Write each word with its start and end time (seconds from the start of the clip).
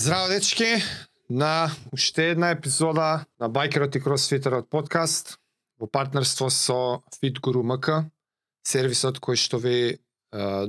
Здраво 0.00 0.28
дечки, 0.28 0.64
на 1.30 1.70
уште 1.92 2.30
една 2.30 2.50
епизода 2.50 3.24
на 3.40 3.48
Байкерот 3.48 3.94
и 3.94 4.00
Кросфитерот 4.00 4.70
подкаст 4.70 5.36
во 5.78 5.86
партнерство 5.86 6.48
со 6.48 7.02
FitGuru 7.20 7.60
МК, 7.60 8.08
сервисот 8.64 9.20
кој 9.20 9.36
што 9.36 9.60
ви 9.60 9.76
е, 9.92 9.98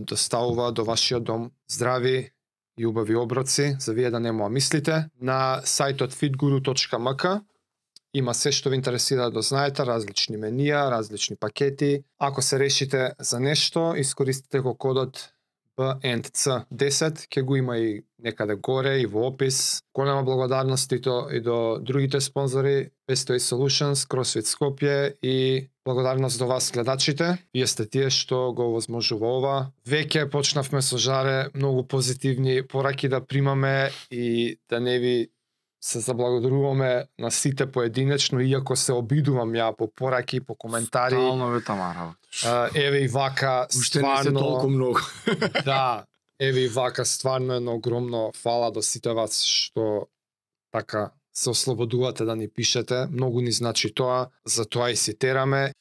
доставува 0.03 0.73
до 0.75 0.83
вашиот 0.83 1.23
дом 1.23 1.51
здрави 1.63 2.33
и 2.77 2.85
убави 2.85 3.15
оброци, 3.15 3.77
за 3.79 3.93
вие 3.93 4.11
да 4.11 4.19
не 4.19 4.31
мислите. 4.31 5.07
На 5.15 5.63
сајтот 5.63 6.11
fitguru.mk 6.11 7.39
има 8.13 8.33
се 8.33 8.51
што 8.51 8.69
ви 8.69 8.75
интересира 8.75 9.31
да 9.31 9.41
знаете, 9.41 9.87
различни 9.87 10.35
менија, 10.35 10.91
различни 10.91 11.37
пакети. 11.39 12.03
Ако 12.19 12.41
се 12.41 12.59
решите 12.59 13.13
за 13.19 13.39
нешто, 13.39 13.95
искористите 13.95 14.59
го 14.59 14.75
кодот 14.75 15.31
BNC10, 15.81 17.25
ќе 17.27 17.41
го 17.41 17.57
има 17.57 17.77
и 17.77 18.01
некаде 18.21 18.55
горе 18.55 18.99
и 19.01 19.05
во 19.09 19.27
опис. 19.31 19.81
Голема 19.93 20.23
благодарност 20.23 20.91
и 20.91 20.99
до, 20.99 21.27
и 21.33 21.41
до 21.41 21.79
другите 21.81 22.21
спонзори, 22.21 22.89
Bestoy 23.09 23.41
Solutions, 23.41 24.05
CrossFit 24.07 24.45
Skopje 24.45 25.15
и 25.21 25.67
благодарност 25.85 26.39
до 26.39 26.47
вас 26.47 26.71
гледачите. 26.71 27.37
Вие 27.53 27.67
сте 27.67 27.85
тие 27.85 28.09
што 28.09 28.53
го 28.53 28.71
возможува 28.77 29.27
ова. 29.37 29.55
Веќе 29.87 30.29
почнавме 30.29 30.81
со 30.81 30.97
жаре 30.97 31.49
многу 31.55 31.83
позитивни 31.83 32.61
пораки 32.61 33.09
да 33.09 33.25
примаме 33.25 33.89
и 34.11 34.57
да 34.69 34.79
не 34.79 34.99
ви 34.99 35.29
се 35.81 35.99
заблагодаруваме 35.99 37.05
на 37.19 37.31
сите 37.31 37.71
поединечно, 37.71 38.39
иако 38.39 38.75
се 38.75 38.93
обидувам 38.93 39.53
ја 39.53 39.75
по 39.75 39.87
пораки, 39.87 40.39
по 40.39 40.55
коментари. 40.55 41.15
Стално 41.15 41.49
ве 41.49 41.63
тамара. 41.63 42.15
Еве 42.75 42.97
и 43.03 43.07
вака, 43.07 43.67
Уште 43.77 44.01
не 44.01 44.17
се 44.17 44.21
стварно, 44.21 44.39
толку 44.39 44.69
многу. 44.69 44.99
да, 45.65 46.05
еве 46.39 46.59
и 46.59 46.67
вака, 46.67 47.05
стварно 47.05 47.53
едно 47.53 47.73
огромно 47.73 48.31
фала 48.35 48.71
до 48.71 48.81
сите 48.81 49.13
вас 49.13 49.43
што 49.43 50.07
така 50.71 51.11
се 51.33 51.49
ослободувате 51.49 52.25
да 52.25 52.35
ни 52.35 52.47
пишете. 52.47 53.07
Многу 53.11 53.41
ни 53.41 53.51
значи 53.51 53.93
тоа, 53.93 54.29
за 54.45 54.65
тоа 54.65 54.91
и 54.91 54.95
си 54.95 55.17
тераме. 55.17 55.73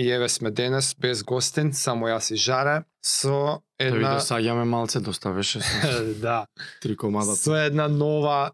И 0.00 0.08
еве 0.08 0.28
сме 0.28 0.50
денес 0.50 0.94
без 0.96 1.20
гостин, 1.22 1.74
само 1.76 2.08
јас 2.08 2.30
и 2.32 2.38
Жаре, 2.40 2.84
со 3.04 3.60
Една... 3.76 4.14
Да 4.16 4.20
саѓаме 4.24 4.64
малце, 4.64 5.00
доставеше 5.04 5.60
со 5.64 6.14
да, 6.20 6.46
три 6.80 6.96
комада. 6.96 7.36
со 7.36 7.52
една 7.66 7.88
нова 7.88 8.52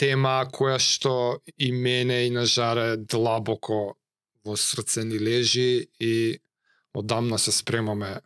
тема 0.00 0.38
која 0.52 0.78
што 0.80 1.40
и 1.58 1.68
мене 1.72 2.26
и 2.26 2.30
на 2.30 2.46
Жаре 2.48 2.96
длабоко 2.96 3.96
во 4.44 4.56
срце 4.56 5.04
ни 5.04 5.20
лежи 5.20 5.88
и 6.00 6.40
одамна 6.94 7.38
се 7.38 7.52
спремаме 7.52 8.20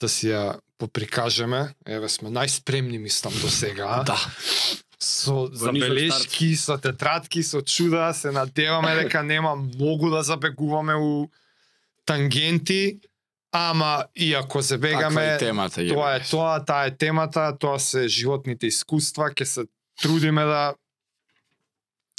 да 0.00 0.08
си 0.08 0.28
ја 0.34 0.60
поприкажеме. 0.76 1.72
Еве 1.86 2.08
сме 2.12 2.28
најспремни 2.28 3.00
мислам 3.00 3.32
до 3.40 3.48
сега. 3.48 4.04
Да. 4.12 4.18
Со 4.98 5.48
забелешки, 5.52 6.56
со 6.56 6.76
тетрадки, 6.76 7.42
со 7.42 7.60
чуда, 7.62 8.12
се 8.12 8.32
надеваме 8.32 8.94
дека 8.96 9.22
нема 9.22 9.56
многу 9.56 10.10
да 10.10 10.22
забегуваме 10.22 10.94
у 10.94 11.28
тангенти, 12.06 13.00
ама 13.52 14.04
иако 14.14 14.62
се 14.62 14.78
бегаме, 14.78 15.36
темата 15.38 15.80
ја. 15.80 15.94
тоа 15.94 16.14
е 16.16 16.20
тоа, 16.30 16.64
таа 16.64 16.86
е 16.86 16.96
темата, 16.96 17.50
тоа 17.58 17.78
се 17.78 18.08
животните 18.08 18.66
искуства, 18.66 19.30
ќе 19.30 19.44
се 19.44 19.66
трудиме 20.02 20.44
да 20.44 20.74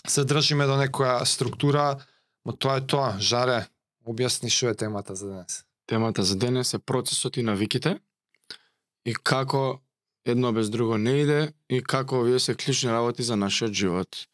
се 0.08 0.24
држиме 0.26 0.66
до 0.66 0.78
некоја 0.80 1.24
структура, 1.26 1.98
но 2.46 2.54
тоа 2.54 2.78
е 2.78 2.86
тоа. 2.88 3.16
Жаре, 3.20 3.66
објасни 4.08 4.52
што 4.52 4.72
е 4.72 4.76
темата 4.76 5.16
за 5.16 5.28
денес. 5.28 5.64
Темата 5.88 6.24
за 6.24 6.36
денес 6.36 6.74
е 6.74 6.80
процесот 6.80 7.38
и 7.38 7.44
навиките 7.44 8.00
и 9.06 9.14
како 9.16 9.80
едно 10.26 10.52
без 10.54 10.70
друго 10.70 10.98
не 10.98 11.22
иде 11.24 11.54
и 11.70 11.84
како 11.84 12.20
овие 12.20 12.40
се 12.40 12.56
клучни 12.56 12.92
работи 12.92 13.24
за 13.24 13.36
нашиот 13.36 13.72
живот. 13.72 14.28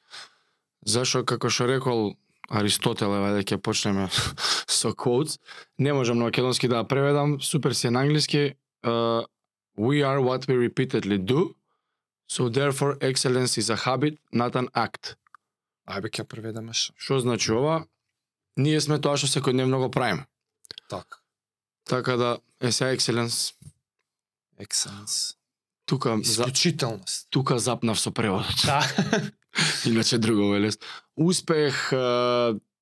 Зашо, 0.85 1.23
како 1.25 1.49
што 1.49 1.67
рекол 1.69 2.16
Аристотел, 2.49 3.15
еве 3.15 3.31
да 3.37 3.43
ќе 3.43 3.57
почнеме 3.57 4.09
со 4.79 4.91
quotes, 4.91 5.39
не 5.79 5.93
можам 5.93 6.17
на 6.17 6.25
македонски 6.25 6.67
да 6.67 6.83
преведам, 6.83 7.41
супер 7.41 7.73
си 7.73 7.87
е 7.87 7.91
на 7.91 8.01
англиски. 8.01 8.53
Uh, 8.83 9.25
we 9.77 10.03
are 10.03 10.19
what 10.19 10.47
we 10.47 10.55
repeatedly 10.57 11.17
do, 11.17 11.55
so 12.27 12.49
therefore 12.49 12.97
excellence 12.99 13.57
is 13.57 13.69
a 13.69 13.77
habit, 13.85 14.17
not 14.33 14.55
an 14.55 14.67
act. 14.75 15.15
Ајбе 15.87 16.11
ќе 16.11 16.23
преведеме 16.23 16.73
што. 16.73 16.93
Што 16.97 17.19
значи 17.19 17.51
ова? 17.51 17.85
Ние 18.57 18.79
сме 18.81 18.99
тоа 18.99 19.17
што 19.17 19.27
секојдневно 19.27 19.79
го 19.79 19.89
правиме. 19.91 20.27
Така. 20.89 21.19
Така 21.85 22.17
да, 22.17 22.37
е 22.61 22.71
се 22.71 22.91
екселенс, 22.91 23.53
Excellence. 24.59 25.35
тука, 25.85 26.19
за, 26.23 26.45
тука 27.29 27.59
запнав 27.59 27.99
со 27.99 28.11
преводот. 28.11 28.63
Да. 28.65 28.79
Иначе 29.86 30.18
друго 30.18 30.56
е 30.56 30.62
лес. 30.62 30.80
Успех 31.16 31.91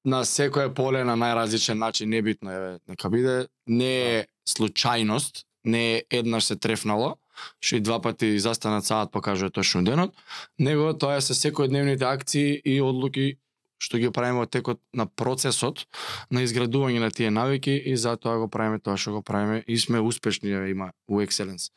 на 0.06 0.26
секое 0.26 0.74
поле 0.74 1.04
на 1.04 1.16
најразличен 1.18 1.78
начин, 1.78 2.10
небитно 2.10 2.52
е, 2.52 2.80
нека 2.90 3.10
биде, 3.10 3.48
не 3.68 3.94
е 4.18 4.26
случајност, 4.50 5.46
не 5.66 5.96
е 5.96 6.04
еднаш 6.10 6.50
се 6.50 6.56
трефнало, 6.56 7.18
што 7.62 7.78
и 7.78 7.84
два 7.86 8.02
пати 8.02 8.40
застанат 8.40 8.86
саат 8.86 9.12
покажува 9.12 9.52
точно 9.52 9.84
денот, 9.84 10.16
него 10.60 10.94
тоа 10.94 11.18
е 11.18 11.22
со 11.22 11.38
секојдневните 11.38 12.06
акции 12.06 12.62
и 12.66 12.82
одлуки 12.82 13.38
што 13.82 13.98
ги 13.98 14.12
правиме 14.14 14.46
од 14.46 14.52
текот 14.54 14.78
на 14.94 15.08
процесот 15.08 15.88
на 16.30 16.44
изградување 16.46 17.02
на 17.02 17.10
тие 17.10 17.32
навики 17.34 17.74
и 17.74 17.98
затоа 17.98 18.38
го 18.38 18.50
правиме 18.50 18.80
тоа 18.80 18.98
што 18.98 19.18
го 19.18 19.22
правиме 19.26 19.64
и 19.68 19.78
сме 19.78 20.00
успешни 20.00 20.54
има 20.70 20.92
у 21.10 21.22
екселенс. 21.22 21.72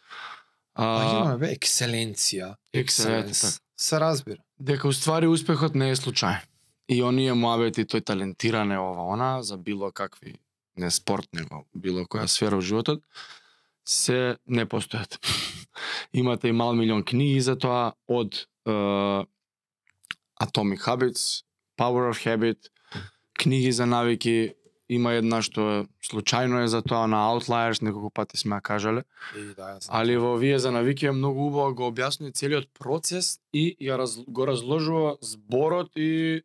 А, 0.75 0.85
имаме 1.09 1.39
бе 1.41 1.55
екселенција. 1.57 2.57
Екселенс. 2.73 3.61
Се 3.77 4.01
разбира 4.01 4.43
дека 4.65 4.89
уствари 4.89 5.29
успехот 5.29 5.75
не 5.75 5.91
е 5.93 5.97
случај. 5.97 6.41
И 6.89 7.03
оние 7.05 7.35
муабети, 7.37 7.85
тој 7.85 8.05
талентиране 8.05 8.79
ова 8.81 9.13
она 9.13 9.43
за 9.43 9.57
било 9.57 9.93
какви 9.93 10.39
не 10.77 10.91
спорт, 10.91 11.29
него 11.33 11.65
било 11.75 12.05
која 12.05 12.27
сфера 12.29 12.57
во 12.57 12.65
животот, 12.65 13.05
се 13.85 14.37
не 14.47 14.65
постојат. 14.65 15.21
Имате 16.13 16.49
и 16.49 16.53
мал 16.53 16.73
милион 16.75 17.05
книги 17.05 17.41
за 17.41 17.57
тоа 17.57 17.93
од 18.09 18.47
е, 18.67 18.73
Atomic 20.41 20.81
Habits, 20.89 21.45
Power 21.79 22.09
of 22.11 22.25
Habit, 22.25 22.71
книги 23.39 23.73
за 23.73 23.87
навики, 23.87 24.55
има 24.89 25.15
една 25.17 25.41
што 25.43 25.87
случајно 26.05 26.65
е 26.65 26.69
за 26.69 26.83
тоа 26.85 27.07
на 27.09 27.25
Outliers, 27.33 27.83
неколку 27.83 28.11
пати 28.11 28.37
сме 28.37 28.57
ја 28.57 28.63
кажале, 28.63 29.05
И 29.37 29.55
да, 29.55 29.79
знам. 29.81 30.01
Али 30.01 30.17
во 30.17 30.35
овие 30.35 30.59
за 30.59 30.71
навики 30.71 31.07
е 31.07 31.13
многу 31.13 31.47
убаво 31.49 31.75
го 31.75 31.91
објаснува 31.91 32.35
целиот 32.35 32.69
процес 32.79 33.41
и 33.53 33.77
ја 33.81 33.97
раз, 33.99 34.19
го 34.29 34.47
разложува 34.47 35.17
зборот 35.21 35.97
и 35.97 36.43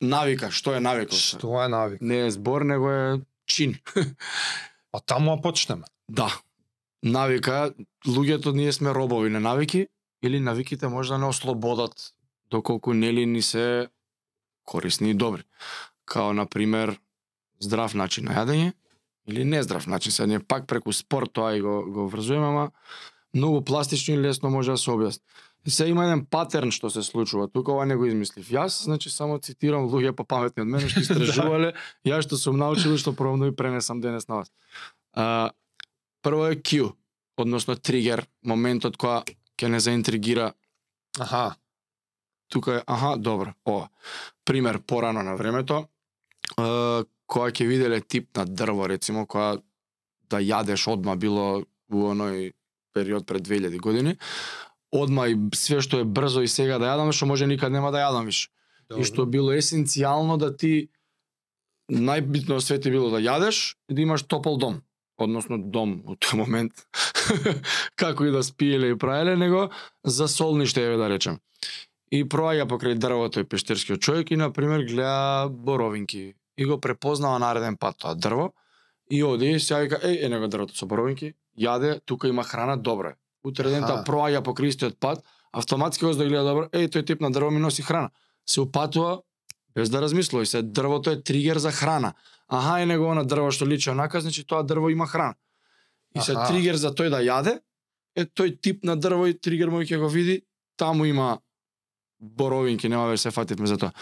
навика, 0.00 0.50
што 0.50 0.74
е 0.74 0.80
навика. 0.80 1.14
Што? 1.14 1.62
Е 1.62 1.68
навик? 1.68 2.00
Не 2.00 2.26
е 2.26 2.30
збор, 2.30 2.62
него 2.62 2.90
е 2.90 3.20
чин. 3.46 3.78
А 4.92 5.00
таму 5.00 5.32
ја 5.32 5.40
почнеме. 5.40 5.86
Да. 6.08 6.28
Навика, 7.02 7.72
луѓето 8.04 8.52
ние 8.52 8.72
сме 8.72 8.92
робови 8.92 9.30
на 9.30 9.40
навики 9.40 9.88
или 10.22 10.40
навиките 10.40 10.88
може 10.88 11.16
да 11.16 11.18
не 11.18 11.26
ослободат 11.26 12.12
доколку 12.52 12.92
нели 12.94 13.26
ни 13.26 13.42
се 13.42 13.88
корисни 14.64 15.10
и 15.10 15.14
добри. 15.14 15.42
Као 16.12 16.34
на 16.36 16.44
пример 16.46 16.98
здрав 17.62 17.94
начин 17.96 18.28
на 18.28 18.36
јадење 18.36 18.72
или 19.28 19.44
нездрав 19.44 19.86
начин. 19.86 20.12
Сега 20.12 20.26
ние 20.26 20.40
пак 20.40 20.66
преку 20.66 20.92
спорт 20.92 21.32
тоа 21.32 21.56
и 21.56 21.60
го 21.60 21.82
го 21.88 22.08
врзуваме, 22.08 22.46
ама 22.46 22.70
многу 23.34 23.62
пластично 23.64 24.14
и 24.14 24.18
лесно 24.18 24.50
може 24.50 24.70
да 24.70 24.78
се 24.78 24.90
објасни. 24.90 25.22
И 25.66 25.70
се 25.70 25.86
има 25.86 26.04
еден 26.04 26.24
патерн 26.26 26.72
што 26.74 26.90
се 26.90 27.04
случува. 27.06 27.46
Тука 27.48 27.72
ова 27.72 27.86
не 27.86 27.96
го 27.96 28.06
измислив. 28.06 28.50
Јас, 28.50 28.82
значи, 28.84 29.10
само 29.10 29.38
цитирам 29.38 29.86
луѓе 29.86 30.12
попаметни 30.12 30.66
од 30.66 30.68
мене 30.68 30.90
што 30.90 31.00
истражувале, 31.06 31.72
јас 32.04 32.26
што 32.26 32.36
сум 32.36 32.58
научил 32.58 32.94
и 32.94 32.98
што 32.98 33.14
пробам 33.14 33.40
да 33.40 33.50
ви 33.50 33.56
пренесам 33.56 34.00
денес 34.02 34.28
на 34.28 34.42
вас. 34.42 34.50
А, 35.14 35.50
прво 36.22 36.50
е 36.50 36.58
Q, 36.58 36.92
односно 37.38 37.78
тригер, 37.78 38.26
моментот 38.42 38.98
која 38.98 39.22
ќе 39.56 39.70
не 39.70 39.80
заинтригира 39.80 40.52
Аха. 41.20 41.54
тука 42.48 42.74
е, 42.74 42.82
аха, 42.86 43.16
добро, 43.16 43.54
ова. 43.64 43.88
Пример, 44.44 44.80
порано 44.82 45.22
на 45.22 45.36
времето, 45.36 45.86
која 46.56 47.52
ќе 47.52 47.66
виделе 47.68 48.00
тип 48.00 48.28
на 48.36 48.44
дрво, 48.44 48.86
рецимо, 48.90 49.26
која 49.26 49.60
да 50.30 50.40
јадеш 50.40 50.86
одма 50.92 51.16
било 51.16 51.64
у 51.92 52.04
оној 52.08 52.52
период 52.94 53.26
пред 53.26 53.48
2000 53.48 53.80
години, 53.80 54.16
одма 54.92 55.28
и 55.28 55.36
све 55.56 55.80
што 55.80 56.00
е 56.00 56.04
брзо 56.04 56.44
и 56.44 56.48
сега 56.48 56.78
да 56.78 56.92
јадам, 56.92 57.12
што 57.12 57.26
може 57.26 57.46
никад 57.46 57.72
нема 57.72 57.92
да 57.92 58.04
јадам 58.04 58.28
више. 58.28 58.50
И 58.92 59.04
што 59.08 59.24
било 59.24 59.54
есенцијално 59.56 60.36
да 60.36 60.52
ти 60.52 60.90
најбитно 61.88 62.60
од 62.60 62.64
свете 62.64 62.92
било 62.92 63.08
да 63.10 63.20
јадеш 63.20 63.76
и 63.88 63.94
да 63.94 64.02
имаш 64.04 64.24
топол 64.28 64.58
дом 64.60 64.82
односно 65.22 65.58
дом 65.58 66.00
во 66.06 66.16
тој 66.16 66.38
момент, 66.40 66.84
како 68.00 68.26
и 68.26 68.34
да 68.34 68.42
спиеле 68.42 68.92
и 68.92 68.98
праеле, 68.98 69.36
него 69.36 69.70
за 70.04 70.28
солниште, 70.28 70.84
еве 70.84 70.96
да 71.00 71.08
речем. 71.08 71.40
И 72.12 72.24
проаѓа 72.24 72.68
покрај 72.68 72.98
дрвото 73.00 73.40
и 73.40 73.48
пештерскиот 73.48 74.02
човек 74.02 74.30
и, 74.30 74.36
например, 74.36 74.84
гледа 74.84 75.48
боровинки. 75.48 76.34
И 76.56 76.64
го 76.64 76.80
препознава 76.80 77.38
нареден 77.38 77.76
пат 77.76 77.98
тоа 77.98 78.14
дрво 78.14 78.52
и 79.10 79.22
оди 79.24 79.50
и 79.50 79.60
се 79.60 79.80
вика, 79.80 79.98
еј, 80.00 80.26
е 80.26 80.28
него 80.28 80.48
дрвото 80.48 80.76
со 80.76 80.86
боровинки, 80.86 81.34
јаде, 81.58 82.00
тука 82.04 82.28
има 82.28 82.44
храна, 82.44 82.76
добро 82.76 83.12
е. 83.12 83.16
Утре 83.44 83.70
дента 83.70 84.04
проаѓа 84.06 84.40
покрај 84.44 84.68
истиот 84.68 85.00
пат, 85.00 85.24
автоматски 85.52 86.06
оз 86.06 86.16
да 86.16 86.24
гледа 86.24 86.44
добро, 86.44 86.68
еј, 86.72 86.88
тој 86.88 87.06
тип 87.06 87.20
на 87.20 87.30
дрво 87.30 87.50
ми 87.50 87.60
носи 87.60 87.82
храна. 87.82 88.10
Се 88.46 88.60
упатува 88.60 89.22
без 89.74 89.90
да 89.90 90.00
размислува 90.02 90.42
и 90.42 90.46
се 90.46 90.62
дрвото 90.62 91.10
е 91.10 91.22
тригер 91.22 91.58
за 91.58 91.72
храна 91.72 92.14
аха 92.52 92.80
е 92.80 92.86
него 92.86 93.14
на 93.14 93.24
дрво 93.24 93.50
што 93.50 93.66
личи 93.66 93.90
онака, 93.90 94.20
значи 94.20 94.44
тоа 94.44 94.62
дрво 94.62 94.90
има 94.90 95.06
храна. 95.06 95.34
И 96.14 96.20
се 96.20 96.32
Аха. 96.32 96.52
тригер 96.52 96.76
за 96.76 96.92
тој 96.92 97.08
да 97.08 97.22
јаде, 97.24 97.60
е 98.16 98.24
тој 98.28 98.60
тип 98.60 98.84
на 98.84 98.96
дрво 98.96 99.26
и 99.26 99.34
тригер 99.34 99.72
мој 99.72 99.88
ќе 99.88 99.98
го 99.98 100.08
види, 100.12 100.42
таму 100.76 101.08
има 101.08 101.38
боровинки, 102.20 102.88
нема 102.88 103.08
веќе 103.08 103.28
се 103.28 103.30
фативме 103.30 103.66
за 103.66 103.78
тоа. 103.78 103.92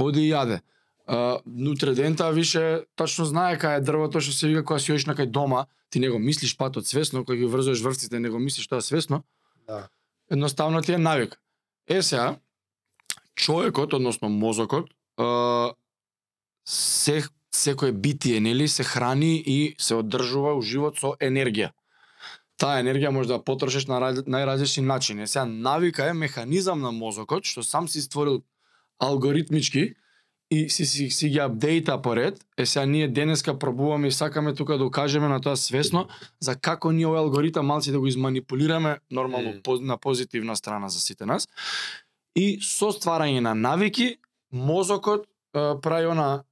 Оди 0.00 0.24
и 0.24 0.32
јаде. 0.32 0.62
Uh, 1.08 1.40
нутре 1.46 1.92
дента 1.94 2.32
више 2.32 2.84
точно 2.96 3.24
знае 3.28 3.58
кај 3.60 3.76
е 3.76 3.84
дрвото 3.84 4.20
што 4.24 4.32
се 4.32 4.48
вика 4.48 4.64
кога 4.64 4.80
си 4.80 4.92
одиш 4.92 5.04
на 5.04 5.12
кај 5.12 5.28
дома, 5.28 5.66
ти 5.90 6.00
него 6.00 6.18
мислиш 6.18 6.56
патот 6.56 6.86
свесно, 6.86 7.24
кога 7.24 7.36
ги 7.36 7.44
врзуваш 7.44 7.82
врвците, 7.84 8.20
него 8.20 8.38
мислиш 8.38 8.68
тоа 8.68 8.80
свесно, 8.80 9.22
Да. 9.68 9.88
едноставно 10.30 10.82
ти 10.82 10.92
е 10.92 10.98
навик. 10.98 11.36
Е 11.88 12.02
сега, 12.02 12.36
човекот, 13.34 13.92
односно 13.92 14.28
мозокот, 14.28 14.88
uh, 15.18 15.74
се 16.64 17.22
секое 17.54 17.92
битие 17.92 18.40
нели 18.40 18.68
се 18.68 18.84
храни 18.84 19.42
и 19.46 19.74
се 19.78 19.94
одржува 19.94 20.54
у 20.54 20.62
живот 20.62 20.98
со 20.98 21.14
енергија. 21.20 21.70
Таа 22.56 22.80
енергија 22.82 23.10
може 23.14 23.28
да 23.28 23.38
ја 23.38 23.44
потрошиш 23.44 23.86
на 23.86 24.00
најразлични 24.00 24.86
начини. 24.86 25.26
Сега 25.26 25.44
навика 25.44 26.06
е 26.08 26.12
механизам 26.12 26.80
на 26.80 26.92
мозокот 26.92 27.44
што 27.44 27.62
сам 27.62 27.88
си 27.88 28.02
створил 28.02 28.42
алгоритмички 28.98 29.94
и 30.54 30.70
си, 30.70 30.86
си, 30.86 31.10
си 31.10 31.28
ги 31.28 31.40
апдејта 31.42 31.96
поред. 32.02 32.38
Е 32.58 32.66
сега 32.66 32.86
ние 32.86 33.08
денеска 33.08 33.58
пробуваме 33.58 34.08
и 34.08 34.12
сакаме 34.12 34.54
тука 34.54 34.78
да 34.78 34.84
укажеме 34.84 35.28
на 35.28 35.40
тоа 35.40 35.56
свесно 35.56 36.06
за 36.40 36.54
како 36.54 36.92
ние 36.92 37.06
овој 37.10 37.24
алгоритам 37.26 37.66
малци 37.66 37.92
да 37.92 37.98
го 37.98 38.06
изманипулираме 38.06 38.98
нормално 39.10 39.54
mm. 39.58 39.80
на 39.80 39.98
позитивна 39.98 40.56
страна 40.56 40.88
за 40.88 41.00
сите 41.00 41.26
нас. 41.26 41.48
И 42.36 42.58
со 42.62 42.92
стварање 42.94 43.40
на 43.40 43.54
навики 43.54 44.16
мозокот 44.52 45.26
е, 45.26 45.74
прави 45.82 46.10
она 46.10 46.44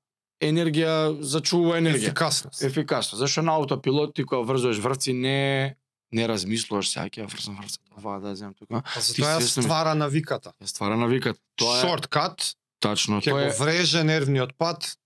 енергија, 0.42 1.20
зачува 1.22 1.78
енергија. 1.78 2.10
Ефикасност. 2.10 2.62
Ефикасно. 2.62 3.18
Зашто 3.18 3.42
на 3.42 3.54
аутопилот 3.58 4.14
ти 4.14 4.24
кога 4.24 4.42
врзуваш 4.42 4.78
врвци 4.78 5.12
не 5.12 5.76
не 6.12 6.26
размислуваш 6.28 6.90
сега 6.92 7.06
ќе 7.08 7.28
врзам 7.30 7.56
врвци. 7.60 7.78
Ова 7.96 8.18
да 8.20 8.34
земам 8.36 8.54
тука. 8.54 8.82
А 8.82 9.00
за 9.00 9.14
ти 9.14 9.22
тоа 9.22 9.40
ствара 9.40 9.94
навиката. 9.94 10.52
Ја 10.60 10.66
ствара 10.66 10.96
навикат. 10.96 11.38
Тоа 11.56 11.78
е 11.78 11.86
Шорткат 11.86 12.52
тачно. 12.82 13.20
ќе 13.20 13.30
Тоа 13.30 13.38
го 13.38 13.46
е 13.46 13.54
вреже 13.54 14.02
нервниот 14.04 14.58
пат 14.58 14.96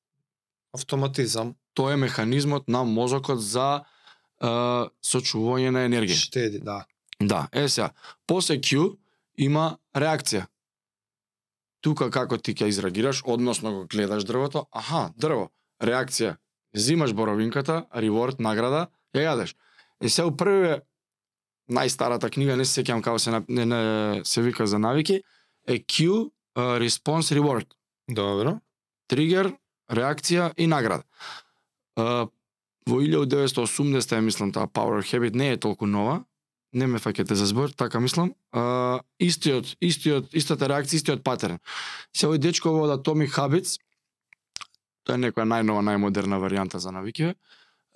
автоматизам 0.73 1.55
тоа 1.75 1.93
е 1.93 1.97
механизмот 1.99 2.69
на 2.69 2.85
мозокот 2.85 3.41
за 3.43 3.85
е, 4.41 4.49
сочувување 5.05 5.71
на 5.71 5.85
енергија. 5.85 6.17
штеди, 6.17 6.59
да. 6.61 6.85
Да, 7.21 7.49
е 7.53 7.69
сега. 7.69 7.91
После 8.27 8.57
Q 8.57 8.97
има 9.39 9.77
реакција. 9.95 10.47
Тука 11.81 12.11
како 12.11 12.39
ти 12.39 12.55
ќе 12.55 12.69
изреагираш, 12.69 13.23
односно 13.25 13.73
го 13.73 13.87
гледаш 13.87 14.25
дрвото, 14.25 14.67
аха, 14.73 15.13
дрво, 15.17 15.51
реакција. 15.81 16.37
Зимаш 16.75 17.13
боровинката, 17.13 17.87
реворд, 17.95 18.41
награда, 18.41 18.89
ја 19.15 19.31
јадеш. 19.31 19.55
Е 20.01 20.09
сега 20.09 20.27
у 20.29 20.37
првиве 20.37 20.81
најстарата 21.73 22.29
книга, 22.31 22.57
не 22.57 22.65
се 22.65 22.83
сеќавам 22.83 23.03
како 23.03 23.19
се 23.19 23.31
на- 23.31 23.45
не, 23.49 23.65
не, 23.65 23.81
се 24.25 24.43
вика 24.43 24.67
за 24.67 24.79
навики, 24.79 25.23
е 25.67 25.79
Q 25.79 26.31
response 26.57 27.35
reward. 27.37 27.67
Добро. 28.09 28.59
Тригер, 29.09 29.53
реакција 29.91 30.53
и 30.57 30.67
награда. 30.67 31.05
Uh, 31.97 32.29
во 32.87 33.01
1980 33.03 34.15
ја 34.15 34.23
мислам 34.23 34.53
таа 34.53 34.67
Power 34.67 35.03
Habit 35.03 35.35
не 35.35 35.53
е 35.53 35.57
толку 35.57 35.87
нова, 35.87 36.25
не 36.73 36.87
ме 36.87 36.99
фаќате 36.99 37.35
за 37.35 37.47
збор, 37.47 37.71
така 37.71 38.01
мислам. 38.01 38.35
Uh, 38.53 39.01
истиот, 39.19 39.77
истиот, 39.81 40.35
истата 40.35 40.69
реакција, 40.69 41.01
истиот 41.01 41.25
патерн. 41.25 41.59
Се 42.15 42.29
овој 42.29 42.39
дечко 42.39 42.75
во 42.75 42.87
Atomic 42.95 43.33
Habits, 43.39 43.79
тоа 45.07 45.17
е 45.17 45.25
некоја 45.29 45.47
најнова, 45.47 45.83
најмодерна 45.87 46.41
варијанта 46.43 46.83
за 46.83 46.93
навикиве, 46.93 47.35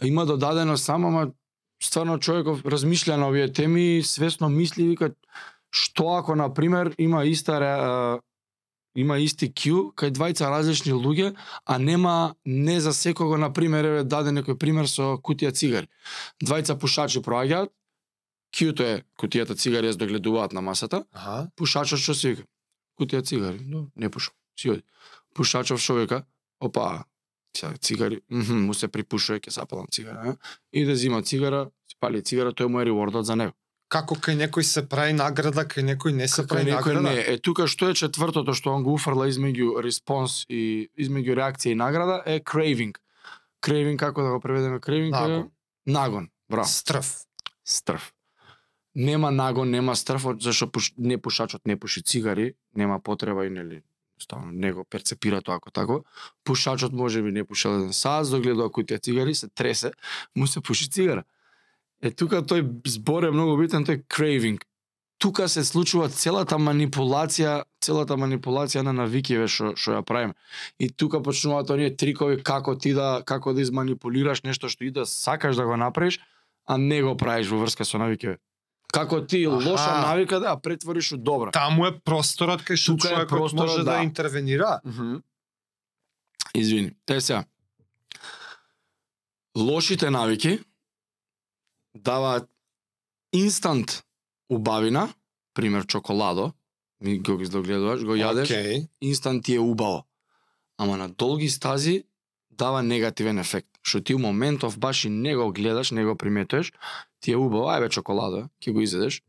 има 0.03 0.25
додадено 0.27 0.77
само, 0.79 1.09
ама 1.09 1.33
стварно 1.83 2.19
човеков 2.19 2.65
размишља 2.65 3.17
на 3.17 3.29
овие 3.29 3.53
теми, 3.53 4.03
свесно 4.05 4.49
мисли, 4.49 4.89
вика, 4.89 5.13
што 5.71 6.17
ако, 6.17 6.35
на 6.35 6.49
пример, 6.55 6.95
има 6.99 7.25
иста 7.25 7.61
ре- 7.61 8.21
има 8.95 9.19
исти 9.19 9.49
Q 9.49 9.93
кај 9.95 10.13
двајца 10.17 10.51
различни 10.51 10.93
луѓе, 10.93 11.35
а 11.65 11.79
нема 11.79 12.35
не 12.45 12.81
за 12.81 12.93
секого 12.93 13.37
на 13.37 13.53
пример 13.53 13.85
еве 13.85 14.05
даде 14.05 14.31
некој 14.31 14.59
пример 14.59 14.89
со 14.89 15.17
кутија 15.19 15.53
цигари. 15.53 15.89
Двајца 16.43 16.79
пушачи 16.79 17.23
проаѓаат, 17.23 17.71
Q-то 18.51 18.83
е 18.83 19.03
кутијата 19.19 19.55
цигари 19.55 19.87
ја 19.93 19.97
догледуваат 19.97 20.53
на 20.53 20.61
масата, 20.61 21.05
Аха. 21.13 21.51
пушачот 21.57 22.01
што 22.03 22.15
си 22.15 22.35
вика? 22.35 22.45
Кутија 22.99 23.23
цигари, 23.23 23.61
но 23.63 23.87
не 23.97 24.11
пушам, 24.11 24.35
си 24.59 24.71
оди. 24.71 24.83
Пушачов 25.35 25.81
што 25.81 25.95
вика? 25.95 26.25
Опа, 26.61 27.05
сега 27.57 27.77
цигари, 27.79 28.21
му 28.67 28.75
се 28.75 28.89
припушува, 28.89 29.39
ќе 29.39 29.51
сапалам 29.51 29.87
цигара, 29.91 30.35
а? 30.35 30.37
и 30.73 30.85
да 30.85 30.97
зима 30.97 31.23
цигара, 31.23 31.71
си 31.89 31.97
пали 32.01 32.23
цигара, 32.23 32.53
тој 32.53 32.67
му 32.67 32.81
е 32.81 32.87
ревордот 32.91 33.27
за 33.27 33.37
него. 33.37 33.55
Како 33.91 34.15
кај 34.15 34.37
некој 34.39 34.63
се 34.63 34.85
прави 34.87 35.17
награда, 35.19 35.65
кај 35.67 35.83
некој 35.89 36.15
не 36.15 36.29
се 36.31 36.45
прави 36.47 36.71
некој 36.71 36.95
награда? 36.95 37.11
не. 37.11 37.25
Е 37.35 37.39
тука 37.43 37.67
што 37.67 37.91
е 37.91 37.97
четвртото 37.99 38.55
што 38.55 38.71
он 38.71 38.85
го 38.87 38.95
уфрла 38.95 39.27
измеѓу 39.27 39.83
респонс 39.83 40.45
и 40.49 40.89
измеѓу 40.95 41.35
реакција 41.41 41.75
и 41.75 41.81
награда 41.81 42.23
е 42.27 42.39
craving. 42.39 42.95
Craving 43.63 43.99
како 43.99 44.23
да 44.23 44.31
го 44.37 44.41
преведеме 44.41 44.79
craving? 44.79 45.11
е- 45.11 45.19
Нагон. 45.19 45.51
Нагон. 45.87 46.31
Браво. 46.51 46.69
Стрв. 46.69 47.27
Стрв. 47.65 48.13
Нема 48.95 49.31
нагон, 49.31 49.71
нема 49.71 49.97
стрв, 49.97 50.23
зашто 50.41 50.67
пуш, 50.71 50.93
не 50.99 51.19
пушачот 51.19 51.67
не 51.67 51.77
пуши 51.77 52.03
цигари, 52.03 52.55
нема 52.77 53.01
потреба 53.01 53.47
и 53.47 53.51
нели 53.51 53.83
ставно 54.23 54.53
не 54.53 54.73
го 54.73 54.85
перцепира 54.85 55.43
тоа 55.43 55.57
ако 55.57 55.71
тако. 55.71 56.05
Пушачот 56.45 56.93
може 56.93 57.23
би 57.23 57.33
не 57.33 57.45
пушел 57.45 57.71
еден 57.71 57.93
саат, 57.93 58.31
догледува 58.31 58.69
кутија 58.71 59.03
цигари, 59.03 59.35
се 59.35 59.49
тресе, 59.49 59.93
му 60.37 60.47
се 60.47 60.61
пуши 60.61 60.91
цигара. 60.91 61.25
Е 62.01 62.11
тука 62.11 62.41
тој 62.41 62.65
збор 62.89 63.29
е 63.29 63.31
многу 63.31 63.59
битен, 63.61 63.85
тој 63.85 64.05
craving. 64.09 64.61
Тука 65.21 65.49
се 65.53 65.61
случува 65.69 66.09
целата 66.09 66.57
манипулација, 66.57 67.65
целата 67.85 68.17
манипулација 68.17 68.81
на 68.87 68.95
навикиве 68.97 69.49
што 69.53 69.75
што 69.77 69.99
ја 69.99 70.05
правиме. 70.07 70.33
И 70.81 70.89
тука 70.89 71.21
почнуваат 71.21 71.71
оние 71.71 71.93
трикови 71.93 72.41
како 72.43 72.73
ти 72.75 72.95
да 72.97 73.21
како 73.25 73.53
да 73.53 73.61
изманипулираш 73.61 74.43
нешто 74.49 74.73
што 74.73 74.89
и 74.89 74.91
да 74.91 75.05
сакаш 75.05 75.61
да 75.61 75.67
го 75.69 75.77
направиш, 75.77 76.21
а 76.67 76.79
не 76.79 77.03
го 77.03 77.17
правиш 77.21 77.53
во 77.53 77.61
врска 77.61 77.85
со 77.85 78.01
навикиве. 78.01 78.39
Како 78.93 79.21
ти 79.21 79.45
Аха. 79.45 79.71
лоша 79.71 80.01
навика 80.01 80.41
да 80.41 80.57
претвориш 80.57 81.13
у 81.13 81.17
добра. 81.17 81.53
Таму 81.53 81.85
е 81.87 81.93
просторот 81.93 82.65
кај 82.65 82.81
што 82.81 82.97
човекот 82.97 83.29
просторот, 83.29 83.77
може 83.77 83.85
да, 83.85 84.01
да. 84.01 84.03
интервенира. 84.03 84.81
Мгм. 84.85 85.21
Извини. 86.55 86.97
Те 87.07 87.21
сега. 87.21 87.45
Лошите 89.57 90.11
навики 90.11 90.61
даваат 91.95 92.49
инстант 93.33 94.05
убавина, 94.51 95.15
пример 95.55 95.87
чоколадо, 95.87 96.53
ми 97.01 97.19
го 97.19 97.37
ги 97.37 97.49
догледуваш, 97.49 98.05
го 98.05 98.17
јадеш, 98.17 98.51
Океј. 98.51 98.89
инстант 99.01 99.45
ти 99.45 99.55
е 99.55 99.61
убаво. 99.61 100.05
Ама 100.79 100.97
на 100.97 101.09
долги 101.09 101.49
стази 101.49 102.05
дава 102.51 102.83
негативен 102.83 103.39
ефект. 103.39 103.69
Што 103.83 104.01
ти 104.01 104.15
у 104.15 104.19
моментов 104.19 104.79
баш 104.79 105.05
и 105.05 105.09
не 105.09 105.37
го 105.37 105.53
гледаш, 105.53 105.91
не 105.91 106.05
го 106.05 106.17
приметуваш, 106.17 106.73
ти 107.21 107.33
е 107.33 107.37
убаво, 107.37 107.71
ајбе 107.73 107.89
чоколадо, 107.89 108.49
ќе 108.61 108.73
го 108.73 108.81
изедеш. 108.81 109.23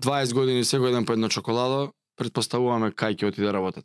20 0.00 0.34
години 0.34 0.64
секој 0.64 0.92
ден 0.94 1.06
по 1.06 1.12
едно 1.12 1.28
чоколадо, 1.28 1.92
предпоставуваме 2.16 2.92
кај 2.92 3.18
ќе 3.18 3.28
отиде 3.28 3.52
работат. 3.52 3.84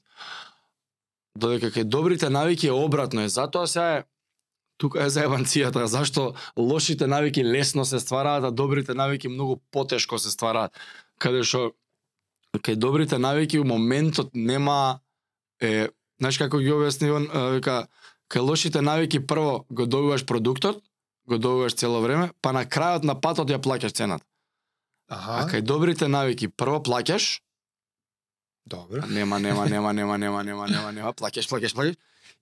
Додека 1.36 1.72
кај 1.72 1.84
добрите 1.84 2.30
навики 2.30 2.68
е 2.68 2.72
обратно 2.72 3.22
е, 3.22 3.30
затоа 3.30 3.68
сега 3.68 3.98
е 3.98 4.04
тука 4.78 5.06
е 5.06 5.10
заеванцијата. 5.10 5.86
зашто 5.86 6.34
лошите 6.58 7.08
навики 7.08 7.44
лесно 7.44 7.86
се 7.86 8.00
ствараат, 8.00 8.44
а 8.44 8.52
добрите 8.52 8.94
навики 8.94 9.28
многу 9.28 9.58
потешко 9.72 10.20
се 10.20 10.32
ствараат. 10.32 10.72
Каде 11.18 11.44
што 11.44 11.72
кај 12.56 12.76
добрите 12.76 13.18
навики 13.18 13.60
моментот 13.60 14.32
нема 14.34 15.00
е, 15.62 15.90
знаеш 16.20 16.38
како 16.38 16.58
ги 16.58 16.72
објасни 16.72 17.12
он, 17.12 17.28
вика 17.56 17.88
кај 18.30 18.42
лошите 18.42 18.82
навики 18.82 19.20
прво 19.20 19.66
го 19.70 19.86
добиваш 19.86 20.26
продуктот, 20.26 20.84
го 21.28 21.38
добиваш 21.38 21.74
цело 21.74 22.02
време, 22.02 22.32
па 22.42 22.52
на 22.52 22.66
крајот 22.66 23.04
на 23.04 23.16
патот 23.16 23.50
ја 23.50 23.60
плаќаш 23.60 23.92
цената. 23.92 24.26
Аха. 25.08 25.32
А 25.32 25.50
кај 25.50 25.62
добрите 25.62 26.08
навики 26.08 26.48
прво 26.48 26.80
плаќаш, 26.80 27.46
Добро. 28.66 29.06
Нема, 29.08 29.40
нема, 29.40 29.66
нема, 29.70 29.94
нема, 29.94 30.18
нема, 30.18 30.44
нема, 30.44 30.68
нема, 30.68 30.92
нема, 30.92 31.14
плакеш, 31.14 31.48
плакеш, 31.48 31.74
плакеш. 31.74 31.96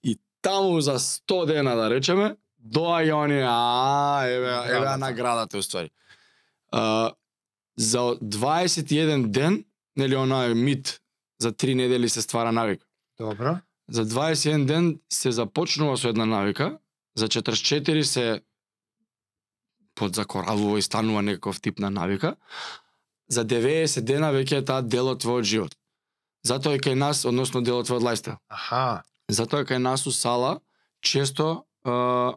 И 0.03 0.19
таму 0.43 0.81
за 0.81 0.99
100 0.99 1.45
дена 1.47 1.75
да 1.75 1.89
речеме, 1.89 2.35
доаѓа 2.59 3.13
оние, 3.23 3.45
а, 3.47 4.23
еве, 4.27 4.75
еве 4.75 4.97
Наградата. 4.97 5.57
уствари. 5.57 5.89
А, 6.71 7.11
за 7.77 7.97
21 8.21 9.27
ден, 9.27 9.65
нели 9.97 10.15
она 10.15 10.45
е 10.45 10.53
мит, 10.53 11.01
за 11.39 11.51
3 11.51 11.73
недели 11.73 12.09
се 12.09 12.21
ствара 12.21 12.51
навик. 12.51 12.81
Добро. 13.19 13.57
За 13.89 14.05
21 14.05 14.65
ден 14.65 14.99
се 15.09 15.31
започнува 15.31 15.97
со 15.97 16.09
една 16.09 16.25
навика, 16.25 16.77
за 17.15 17.27
44 17.27 18.01
се 18.01 18.41
подзакоравува 19.95 20.79
и 20.79 20.81
станува 20.81 21.21
некаков 21.21 21.61
тип 21.61 21.79
на 21.79 21.89
навика, 21.89 22.35
за 23.29 23.45
90 23.45 24.01
дена 24.01 24.33
веќе 24.33 24.61
е 24.61 24.65
таа 24.65 24.81
дел 24.81 25.07
од 25.07 25.23
твојот 25.23 25.43
живот. 25.43 25.75
Затоа 26.43 26.75
е 26.75 26.79
кај 26.79 26.95
нас, 26.95 27.25
односно 27.25 27.61
дел 27.61 27.79
од 27.79 27.87
твојот 27.87 28.03
лајфстайл. 28.03 28.37
Аха, 28.49 29.03
Затоа 29.29 29.63
кај 29.63 29.79
нас 29.79 30.07
у 30.07 30.11
сала 30.11 30.59
често 31.01 31.65
а, 31.83 32.35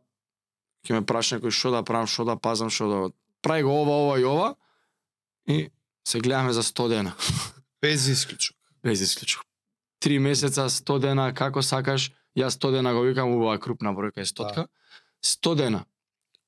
ќе 0.87 0.95
ме 0.95 1.02
праша 1.07 1.38
некој 1.38 1.55
што 1.55 1.73
да 1.75 1.83
правам, 1.83 2.07
што 2.07 2.25
да 2.25 2.37
пазам, 2.37 2.71
што 2.71 2.88
да 2.90 3.00
прави 3.43 3.66
го 3.66 3.75
ова, 3.83 3.97
ова 4.07 4.21
и 4.21 4.25
ова 4.25 4.55
и 5.47 5.71
се 6.07 6.21
гледаме 6.21 6.52
за 6.52 6.62
100 6.62 6.88
дена. 6.88 7.14
без 7.83 8.09
исклучок. 8.09 8.57
Без 8.83 9.00
исклучок. 9.00 9.43
Три 9.99 10.19
месеца, 10.19 10.69
100 10.71 10.99
дена, 11.00 11.35
како 11.35 11.62
сакаш, 11.62 12.11
јас 12.37 12.59
100 12.59 12.73
дена 12.78 12.95
го 12.95 13.02
викам, 13.02 13.33
убава 13.35 13.59
крупна 13.59 13.95
бројка 13.95 14.23
е 14.23 14.26
стотка. 14.26 14.66
100 15.25 15.55
дена. 15.57 15.85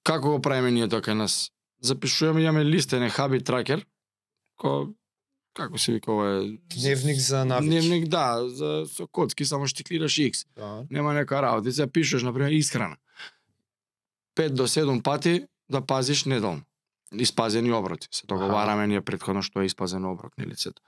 Како 0.02 0.37
го 0.37 0.42
правиме 0.42 0.71
ние 0.71 0.88
тоа 0.88 1.02
кај 1.02 1.18
нас? 1.18 1.50
Запишуваме, 1.83 2.42
имаме 2.42 2.64
листене 2.64 3.11
хаби 3.11 3.42
тракер, 3.45 3.87
ко 4.59 4.95
како 5.59 5.79
се 5.79 5.93
вика 5.93 6.12
ова 6.12 6.29
е 6.38 6.41
Дневник 6.77 7.19
за 7.19 7.45
навики. 7.45 7.71
Дневник, 7.71 8.09
да, 8.09 8.49
за 8.49 8.87
со 8.87 9.07
коцки 9.07 9.45
само 9.45 9.67
штиклираш 9.67 10.19
X. 10.23 10.47
Да. 10.57 10.87
Нема 10.91 11.15
нека 11.15 11.43
работа, 11.43 11.73
се 11.73 11.87
пишеш 11.87 12.23
на 12.23 12.33
пример 12.35 12.53
исхрана. 12.53 12.97
5 14.37 14.49
до 14.55 14.69
7 14.69 15.03
пати 15.03 15.47
да 15.71 15.81
пазиш 15.81 16.25
неделно. 16.25 16.62
Испазени 17.12 17.73
оброци. 17.73 18.09
Се 18.12 18.27
договараме 18.27 18.87
ние 18.87 19.00
претходно 19.00 19.43
што 19.43 19.61
е 19.61 19.67
испазен 19.67 20.05
оброк 20.05 20.38
на 20.38 20.47
лицето. 20.47 20.83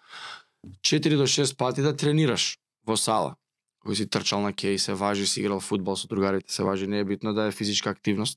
4 0.87 1.17
до 1.17 1.27
6 1.27 1.57
пати 1.57 1.83
да 1.83 1.97
тренираш 1.97 2.59
во 2.87 2.97
сала. 2.97 3.37
Кој 3.81 3.97
си 3.97 4.07
трчал 4.07 4.45
на 4.45 4.53
кеј, 4.53 4.77
се 4.77 4.93
важи, 4.93 5.27
си 5.27 5.41
играл 5.41 5.61
фудбал 5.61 5.97
со 5.97 6.05
другарите, 6.09 6.53
се 6.53 6.63
важи, 6.63 6.87
не 6.87 7.01
е 7.01 7.05
битно 7.05 7.33
да 7.35 7.49
е 7.49 7.53
физичка 7.53 7.91
активност, 7.91 8.37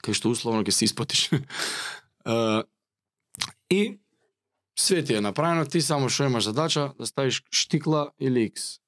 кај 0.00 0.16
што 0.16 0.32
условно 0.32 0.64
ќе 0.64 0.72
се 0.72 0.84
испотиш. 0.88 1.28
И 3.70 4.00
све 4.78 5.04
ти 5.04 5.14
е 5.14 5.20
направено, 5.20 5.66
ти 5.66 5.80
само 5.80 6.08
што 6.08 6.24
имаш 6.24 6.44
задача 6.44 6.92
да 6.98 7.06
ставиш 7.06 7.42
штикла 7.50 8.10
или 8.20 8.50
X. 8.50 8.80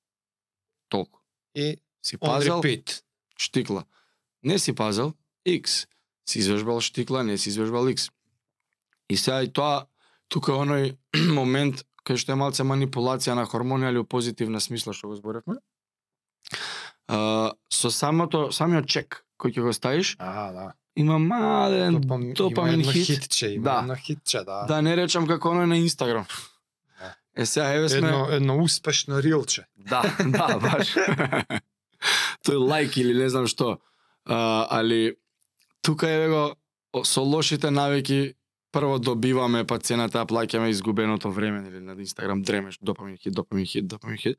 Толку. 0.88 1.20
И 1.54 1.76
Си 2.04 2.18
пазел 2.18 2.62
штикла. 3.38 3.84
Не 4.42 4.58
си 4.58 4.74
пазел 4.74 5.12
X. 5.48 5.88
Си 6.28 6.38
извежбал 6.38 6.80
штикла, 6.80 7.24
не 7.24 7.38
си 7.38 7.48
извежбал 7.48 7.84
X. 7.84 8.12
И 9.10 9.16
сега 9.16 9.42
и 9.42 9.52
тоа, 9.52 9.86
тука 10.28 10.52
е 10.52 10.60
оној 10.64 10.84
момент 11.38 11.84
кај 12.04 12.20
што 12.20 12.32
е 12.32 12.40
малце 12.40 12.64
манипулација 12.64 13.34
на 13.36 13.46
хормони, 13.48 13.88
али 13.88 13.98
у 13.98 14.04
позитивна 14.04 14.60
смисла 14.60 14.92
што 14.92 15.08
го 15.08 15.16
зборевме. 15.16 15.56
А, 17.08 17.52
со 17.72 17.90
самото, 17.90 18.50
самиот 18.52 18.88
чек 18.88 19.24
кој 19.40 19.56
ќе 19.56 19.64
го 19.64 19.72
ставиш, 19.72 20.16
Аха, 20.20 20.52
да. 20.52 20.66
Има 20.96 21.18
мален 21.18 21.94
Допам, 21.94 22.32
допамин 22.32 22.80
има 22.80 22.92
хит. 22.92 23.06
хитче, 23.06 23.48
има 23.48 23.64
Да. 23.64 23.78
едно 23.78 23.94
хитче, 23.96 24.38
да. 24.38 24.64
Да 24.64 24.82
не 24.82 24.96
речам 24.96 25.26
како 25.26 25.48
оној 25.48 25.64
на 25.64 25.76
Инстаграм. 25.76 26.26
Да. 27.00 27.14
Е 27.36 27.46
сега 27.46 27.68
еве 27.68 27.88
сме 27.88 27.98
Едно, 27.98 28.28
едно 28.30 28.58
успешно 28.58 29.22
рилче. 29.22 29.64
Да, 29.78 30.02
да, 30.20 30.58
баш. 30.58 30.94
Тој 32.44 32.58
лайк 32.60 32.96
или 32.96 33.14
не 33.14 33.28
знам 33.28 33.46
што. 33.46 33.78
А, 34.24 34.66
али 34.70 35.16
тука 35.82 36.08
е 36.08 36.28
го 36.28 36.54
со 37.04 37.20
лошите 37.22 37.70
навики 37.70 38.34
прво 38.72 38.98
добиваме 38.98 39.64
па 39.64 39.78
цената 39.78 40.18
ја 40.18 40.26
плаќаме 40.26 40.68
изгубеното 40.68 41.30
време 41.30 41.68
или 41.68 41.80
на 41.80 41.92
Инстаграм 41.94 42.42
дремеш 42.42 42.78
допамин 42.82 43.16
хит, 43.16 43.34
допамин 43.34 43.66
хит, 43.66 43.88
допамин 43.88 44.16
хит. 44.16 44.36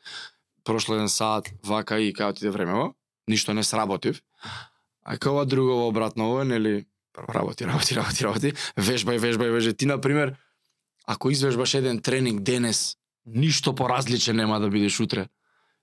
Прошло 0.64 0.96
еден 0.96 1.10
саат 1.10 1.52
вака 1.64 2.00
и 2.00 2.14
као 2.14 2.30
отиде 2.30 2.50
времево, 2.50 2.96
ништо 3.28 3.54
не 3.54 3.64
сработив. 3.64 4.22
А 5.06 5.18
као 5.18 5.34
ова 5.34 5.46
друго 5.46 5.88
обратно 5.88 6.32
ово 6.32 6.44
нели 6.44 6.86
прво 7.14 7.34
работи, 7.34 7.66
работи, 7.66 7.96
работи, 7.96 8.24
работи, 8.24 8.54
вежбај, 8.78 9.20
вежбај, 9.22 9.54
вежбај. 9.54 9.78
Ти 9.78 9.86
на 9.86 10.02
пример 10.02 10.36
ако 11.06 11.30
извежбаш 11.30 11.74
еден 11.74 12.02
тренинг 12.02 12.42
денес, 12.42 12.98
ништо 13.26 13.76
поразличен 13.76 14.36
нема 14.36 14.60
да 14.60 14.70
бидеш 14.70 15.00
утре. 15.00 15.28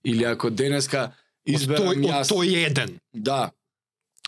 Или 0.04 0.24
ако 0.24 0.50
денеска 0.50 1.12
Од 1.46 1.54
изберам 1.54 1.86
тој, 1.86 1.98
од 1.98 2.10
јас... 2.10 2.30
тој 2.30 2.66
еден. 2.66 2.98
Да. 3.14 3.50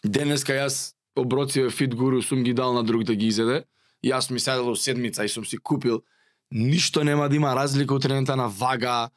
Денеска 0.04 0.54
јас 0.54 0.94
оброциве 1.16 1.70
фит 1.70 1.94
гуру 1.94 2.22
сум 2.22 2.44
ги 2.44 2.54
дал 2.54 2.74
на 2.74 2.82
друг 2.82 3.04
да 3.04 3.14
ги 3.14 3.26
изеде. 3.26 3.64
Јас 4.04 4.30
ми 4.30 4.40
седел 4.40 4.70
у 4.70 4.76
седмица 4.76 5.24
и 5.24 5.28
сум 5.28 5.44
си 5.44 5.58
купил. 5.58 6.02
Ништо 6.50 7.04
нема 7.04 7.28
да 7.28 7.36
има 7.36 7.54
разлика 7.56 7.94
утрената 7.94 8.36
на 8.36 8.48
вага, 8.48 9.10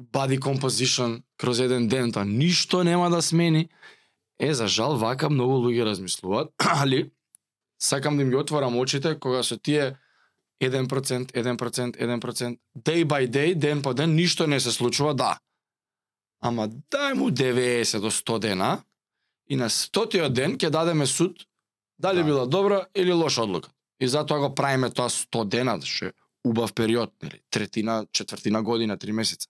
body 0.00 0.38
composition 0.38 1.22
кроз 1.36 1.60
еден 1.60 1.88
ден, 1.88 2.12
тоа 2.12 2.24
ништо 2.24 2.84
нема 2.84 3.10
да 3.10 3.22
смени. 3.22 3.68
Е, 4.40 4.54
за 4.54 4.68
жал, 4.68 4.96
вака 4.96 5.28
многу 5.30 5.60
луѓе 5.60 5.84
размислуваат, 5.84 6.52
али 6.82 7.10
сакам 7.78 8.16
да 8.16 8.22
им 8.22 8.30
ги 8.30 8.36
отворам 8.36 8.78
очите 8.78 9.18
кога 9.20 9.42
со 9.42 9.56
тие 9.56 9.96
1%, 10.62 11.32
1%, 11.32 11.96
1%, 11.96 12.58
day 12.78 13.04
by 13.04 13.28
day, 13.28 13.54
ден 13.54 13.82
по 13.82 13.94
ден, 13.94 14.14
ништо 14.14 14.46
не 14.46 14.60
се 14.60 14.72
случува, 14.72 15.14
да. 15.14 15.38
Ама 16.40 16.68
дај 16.68 17.14
му 17.14 17.30
90 17.30 18.00
до 18.00 18.10
100 18.10 18.38
дена 18.38 18.82
и 19.48 19.56
на 19.56 19.68
100 19.68 20.28
ден 20.28 20.56
ќе 20.58 20.70
дадеме 20.70 21.06
суд 21.06 21.46
дали 21.98 22.18
Да. 22.18 22.24
била 22.24 22.46
добра 22.46 22.86
или 22.94 23.12
лоша 23.12 23.42
одлука. 23.42 23.70
И 24.00 24.08
затоа 24.08 24.38
го 24.38 24.54
правиме 24.54 24.90
тоа 24.90 25.08
100 25.08 25.44
дена, 25.44 25.80
што 25.84 26.06
е 26.06 26.12
убав 26.44 26.72
период, 26.72 27.12
нели, 27.22 27.40
третина, 27.50 28.06
четвртина 28.12 28.62
година, 28.62 28.96
три 28.96 29.12
месеца. 29.12 29.48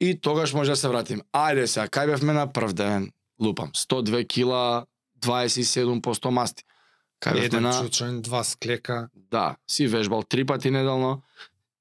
И 0.00 0.20
тогаш 0.20 0.52
може 0.52 0.70
да 0.70 0.76
се 0.76 0.88
вратим. 0.88 1.22
Ајде 1.32 1.66
сега, 1.66 1.88
кај 1.88 2.06
бевме 2.06 2.32
на 2.32 2.52
прв 2.52 2.72
ден, 2.72 3.12
лупам, 3.40 3.70
102 3.74 4.24
кила, 4.26 4.86
27% 5.20 6.30
масти. 6.30 6.64
Кај 7.22 7.46
Еден 7.46 7.62
на... 7.62 7.72
чучен, 7.72 8.20
два 8.22 8.44
склека. 8.44 9.08
Да, 9.14 9.56
си 9.66 9.86
вежбал 9.86 10.22
три 10.22 10.44
пати 10.44 10.70
неделно, 10.70 11.22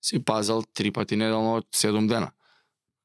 си 0.02 0.24
пазал 0.24 0.64
три 0.74 0.92
пати 0.92 1.16
неделно 1.16 1.56
од 1.56 1.68
7 1.74 2.08
дена. 2.08 2.32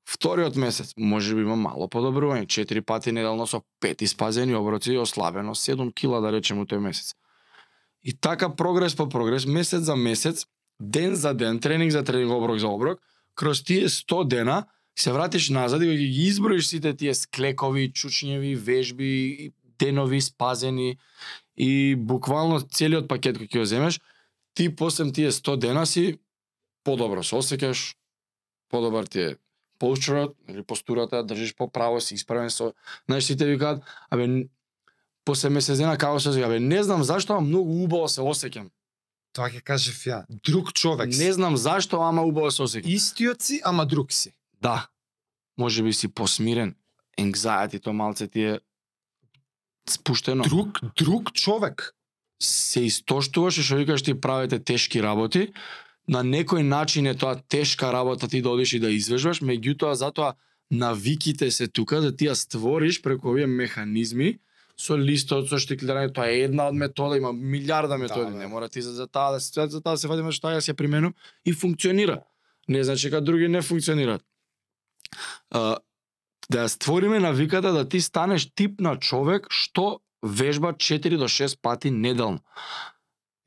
Вториот 0.09 0.57
месец 0.57 0.95
може 0.97 1.35
би 1.35 1.43
има 1.43 1.57
мало 1.57 1.89
подобрување, 1.89 2.47
4 2.47 2.81
пати 2.81 3.13
неделно 3.13 3.47
со 3.47 3.63
пет 3.81 4.03
испазени 4.03 4.55
оброци 4.55 4.93
и 4.93 4.99
ослабено 4.99 5.55
7 5.55 5.93
кила 5.95 6.21
да 6.21 6.33
речеме 6.33 6.65
тој 6.65 6.79
месец. 6.79 7.15
И 8.03 8.13
така 8.13 8.49
прогрес 8.49 8.97
по 8.97 9.09
прогрес, 9.09 9.47
месец 9.47 9.83
за 9.83 9.97
месец, 9.97 10.47
ден 10.81 11.15
за 11.15 11.35
ден, 11.35 11.61
тренинг 11.61 11.93
за 11.93 12.05
тренинг, 12.05 12.33
оброк 12.33 12.59
за 12.59 12.69
оброк, 12.69 13.01
кроз 13.35 13.65
тие 13.65 13.89
100 13.89 14.29
дена 14.29 14.65
се 15.01 15.13
вратиш 15.13 15.51
назад 15.51 15.83
и 15.83 15.97
ги 15.97 16.23
изброиш 16.27 16.67
сите 16.67 16.95
тие 16.97 17.15
склекови, 17.15 17.93
чучњеви, 17.93 18.57
вежби, 18.57 19.53
денови 19.79 20.21
спазени 20.21 20.99
и 21.57 21.95
буквално 21.97 22.61
целиот 22.61 23.09
пакет 23.09 23.39
кој 23.39 23.47
ќе 23.47 23.59
го 23.63 23.67
земеш, 23.67 24.01
ти 24.55 24.69
после 24.75 25.11
тие 25.13 25.31
100 25.31 25.57
дена 25.57 25.87
си 25.87 26.19
подобро 26.85 27.23
се 27.23 27.37
осеќаш, 27.37 27.95
подобар 28.71 29.07
ти 29.07 29.21
е 29.21 29.37
посчурот, 29.79 30.35
или 30.49 30.63
постурата, 30.63 31.23
држиш 31.23 31.55
поправо, 31.55 32.01
си 32.01 32.15
исправен 32.15 32.51
со... 32.51 32.73
Знаеш, 33.07 33.25
сите 33.25 33.47
викаат, 33.47 33.83
абе, 34.11 34.49
после 35.25 35.51
месец 35.51 35.79
дена 35.79 35.99
како 35.99 36.21
се 36.21 36.43
абе, 36.43 36.61
не 36.61 36.83
знам 36.83 37.05
зашто, 37.05 37.39
ама 37.39 37.47
многу 37.47 37.85
убаво 37.85 38.09
се 38.09 38.21
осеќам. 38.21 38.71
Тоа 39.37 39.51
ќе 39.53 39.63
кажев 39.63 39.99
ја. 40.07 40.25
Друг 40.29 40.73
човек 40.73 41.15
си. 41.15 41.23
Не 41.23 41.33
знам 41.33 41.57
зашто, 41.57 42.03
ама 42.03 42.25
убаво 42.27 42.51
се 42.51 42.63
осеќам. 42.67 42.91
Истиот 42.91 43.43
си, 43.43 43.61
ама 43.65 43.87
друг 43.87 44.13
си. 44.13 44.33
Да, 44.63 44.89
може 45.59 45.83
би 45.83 45.93
си 45.93 46.09
посмирен, 46.09 46.75
anxiety 47.19 47.83
то 47.83 47.93
малце 47.93 48.29
ти 48.29 48.43
е 48.43 48.61
спуштено. 49.91 50.45
Друг, 50.45 50.81
друг 50.97 51.33
човек. 51.33 51.95
се 52.43 52.81
истоштуваш 52.87 53.59
и 53.59 53.63
што 53.67 53.77
викаш 53.77 54.03
ти 54.07 54.15
правите 54.15 54.59
тешки 54.63 55.03
работи, 55.03 55.49
на 56.09 56.23
некој 56.23 56.63
начин 56.63 57.07
е 57.11 57.15
тоа 57.19 57.35
тешка 57.35 57.93
работа 57.93 58.29
ти 58.29 58.43
да 58.43 58.51
одиш 58.51 58.73
и 58.73 58.81
да 58.81 58.91
извежбаш, 58.95 59.43
меѓутоа 59.43 59.93
затоа 59.99 60.35
навиките 60.71 61.51
се 61.51 61.67
тука 61.69 62.01
да 62.01 62.15
ти 62.15 62.29
ја 62.29 62.39
створиш 62.39 63.03
преку 63.03 63.35
овие 63.35 63.47
механизми 63.47 64.39
со 64.79 64.95
листот, 64.95 65.49
со 65.51 65.59
штиклирање, 65.59 66.13
тоа 66.15 66.31
е 66.31 66.47
една 66.47 66.69
од 66.71 66.79
метода, 66.79 67.19
има 67.19 67.33
милиарда 67.33 67.99
методи, 67.99 68.31
да. 68.31 68.39
не 68.39 68.47
мора 68.47 68.69
ти 68.69 68.83
за, 68.83 68.95
за 68.95 69.07
таа 69.07 69.35
да 69.35 69.41
се 69.41 69.67
за 69.67 69.83
таа 69.83 69.99
да 69.99 69.99
се 69.99 70.09
вадиме 70.09 70.33
што 70.33 70.55
ја 70.55 70.63
се 70.63 70.75
примену 70.75 71.13
и 71.45 71.53
функционира. 71.53 72.23
Не 72.69 72.85
значи 72.85 73.11
дека 73.11 73.21
други 73.21 73.49
не 73.49 73.63
функционираат. 73.63 74.23
А, 75.51 75.77
да 76.51 76.65
ја 76.65 76.69
створиме 76.69 77.19
навиката 77.21 77.73
да 77.73 77.89
ти 77.89 78.01
станеш 78.01 78.49
тип 78.55 78.81
на 78.81 78.97
човек 78.97 79.47
што 79.51 80.01
вежба 80.23 80.73
4 80.73 81.19
до 81.19 81.29
6 81.29 81.59
пати 81.63 81.91
неделно. 81.91 82.41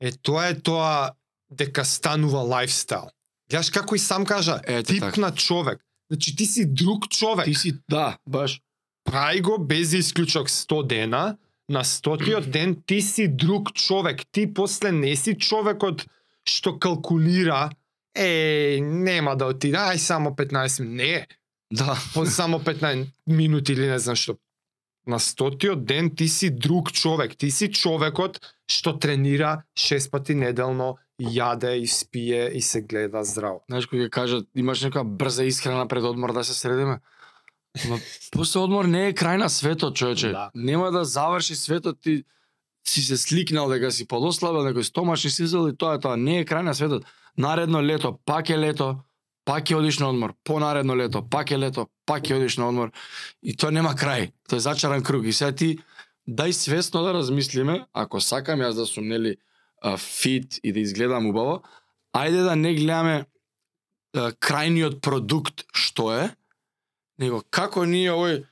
Е, 0.00 0.12
тоа 0.12 0.48
е 0.48 0.60
тоа 0.60 1.10
дека 1.50 1.84
станува 1.84 2.42
лайфстайл. 2.42 3.10
Гледаш 3.50 3.70
како 3.70 3.94
и 3.94 3.98
сам 3.98 4.24
кажа, 4.24 4.60
Ете 4.64 4.94
тип 4.94 5.00
така. 5.00 5.20
на 5.20 5.34
човек. 5.34 5.84
Значи 6.10 6.36
ти 6.36 6.46
си 6.46 6.66
друг 6.74 7.08
човек. 7.08 7.44
Ти 7.44 7.54
си, 7.54 7.72
да, 7.90 8.18
баш. 8.28 8.60
Прај 9.08 9.42
го 9.42 9.58
без 9.58 9.92
исклучок 9.92 10.48
100 10.48 10.86
дена, 10.86 11.36
на 11.68 11.84
стотиот 11.84 12.50
ден 12.50 12.82
ти 12.86 13.02
си 13.02 13.28
друг 13.28 13.72
човек. 13.74 14.20
Ти 14.32 14.54
после 14.54 14.92
не 14.92 15.16
си 15.16 15.38
човекот 15.38 16.06
што 16.44 16.74
калкулира 16.78 17.70
е, 18.14 18.78
нема 18.82 19.36
да 19.36 19.46
отида, 19.46 19.92
ај 19.94 19.96
само 19.96 20.34
15 20.34 20.82
минути. 20.82 20.96
Не, 20.96 21.26
Да. 21.72 21.96
по 22.14 22.26
само 22.26 22.60
15 22.60 23.06
минути 23.26 23.72
или 23.72 23.86
не 23.86 23.98
знам 23.98 24.16
што. 24.16 24.36
На 25.06 25.18
стотиот 25.18 25.84
ден 25.84 26.12
ти 26.14 26.28
си 26.28 26.50
друг 26.50 26.92
човек. 26.92 27.34
Ти 27.36 27.50
си 27.50 27.72
човекот 27.72 28.38
што 28.70 28.92
тренира 28.98 29.62
шест 29.74 30.10
пати 30.12 30.34
неделно, 30.34 30.96
јаде 31.20 31.74
и 31.80 31.86
спие 31.86 32.50
и 32.54 32.60
се 32.60 32.82
гледа 32.82 33.24
здраво. 33.24 33.62
Знаеш 33.68 33.88
кој 33.88 34.06
ќе 34.06 34.10
кажат, 34.10 34.46
имаш 34.54 34.82
нека 34.84 35.04
брза 35.04 35.44
исхрана 35.48 35.88
пред 35.88 36.04
одмор 36.04 36.32
да 36.32 36.44
се 36.44 36.54
средиме. 36.54 37.00
Ма 37.88 37.98
после 38.32 38.60
одмор 38.60 38.84
не 38.84 39.08
е 39.08 39.16
крај 39.16 39.40
на 39.40 39.48
светот, 39.48 39.96
човече. 39.96 40.32
Да. 40.32 40.50
Нема 40.54 40.92
да 40.92 41.04
заврши 41.04 41.56
светот 41.56 42.00
ти 42.00 42.24
си 42.84 43.02
се 43.02 43.16
сликнал 43.16 43.68
дека 43.70 43.90
си 43.90 44.06
подослабел, 44.06 44.66
некој 44.66 44.84
стомаш 44.84 45.24
и 45.24 45.30
си 45.30 45.48
и 45.48 45.76
тоа 45.76 45.96
е 45.96 45.98
тоа. 45.98 46.16
Не 46.16 46.40
е 46.40 46.44
крај 46.44 46.62
на 46.62 46.74
светот. 46.74 47.04
Наредно 47.38 47.82
лето, 47.82 48.18
пак 48.24 48.50
е 48.50 48.58
лето, 48.58 49.00
пак 49.44 49.64
ќе 49.68 49.76
одиш 49.76 49.98
на 49.98 50.10
одмор. 50.10 50.34
Понаредно 50.44 50.96
лето, 50.96 51.22
пак 51.22 51.50
е 51.50 51.58
лето, 51.58 51.88
пак 52.06 52.22
ќе 52.22 52.36
одиш 52.36 52.56
на 52.56 52.68
одмор. 52.68 52.92
И 53.42 53.56
тоа 53.56 53.70
нема 53.70 53.94
крај. 53.94 54.32
Тоа 54.48 54.56
е 54.56 54.60
зачаран 54.60 55.02
круг. 55.02 55.24
И 55.26 55.32
сега 55.32 55.52
ти 55.52 55.78
дај 56.28 56.52
свесно 56.52 57.02
да 57.02 57.14
размислиме, 57.14 57.86
ако 57.92 58.20
сакам 58.20 58.60
јас 58.60 58.78
да 58.78 58.86
сум 58.86 59.08
нели 59.08 59.36
фит 59.98 60.60
и 60.62 60.72
да 60.72 60.80
изгледам 60.80 61.26
убаво, 61.26 61.62
ајде 62.14 62.44
да 62.46 62.56
не 62.56 62.74
гледаме 62.74 63.26
крајниот 64.14 65.00
продукт 65.00 65.64
што 65.72 66.12
е, 66.12 66.30
него 67.18 67.42
како 67.50 67.84
ние 67.84 68.12
овој 68.12 68.42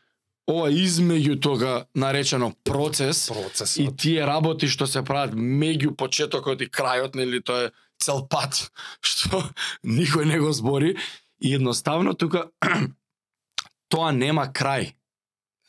ова 0.51 0.71
измеѓу 0.73 1.37
тога 1.41 1.87
наречено 1.95 2.53
процес 2.65 3.29
Процесот. 3.31 3.79
и 3.79 3.97
тие 3.97 4.27
работи 4.27 4.67
што 4.67 4.87
се 4.87 5.05
прават 5.05 5.35
меѓу 5.35 5.95
почетокот 5.95 6.61
и 6.63 6.67
крајот, 6.67 7.15
нели 7.15 7.43
тоа 7.43 7.69
е 7.69 7.71
цел 8.01 8.27
пат 8.29 8.71
што 9.05 9.43
никој 9.85 10.25
не 10.27 10.39
го 10.41 10.53
збори 10.53 10.97
и 11.41 11.55
едноставно 11.55 12.15
тука 12.15 12.49
тоа 13.89 14.13
нема 14.13 14.49
крај. 14.49 14.95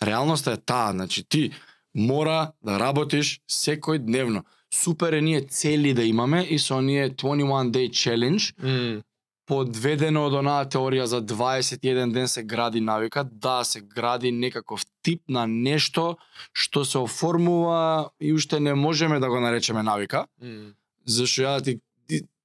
Реалноста 0.02 0.52
е 0.52 0.58
таа, 0.58 0.92
значи 0.92 1.24
ти 1.24 1.52
мора 1.94 2.52
да 2.64 2.80
работиш 2.80 3.40
секој 3.50 4.00
дневно. 4.00 4.44
Супер 4.74 5.14
е 5.14 5.22
ние 5.22 5.42
цели 5.42 5.94
да 5.94 6.04
имаме 6.04 6.42
и 6.50 6.60
со 6.60 6.82
ние 6.82 7.10
21 7.10 7.72
day 7.72 7.90
challenge 7.90 8.54
М, 8.64 9.02
подведено 9.46 10.26
од 10.26 10.34
онаа 10.40 10.66
теорија 10.66 11.04
за 11.04 11.20
21 11.22 12.14
ден 12.14 12.28
се 12.28 12.44
гради 12.44 12.82
навика, 12.82 13.24
да 13.24 13.64
се 13.64 13.82
гради 13.82 14.32
некаков 14.32 14.86
тип 15.04 15.22
на 15.28 15.46
нешто 15.48 16.16
што 16.54 16.86
се 16.86 16.98
оформува 16.98 18.10
и 18.22 18.34
уште 18.34 18.60
не 18.60 18.74
можеме 18.74 19.20
да 19.20 19.30
го 19.30 19.40
наречеме 19.40 19.84
навика, 19.84 20.26
м, 20.42 20.72
зашто 21.06 21.42
ја 21.42 21.58
да 21.58 21.64
ти 21.64 21.80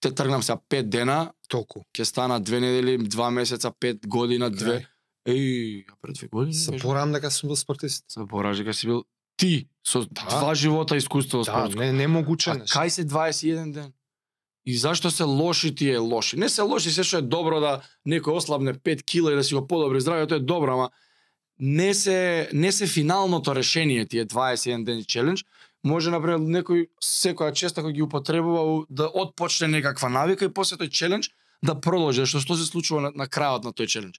те 0.01 0.11
тргнам 0.11 0.43
сега 0.43 0.59
5 0.71 0.83
дена, 0.83 1.19
толку. 1.49 1.85
ќе 1.93 2.03
стана 2.03 2.41
две 2.41 2.61
недели, 2.61 2.99
два 2.99 3.31
месеца, 3.31 3.73
пет 3.73 4.07
година, 4.07 4.51
две. 4.51 4.87
Еј, 5.27 5.85
пред 6.03 6.15
две 6.15 6.29
години? 6.29 6.55
Се 6.55 6.77
порам 6.77 7.13
дека 7.13 7.31
сум 7.31 7.49
бил 7.49 7.57
спортист. 7.57 8.05
Забораш 8.09 8.59
дека 8.59 8.75
си 8.75 8.87
бил 8.87 9.05
ти 9.37 9.69
со 9.83 10.01
Да. 10.03 10.27
два 10.31 10.55
живота 10.55 10.97
искуство 10.97 11.39
Да, 11.39 11.45
спортско. 11.45 11.81
не 11.81 11.93
не 11.93 12.07
могуче 12.07 12.51
нешто. 12.53 12.79
кај 12.79 12.89
се 12.89 13.05
21 13.05 13.73
ден? 13.73 13.93
И 14.65 14.77
зашто 14.77 15.11
се 15.11 15.23
лоши 15.23 15.75
тие 15.75 15.99
лоши? 15.99 16.37
Не 16.37 16.49
се 16.49 16.63
лоши 16.63 16.91
се 16.91 17.03
што 17.03 17.19
е 17.19 17.23
добро 17.25 17.61
да 17.61 17.73
некој 18.07 18.33
ослабне 18.33 18.75
5 18.75 19.03
кила 19.03 19.33
и 19.33 19.37
да 19.37 19.45
си 19.45 19.55
го 19.55 19.67
подобри 19.67 20.01
здравјето 20.01 20.33
е 20.33 20.41
добро, 20.41 20.73
ама 20.73 20.91
не 21.59 21.95
се 21.95 22.49
не 22.53 22.73
се 22.73 22.87
финалното 22.87 23.55
решение 23.55 24.07
тие 24.07 24.27
21 24.27 24.85
ден 24.85 25.05
челендж. 25.05 25.45
Може 25.87 26.11
например 26.11 26.43
некој 26.43 26.89
секоја 27.03 27.55
честа 27.55 27.85
кој 27.85 27.95
ги 27.95 28.03
употребува 28.03 28.85
да 28.91 29.07
отпочне 29.07 29.69
некаква 29.71 30.11
навика 30.11 30.49
и 30.49 30.53
после 30.53 30.79
тој 30.81 30.91
челендж 30.91 31.31
да 31.63 31.77
продолжи, 31.79 32.27
што 32.27 32.43
што 32.43 32.57
се 32.59 32.67
случува 32.67 33.07
на, 33.07 33.11
на 33.15 33.27
крајот 33.31 33.69
на 33.69 33.73
тој 33.73 33.87
челендж. 33.87 34.19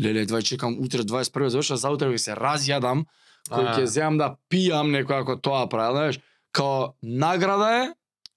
Леле, 0.00 0.26
двај 0.28 0.44
чекам 0.44 0.76
утре 0.80 1.04
21 1.08 1.48
завршува, 1.54 1.80
заутре 1.80 2.12
ќе 2.12 2.20
се 2.20 2.36
разјадам, 2.36 3.06
кој 3.48 3.72
ќе 3.72 3.86
земам 3.88 4.20
да 4.20 4.28
пијам 4.52 4.92
некој 4.92 5.24
ако 5.24 5.38
тоа 5.40 5.64
прави, 5.72 5.96
знаеш, 5.96 6.20
као 6.52 6.92
награда 7.00 7.70
е 7.80 7.86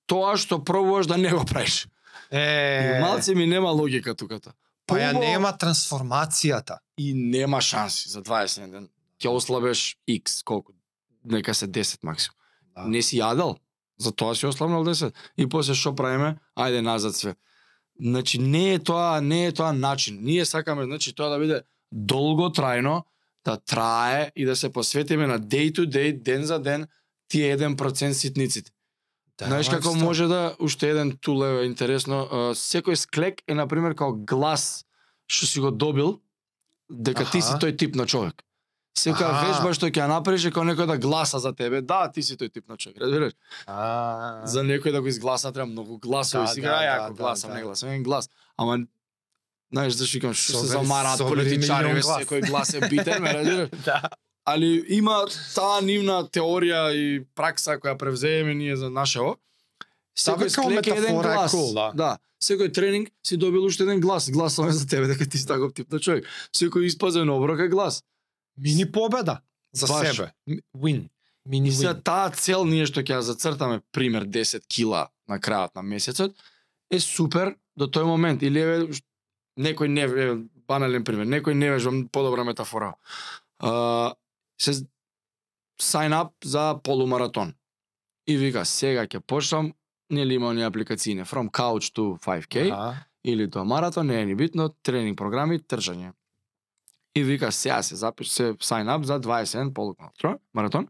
тоа 0.07 0.37
што 0.39 0.63
пробуваш 0.63 1.11
да 1.11 1.17
не 1.17 1.35
го 1.35 1.43
правиш. 1.45 1.87
Е, 2.31 2.99
малце 3.01 3.35
ми 3.35 3.47
нема 3.47 3.71
логика 3.75 4.15
туката. 4.15 4.53
па 4.89 4.97
ја 4.97 5.13
нема 5.13 5.51
трансформацијата. 5.53 6.79
и 6.97 7.13
нема 7.13 7.61
шанси 7.61 8.09
за 8.09 8.21
21 8.21 8.71
ден. 8.71 8.89
Ќе 9.19 9.29
ослабеш 9.29 9.97
X, 10.07 10.43
колку? 10.43 10.73
Нека 11.23 11.53
се 11.53 11.67
10 11.67 12.03
максимум. 12.03 12.35
Да. 12.75 12.85
Не 12.87 13.01
си 13.01 13.19
јадел, 13.19 13.57
за 13.97 14.11
тоа 14.11 14.35
си 14.35 14.45
ослабнал 14.47 14.83
10. 14.85 15.13
И 15.37 15.47
после 15.49 15.73
што 15.75 15.95
правиме? 15.95 16.37
Ајде 16.55 16.81
назад 16.81 17.15
све. 17.15 17.35
Значи 17.99 18.39
не 18.39 18.73
е 18.73 18.79
тоа, 18.79 19.19
не 19.21 19.45
е 19.47 19.51
тоа 19.51 19.73
начин. 19.73 20.19
Ние 20.21 20.45
сакаме 20.45 20.85
значи 20.85 21.15
тоа 21.15 21.29
да 21.29 21.39
биде 21.39 21.61
долго 21.91 22.49
трајно, 22.49 23.03
да 23.45 23.57
трае 23.57 24.31
и 24.35 24.45
да 24.45 24.55
се 24.55 24.69
посветиме 24.71 25.27
на 25.27 25.39
day 25.39 25.71
to 25.71 25.85
day, 25.89 26.13
ден 26.23 26.43
за 26.45 26.59
ден, 26.59 26.87
тие 27.27 27.57
1% 27.57 28.11
ситниците. 28.11 28.71
Да, 29.37 29.45
Знаеш 29.45 29.69
како 29.69 29.87
лайфстайл. 29.87 30.05
може 30.05 30.27
да 30.27 30.55
уште 30.59 30.89
еден 30.89 31.17
тул 31.21 31.43
е 31.45 31.65
интересно, 31.65 32.27
секој 32.55 32.95
склек 32.95 33.41
е 33.47 33.55
на 33.55 33.67
пример 33.67 33.95
како 33.95 34.13
глас 34.13 34.85
што 35.27 35.45
си 35.45 35.59
го 35.59 35.71
добил 35.71 36.19
дека 36.89 37.23
ти 37.31 37.41
си 37.41 37.53
Аха. 37.55 37.59
тој 37.59 37.77
тип 37.77 37.95
на 37.95 38.05
човек. 38.05 38.43
Секоја 38.99 39.29
Аха. 39.31 39.47
вежба 39.47 39.73
што 39.73 39.87
ќе 39.87 40.01
ја 40.01 40.07
направиш 40.11 40.45
е 40.45 40.51
како 40.51 40.65
некој 40.67 40.87
да 40.89 40.97
гласа 40.99 41.39
за 41.39 41.53
тебе. 41.55 41.81
Да, 41.81 42.11
ти 42.11 42.23
си 42.23 42.35
тој 42.35 42.51
тип 42.53 42.67
на 42.69 42.77
човек, 42.77 42.97
разбираш? 42.99 43.33
А, 43.65 44.45
За 44.45 44.63
некој 44.63 44.91
да 44.91 45.01
го 45.01 45.07
изгласа 45.07 45.51
треба 45.51 45.71
многу 45.71 45.97
гласови. 45.97 46.45
Да, 46.45 46.53
Сега 46.53 46.69
да, 46.69 46.81
ја 46.83 46.95
да, 46.95 47.03
ако 47.05 47.13
да, 47.13 47.23
гласам, 47.23 47.49
да. 47.49 47.55
не 47.55 47.63
гласам, 47.63 47.89
еден 47.89 48.03
глас. 48.03 48.29
Ама 48.57 48.79
знаеш 49.71 49.93
зашто 49.93 50.17
викам 50.17 50.33
што 50.33 50.59
се 50.59 50.67
замараат 50.67 51.19
политичари, 51.19 52.01
секој 52.01 52.47
глас 52.49 52.73
е 52.73 52.81
битен, 52.89 53.21
ме 53.23 53.33
разбираш? 53.33 53.69
да. 53.85 54.01
али 54.45 54.83
има 54.89 55.25
таа 55.55 55.81
нивна 55.81 56.23
теорија 56.25 56.89
и 56.91 57.21
пракса 57.35 57.77
која 57.77 57.95
превзееме 57.97 58.55
ние 58.55 58.75
за 58.75 58.89
нашево. 58.89 59.37
Бе, 59.37 60.19
Секој 60.19 60.49
као 60.55 60.63
склек 60.67 60.87
е 60.87 60.97
еден 60.97 61.15
глас. 61.21 61.53
cool, 61.53 61.73
да. 61.73 61.91
да. 61.95 62.17
Секој 62.43 62.73
тренинг 62.73 63.09
си 63.23 63.37
добил 63.37 63.63
уште 63.63 63.83
еден 63.83 64.01
глас. 64.01 64.31
Гласаме 64.31 64.71
за 64.71 64.87
тебе 64.87 65.07
дека 65.07 65.29
ти 65.29 65.37
си 65.37 65.45
таков 65.47 65.73
тип 65.73 65.91
на 65.91 65.99
човек. 65.99 66.25
Секој 66.51 66.89
испазен 66.89 67.29
оброк 67.29 67.59
е 67.59 67.67
глас. 67.69 68.03
Мини 68.59 68.85
победа 68.87 69.41
за 69.73 69.87
Баш. 69.87 70.07
себе. 70.09 70.31
Win. 70.75 71.09
Мини 71.45 71.69
И 71.69 71.71
се 71.71 71.87
win. 71.87 72.03
таа 72.03 72.29
цел 72.31 72.65
ние 72.65 72.85
што 72.85 73.01
ќе 73.01 73.13
ја 73.13 73.19
зацртаме 73.21 73.81
пример 73.91 74.25
10 74.25 74.67
кила 74.67 75.07
на 75.27 75.39
крајот 75.39 75.75
на 75.75 75.81
месецот 75.83 76.35
е 76.91 76.99
супер 76.99 77.55
до 77.77 77.87
тој 77.87 78.03
момент 78.03 78.41
или 78.41 78.59
еве 78.59 78.93
ш- 78.93 79.01
некој 79.57 79.87
не 79.87 80.01
еве 80.01 80.37
банален 80.67 81.03
пример, 81.03 81.25
некој 81.27 81.53
не 81.53 81.69
вежба 81.69 81.91
подобра 82.11 82.43
метафора. 82.43 82.93
А, 83.59 84.13
се 84.57 84.71
sign 85.79 86.13
up 86.13 86.31
за 86.43 86.79
полумаратон. 86.83 87.53
И 88.27 88.37
вика 88.37 88.65
сега 88.65 89.07
ќе 89.07 89.19
почнам 89.21 89.73
нели 90.09 90.33
има 90.33 90.47
оние 90.47 90.65
апликацијне 90.65 91.25
from 91.25 91.49
couch 91.49 91.93
to 91.93 92.17
5k 92.19 92.71
Аха. 92.71 93.05
или 93.23 93.47
тоа 93.47 93.63
маратон, 93.63 94.07
не 94.07 94.21
е 94.21 94.25
ни 94.25 94.35
битно, 94.35 94.69
тренинг 94.83 95.17
програми, 95.17 95.59
трчање. 95.59 96.11
И 97.15 97.23
вика 97.23 97.51
сега 97.51 97.83
се 97.83 97.95
запиш 97.95 98.29
се 98.29 98.53
sign 98.53 98.85
up 98.85 99.03
за 99.03 99.19
21 99.21 99.73
полумаратон, 99.73 100.37
маратон 100.53 100.87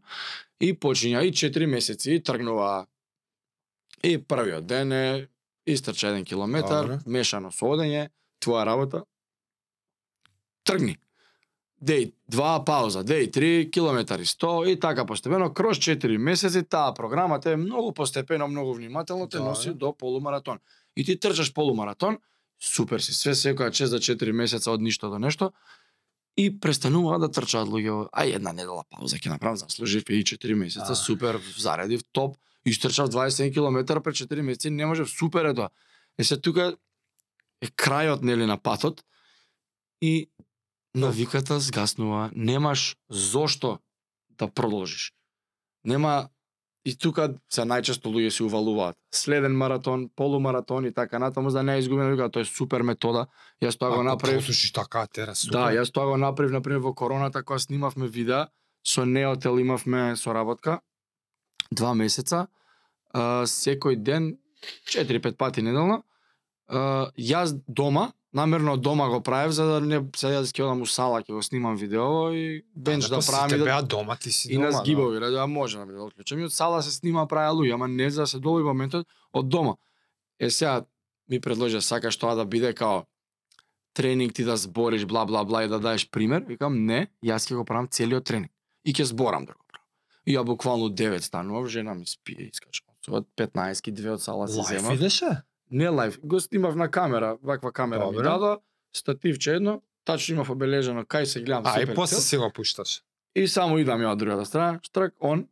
и 0.60 0.74
почиња 0.76 1.24
и 1.24 1.32
4 1.32 1.66
месеци 1.66 2.14
и 2.14 2.22
тргнува. 2.22 2.86
И 4.04 4.18
првиот 4.18 4.66
ден 4.66 4.92
е 4.92 5.28
истрча 5.66 6.06
1 6.06 6.24
километар, 6.24 6.86
Добре. 6.86 6.98
мешано 7.06 7.50
со 7.52 7.66
одење, 7.66 8.08
твоја 8.40 8.64
работа. 8.64 9.04
Тргни. 10.64 10.96
Деј 11.80 12.12
два 12.28 12.58
пауза, 12.64 13.00
деј 13.04 13.30
3 13.32 13.70
километари 13.72 14.24
100 14.28 14.72
и 14.72 14.80
така 14.80 15.06
постепено 15.06 15.48
кроз 15.52 15.78
4 15.78 16.18
месеци 16.18 16.62
таа 16.62 16.94
програма 16.94 17.40
те 17.40 17.56
многу 17.56 17.92
постепено, 17.92 18.48
многу 18.48 18.74
внимателно 18.74 19.28
те 19.28 19.38
Добре. 19.38 19.48
носи 19.48 19.70
до 19.74 19.92
полумаратон. 19.92 20.58
И 20.96 21.04
ти 21.04 21.16
трчаш 21.20 21.54
полумаратон, 21.54 22.18
супер 22.60 23.00
си, 23.00 23.14
све 23.16 23.32
секоја 23.32 23.72
чест 23.72 23.90
за 23.90 23.98
4 23.98 24.32
месеца 24.32 24.70
од 24.70 24.80
ништо 24.80 25.08
до 25.08 25.18
нешто, 25.18 25.52
и 26.36 26.60
престанува 26.60 27.18
да 27.18 27.28
трчаат 27.30 27.68
луѓе. 27.68 28.08
Ај 28.10 28.36
една 28.36 28.52
недела 28.52 28.84
пауза 28.90 29.18
ќе 29.18 29.32
направам, 29.32 29.56
заслужив 29.56 30.08
и 30.10 30.22
4 30.24 30.54
месеца, 30.54 30.92
А. 30.92 30.96
супер, 30.96 31.40
заредив 31.58 32.02
топ, 32.12 32.36
истрчав 32.64 33.10
21 33.10 33.52
км 33.52 34.00
пред 34.02 34.14
4 34.16 34.42
месеци, 34.42 34.70
не 34.70 34.86
можев, 34.86 35.10
супер 35.10 35.44
е 35.44 35.54
тоа. 35.54 35.70
Е 36.18 36.24
се 36.24 36.36
тука 36.36 36.76
е 37.60 37.66
крајот 37.66 38.22
нели 38.22 38.46
на 38.46 38.56
патот 38.56 39.04
и 40.00 40.30
навиката 40.94 41.60
згаснува, 41.60 42.30
немаш 42.34 42.96
зошто 43.10 43.78
да 44.28 44.48
продолжиш. 44.48 45.12
Нема 45.84 46.28
и 46.84 46.94
тука 46.96 47.28
се 47.52 47.64
најчесто 47.68 48.08
луѓе 48.08 48.30
се 48.32 48.44
увалуваат. 48.46 48.96
Следен 49.12 49.56
маратон, 49.56 50.08
полумаратон 50.16 50.86
и 50.86 50.92
така 50.92 51.18
натаму 51.18 51.50
за 51.50 51.58
да 51.58 51.62
не 51.62 51.74
е 51.74 51.78
изгубено, 51.78 52.10
вика 52.10 52.30
тоа 52.30 52.42
е 52.42 52.48
супер 52.48 52.82
метода. 52.82 53.26
Јас 53.62 53.78
тоа 53.78 53.96
го 53.96 54.02
направив. 54.02 54.44
Слушаш 54.44 54.72
така 54.72 55.06
тера 55.06 55.34
супер. 55.34 55.58
Да, 55.58 55.64
јас 55.76 55.92
тоа 55.92 56.08
го 56.08 56.16
направив 56.16 56.52
на 56.52 56.62
пример 56.62 56.80
во 56.80 56.94
короната 56.94 57.42
кога 57.42 57.58
снимавме 57.58 58.08
видеа 58.08 58.48
со 58.84 59.04
Неотел 59.04 59.58
имавме 59.58 60.16
соработка 60.16 60.80
два 61.70 61.94
месеца. 61.94 62.48
А, 63.12 63.44
секој 63.44 63.96
ден 63.96 64.38
4-5 64.88 65.36
пати 65.36 65.62
неделно. 65.62 66.02
А, 66.68 67.10
јас 67.16 67.54
дома 67.68 68.12
намерно 68.32 68.72
од 68.72 68.80
дома 68.80 69.08
го 69.08 69.20
правев 69.20 69.52
за 69.52 69.64
да 69.64 69.80
не 69.80 70.00
сега 70.16 70.42
ќе 70.42 70.62
одам 70.62 70.82
у 70.82 70.86
сала 70.86 71.22
ќе 71.22 71.34
го 71.34 71.42
снимам 71.42 71.76
видео 71.76 72.30
и 72.32 72.62
бенч 72.74 73.08
да, 73.08 73.18
па 73.18 73.22
си 73.22 73.30
правам 73.32 73.54
и 73.54 73.58
да 73.58 73.64
беа 73.64 73.82
дома, 73.82 74.16
ти 74.16 74.32
си 74.32 74.52
и 74.52 74.54
дома. 74.54 74.66
на 74.66 74.72
да. 74.72 74.78
згибови, 74.78 75.20
да, 75.20 75.30
да 75.30 75.46
може 75.46 75.78
на 75.78 75.86
да 75.86 76.02
отклучам 76.02 76.38
и 76.38 76.46
од 76.46 76.54
сала 76.54 76.82
се 76.82 76.94
снима 76.94 77.26
праја 77.26 77.50
луѓе, 77.54 77.74
ама 77.74 77.88
не 77.88 78.10
за 78.10 78.22
да 78.22 78.26
се 78.26 78.38
долови 78.38 78.64
моментот 78.64 79.06
од 79.32 79.48
дома. 79.48 79.74
Е 80.38 80.50
сега 80.50 80.84
ми 81.28 81.40
предложи 81.40 81.80
сакаш 81.80 82.16
тоа 82.16 82.34
да 82.34 82.44
биде 82.44 82.72
као 82.74 83.02
тренинг 83.94 84.34
ти 84.34 84.44
да 84.44 84.56
збориш 84.56 85.04
бла 85.06 85.26
бла 85.26 85.44
бла 85.44 85.64
и 85.64 85.68
да 85.68 85.80
даеш 85.80 86.10
пример, 86.10 86.44
викам 86.46 86.86
не, 86.86 87.08
јас 87.24 87.50
ќе 87.50 87.58
го 87.58 87.64
правам 87.64 87.88
целиот 87.90 88.24
тренинг 88.24 88.52
и 88.84 88.94
ќе 88.94 89.10
зборам 89.10 89.44
да 89.44 89.52
го 89.52 89.64
правам. 89.66 89.86
И 90.26 90.36
ја 90.38 90.44
буквално 90.46 90.88
9 90.88 91.18
станував, 91.18 91.68
жена 91.68 91.94
ми 91.94 92.06
спие 92.06 92.50
искачам. 92.52 92.86
Со 93.04 93.24
15 93.36 93.90
две 93.90 94.10
од 94.14 94.22
сала 94.22 94.48
се 94.48 94.76
идеше? 94.94 95.42
Не 95.70 95.88
лайф, 95.88 96.20
го 96.24 96.40
снимав 96.40 96.76
на 96.76 96.90
камера, 96.90 97.38
ваква 97.42 97.72
камера 97.72 98.06
ми 98.06 98.12
Добро. 98.12 98.22
дадо, 98.22 98.58
стативче 98.96 99.54
едно, 99.54 99.82
тачно 100.04 100.34
имав 100.34 100.50
обележано 100.50 101.02
кај 101.02 101.24
се 101.24 101.42
гледам 101.42 101.62
А, 101.66 101.80
и 101.82 101.94
после 101.94 102.16
си 102.16 102.36
го 102.36 102.50
пушташ. 102.50 103.02
И 103.34 103.46
само 103.48 103.78
идам 103.78 104.02
ја 104.02 104.12
од 104.12 104.18
другата 104.18 104.44
страна, 104.44 104.80
штрак, 104.82 105.14
он, 105.20 105.46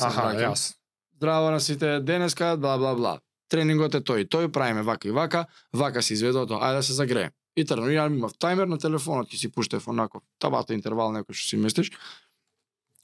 се 0.00 0.06
Аха, 0.06 0.32
јас. 0.32 0.74
Здраво 1.16 1.50
на 1.50 1.60
сите, 1.60 2.00
денеска, 2.00 2.56
бла, 2.56 2.78
бла, 2.78 2.94
бла. 2.94 3.18
Тренингот 3.48 3.94
е 3.94 4.00
тој, 4.00 4.28
тој, 4.28 4.48
правиме 4.52 4.82
вака 4.82 5.08
и 5.08 5.10
вака, 5.10 5.46
вака 5.72 6.02
се 6.02 6.14
изведува 6.14 6.46
тоа, 6.46 6.60
ајде 6.64 6.80
да 6.80 6.82
се 6.82 6.92
загреем. 6.92 7.32
И 7.56 7.64
тргнав, 7.64 7.92
ја 7.92 8.06
имав 8.08 8.38
таймер 8.38 8.68
на 8.68 8.78
телефонот, 8.78 9.28
ќе 9.28 9.36
си 9.36 9.52
пуштев 9.52 9.88
онаков 9.88 10.22
табата 10.38 10.72
интервал 10.72 11.12
некој 11.12 11.36
што 11.36 11.48
си 11.48 11.56
местиш, 11.56 11.92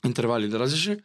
интервали 0.05 0.49
да 0.49 0.59
разреши, 0.59 1.01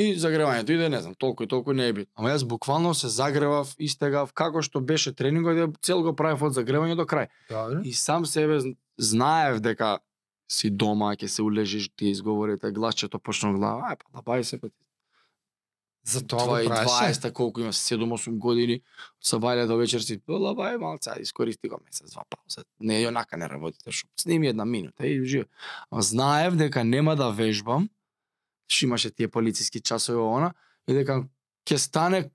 и 0.00 0.16
загревањето 0.16 0.72
иде, 0.72 0.88
не 0.88 1.00
знам, 1.00 1.14
толку 1.14 1.44
и 1.44 1.48
толку 1.48 1.72
не 1.72 1.88
е 1.88 1.92
бит. 1.92 2.08
Ама 2.14 2.30
јас 2.30 2.44
буквално 2.44 2.94
се 2.94 3.08
загревав, 3.08 3.74
истегав, 3.78 4.32
како 4.32 4.62
што 4.62 4.80
беше 4.80 5.12
тренингот, 5.12 5.56
ја 5.56 5.68
цел 5.82 6.02
го 6.02 6.14
правев 6.16 6.42
од 6.42 6.56
загревање 6.56 6.96
до 6.96 7.04
крај. 7.04 7.28
Добро. 7.48 7.82
И 7.84 7.92
сам 7.92 8.26
себе 8.26 8.60
зн- 8.60 8.76
знаев 8.98 9.60
дека 9.60 9.98
си 10.48 10.70
дома, 10.70 11.12
ќе 11.14 11.26
се 11.26 11.42
улежиш, 11.42 11.90
ти 11.96 12.08
изговорите, 12.08 12.70
гласчето 12.70 13.18
почна 13.18 13.52
глава, 13.52 13.92
ај 13.92 13.96
па 13.98 14.06
да 14.12 14.22
бај 14.22 14.42
се 14.42 14.58
па 14.58 14.68
ти 14.68 14.78
За 16.04 16.26
тоа 16.26 16.46
го 16.62 16.68
правеше? 16.68 17.12
20 17.12 17.32
колку 17.32 17.60
има 17.60 17.72
7-8 17.72 18.38
години, 18.38 18.80
со 19.20 19.36
бајле 19.36 19.66
до 19.66 19.76
вечер 19.76 20.00
си 20.00 20.16
пила 20.18 20.54
бај 20.56 20.78
малца, 20.78 21.14
искористи 21.20 21.68
го 21.68 21.76
месец 21.84 22.10
два 22.10 22.24
пауза. 22.24 22.64
Не 22.80 23.04
јонака 23.04 23.36
не 23.36 23.48
работите, 23.48 23.92
шо 23.92 24.06
сними 24.16 24.48
една 24.48 24.64
минута 24.64 25.06
и 25.06 25.20
живе. 25.24 25.44
Знаев 25.92 26.56
дека 26.56 26.84
нема 26.84 27.16
да 27.16 27.30
вежбам, 27.30 27.88
што 28.70 28.86
имаше 28.86 29.10
тие 29.10 29.28
полициски 29.28 29.80
часови 29.82 30.22
она, 30.22 30.54
и 30.88 30.94
дека 30.94 31.24
ќе 31.66 31.76
стане 31.78 32.30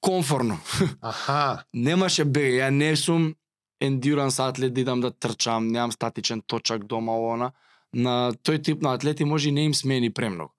комфорно. 0.00 0.60
Аха. 1.00 1.64
Немаше 1.74 2.24
бе, 2.24 2.60
ја 2.60 2.70
не 2.70 2.94
сум 2.96 3.34
ендуранс 3.80 4.38
атлет 4.40 4.74
да 4.74 4.80
идам 4.80 5.00
да 5.00 5.10
трчам, 5.10 5.68
немам 5.68 5.92
статичен 5.92 6.42
точак 6.42 6.86
дома 6.86 7.12
она. 7.12 7.52
На 7.92 8.32
тој 8.32 8.62
тип 8.62 8.82
на 8.82 8.94
атлети 8.94 9.24
може 9.24 9.48
и 9.48 9.52
не 9.52 9.64
им 9.64 9.74
смени 9.74 10.10
премногу. 10.10 10.52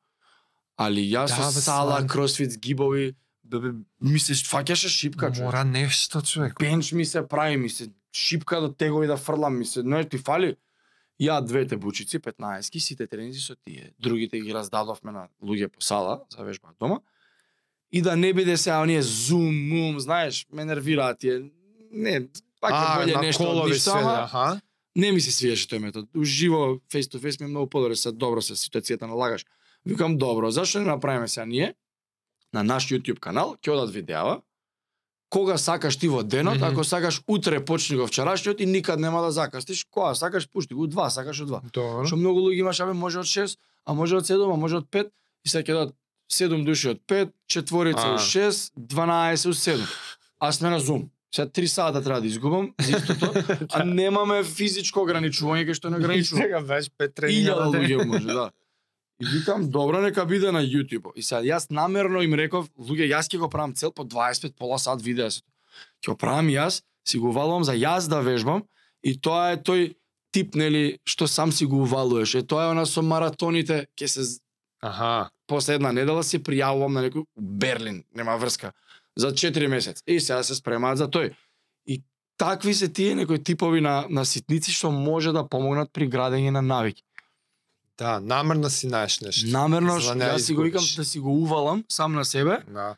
Али 0.78 1.02
јас 1.02 1.34
Да, 1.34 1.50
со 1.50 1.56
бе, 1.56 1.62
сала, 1.62 1.92
стварно. 1.92 2.08
кросфит, 2.08 2.52
згибови, 2.52 3.16
бе, 3.44 3.60
бе, 3.60 3.70
ми 4.02 4.20
се 4.20 4.34
фаќаше 4.34 4.88
шипка, 4.88 5.32
човек. 5.32 5.46
Мора 5.46 5.64
нешто, 5.64 6.22
човек. 6.22 6.60
Бенч 6.60 6.92
ми 6.92 7.06
се 7.06 7.28
прави, 7.28 7.58
ми 7.58 7.70
се 7.70 7.90
шипка 8.14 8.62
до 8.62 8.70
тегови 8.74 9.08
да 9.08 9.18
фрлам, 9.18 9.58
ми 9.58 9.66
се, 9.66 9.84
не 9.84 10.04
ти 10.04 10.18
фали. 10.18 10.56
Ја 11.20 11.42
двете 11.42 11.78
бучици, 11.78 12.20
15 12.20 12.80
сите 12.80 13.08
тренинзи 13.08 13.40
со 13.40 13.56
тие. 13.56 13.94
Другите 14.00 14.40
ги 14.40 14.54
раздадовме 14.54 15.12
на 15.12 15.28
луѓе 15.42 15.68
по 15.68 15.82
сала, 15.82 16.22
за 16.30 16.44
вежба 16.44 16.70
дома. 16.80 17.00
И 17.92 18.02
да 18.02 18.16
не 18.16 18.34
биде 18.34 18.58
сега 18.58 18.82
оние 18.82 19.02
зум, 19.02 19.56
мум, 19.70 20.00
знаеш, 20.00 20.46
ме 20.54 20.66
нервираат 20.66 21.20
тие. 21.20 21.50
Не, 21.92 22.28
пак 22.62 22.72
е 22.72 22.76
А, 22.76 23.00
боле 23.00 23.16
нешто 23.22 23.44
од 23.44 23.70
ништо, 23.70 23.90
све, 23.92 24.00
ама 24.00 24.14
аха. 24.24 24.62
не 24.96 25.12
ми 25.12 25.22
се 25.22 25.32
свиеше 25.32 25.68
тој 25.68 25.80
метод. 25.80 26.08
Уживо, 26.16 26.80
face 26.92 27.10
to 27.10 27.18
face 27.20 27.40
ми 27.40 27.46
е 27.46 27.50
многу 27.50 27.70
подобро, 27.70 27.96
се 27.96 28.12
добро 28.12 28.42
се 28.42 28.54
ситуацијата 28.54 29.08
налагаш. 29.08 29.46
Викам, 29.86 30.18
добро, 30.18 30.52
зашто 30.52 30.80
не 30.80 30.86
направиме 30.86 31.28
сега 31.28 31.46
ние 31.46 31.74
на 32.54 32.64
наш 32.64 32.90
YouTube 32.90 33.20
канал, 33.20 33.56
ќе 33.62 33.72
одат 33.72 33.94
видеа, 33.94 34.42
кога 35.30 35.58
сакаш 35.58 35.98
ти 35.98 36.08
во 36.08 36.24
денот, 36.24 36.56
Мгм. 36.56 36.64
ако 36.64 36.84
сакаш 36.84 37.22
утре 37.28 37.60
почни 37.66 37.98
го 37.98 38.08
вчерашниот 38.08 38.60
и 38.60 38.66
никад 38.66 39.00
нема 39.00 39.22
да 39.22 39.32
закастиш, 39.32 39.86
кога 39.92 40.16
сакаш 40.16 40.48
пушти 40.50 40.74
го, 40.74 40.88
два 40.88 41.10
сакаш 41.10 41.42
од 41.42 41.48
два. 41.48 41.62
Добро. 41.74 42.06
Што 42.08 42.16
многу 42.16 42.40
луѓе 42.40 42.60
имаш, 42.60 42.80
абе 42.80 42.94
може 42.94 43.20
од 43.20 43.26
6, 43.26 43.58
а 43.86 43.94
може 43.94 44.18
од 44.18 44.26
7, 44.26 44.54
а 44.54 44.56
може 44.56 44.78
од 44.78 44.88
5, 44.90 45.10
и 45.46 45.50
сега 45.50 45.64
ќе 45.64 45.74
дадат 45.74 45.96
7 46.32 46.66
души 46.66 46.90
од 46.90 47.00
5, 47.08 47.32
четворица 47.48 48.08
од 48.08 48.20
6, 48.20 48.72
12 48.78 49.48
од 49.48 49.56
7. 49.56 49.88
А 50.40 50.52
сме 50.52 50.70
на 50.70 50.80
Zoom. 50.80 51.08
Сега 51.36 51.48
3 51.48 51.66
сата 51.68 52.04
треба 52.04 52.22
да 52.22 52.28
изгубам 52.28 52.74
за 52.80 52.98
истото, 52.98 53.34
а 53.74 53.84
немаме 54.00 54.44
физичко 54.44 55.04
ограничување 55.04 55.68
кај 55.68 55.74
што 55.76 55.90
не 55.90 55.98
ограничува. 55.98 56.42
Сега 56.42 56.62
беше 56.62 56.90
пет 56.98 57.16
тренинга 57.16 57.52
Илјада 57.52 57.68
луѓе 57.76 58.06
може, 58.06 58.28
да. 58.28 58.50
И 59.22 59.26
викам, 59.26 59.70
добро, 59.70 60.02
нека 60.02 60.26
биде 60.26 60.52
на 60.52 60.62
YouTube. 60.62 61.10
И 61.16 61.24
сега 61.26 61.42
јас 61.42 61.72
намерно 61.74 62.22
им 62.22 62.34
реков, 62.38 62.70
луѓе, 62.78 63.10
јас 63.10 63.26
ќе 63.26 63.40
го 63.42 63.50
правам 63.50 63.74
цел 63.74 63.92
по 63.92 64.06
25 64.06 64.54
пола 64.58 64.78
сат 64.80 65.02
видео. 65.02 65.32
се. 65.32 65.42
Ќе 66.06 66.14
го 66.14 66.18
правам 66.18 66.48
јас, 66.48 66.84
си 67.08 67.18
го 67.18 67.30
увалувам 67.30 67.64
за 67.64 67.74
јас 67.74 68.10
да 68.10 68.22
вежбам 68.22 68.64
и 69.04 69.16
тоа 69.20 69.54
е 69.56 69.58
тој 69.58 69.96
тип 70.36 70.56
нели 70.56 71.00
што 71.08 71.28
сам 71.28 71.52
си 71.52 71.66
го 71.66 71.82
увалуваш. 71.82 72.36
Е 72.36 72.44
тоа 72.44 72.68
е 72.68 72.76
она 72.76 72.86
со 72.86 73.02
маратоните, 73.02 73.88
ќе 73.98 74.08
се 74.08 74.24
Аха. 74.82 75.30
после 75.48 75.74
една 75.76 75.92
недела 75.92 76.24
се 76.24 76.40
пријавувам 76.40 76.94
на 76.94 77.02
некој 77.08 77.26
Берлин, 77.36 78.04
нема 78.14 78.38
врска, 78.38 78.74
за 79.16 79.32
4 79.32 79.68
месец. 79.68 80.04
И 80.06 80.20
сега 80.20 80.44
се 80.44 80.56
спремаат 80.56 80.98
за 80.98 81.08
тој. 81.08 81.34
И 81.88 82.04
такви 82.38 82.74
се 82.74 82.88
тие 82.88 83.16
некои 83.16 83.44
типови 83.44 83.82
на, 83.82 84.06
на 84.10 84.26
ситници 84.26 84.72
што 84.72 84.92
може 84.92 85.32
да 85.34 85.48
помогнат 85.48 85.90
при 85.94 86.10
градење 86.10 86.52
на 86.52 86.62
навики. 86.62 87.04
Да, 87.98 88.20
намерно 88.20 88.70
си 88.70 88.88
наеш 88.88 89.20
нешто. 89.20 89.48
Намерно, 89.52 90.00
За 90.00 90.16
да 90.16 90.36
јас 90.36 90.38
си 90.38 90.54
го 90.54 90.62
викам 90.62 90.84
да 90.96 91.06
си 91.06 91.20
го 91.20 91.34
увалам 91.34 91.84
сам 91.90 92.14
на 92.14 92.26
себе, 92.26 92.64
Да. 92.68 92.96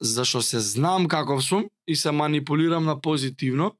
зашто 0.00 0.42
се 0.42 0.60
знам 0.60 1.08
каков 1.08 1.44
сум 1.44 1.70
и 1.86 1.96
се 1.96 2.10
манипулирам 2.10 2.84
на 2.84 3.00
позитивно, 3.00 3.76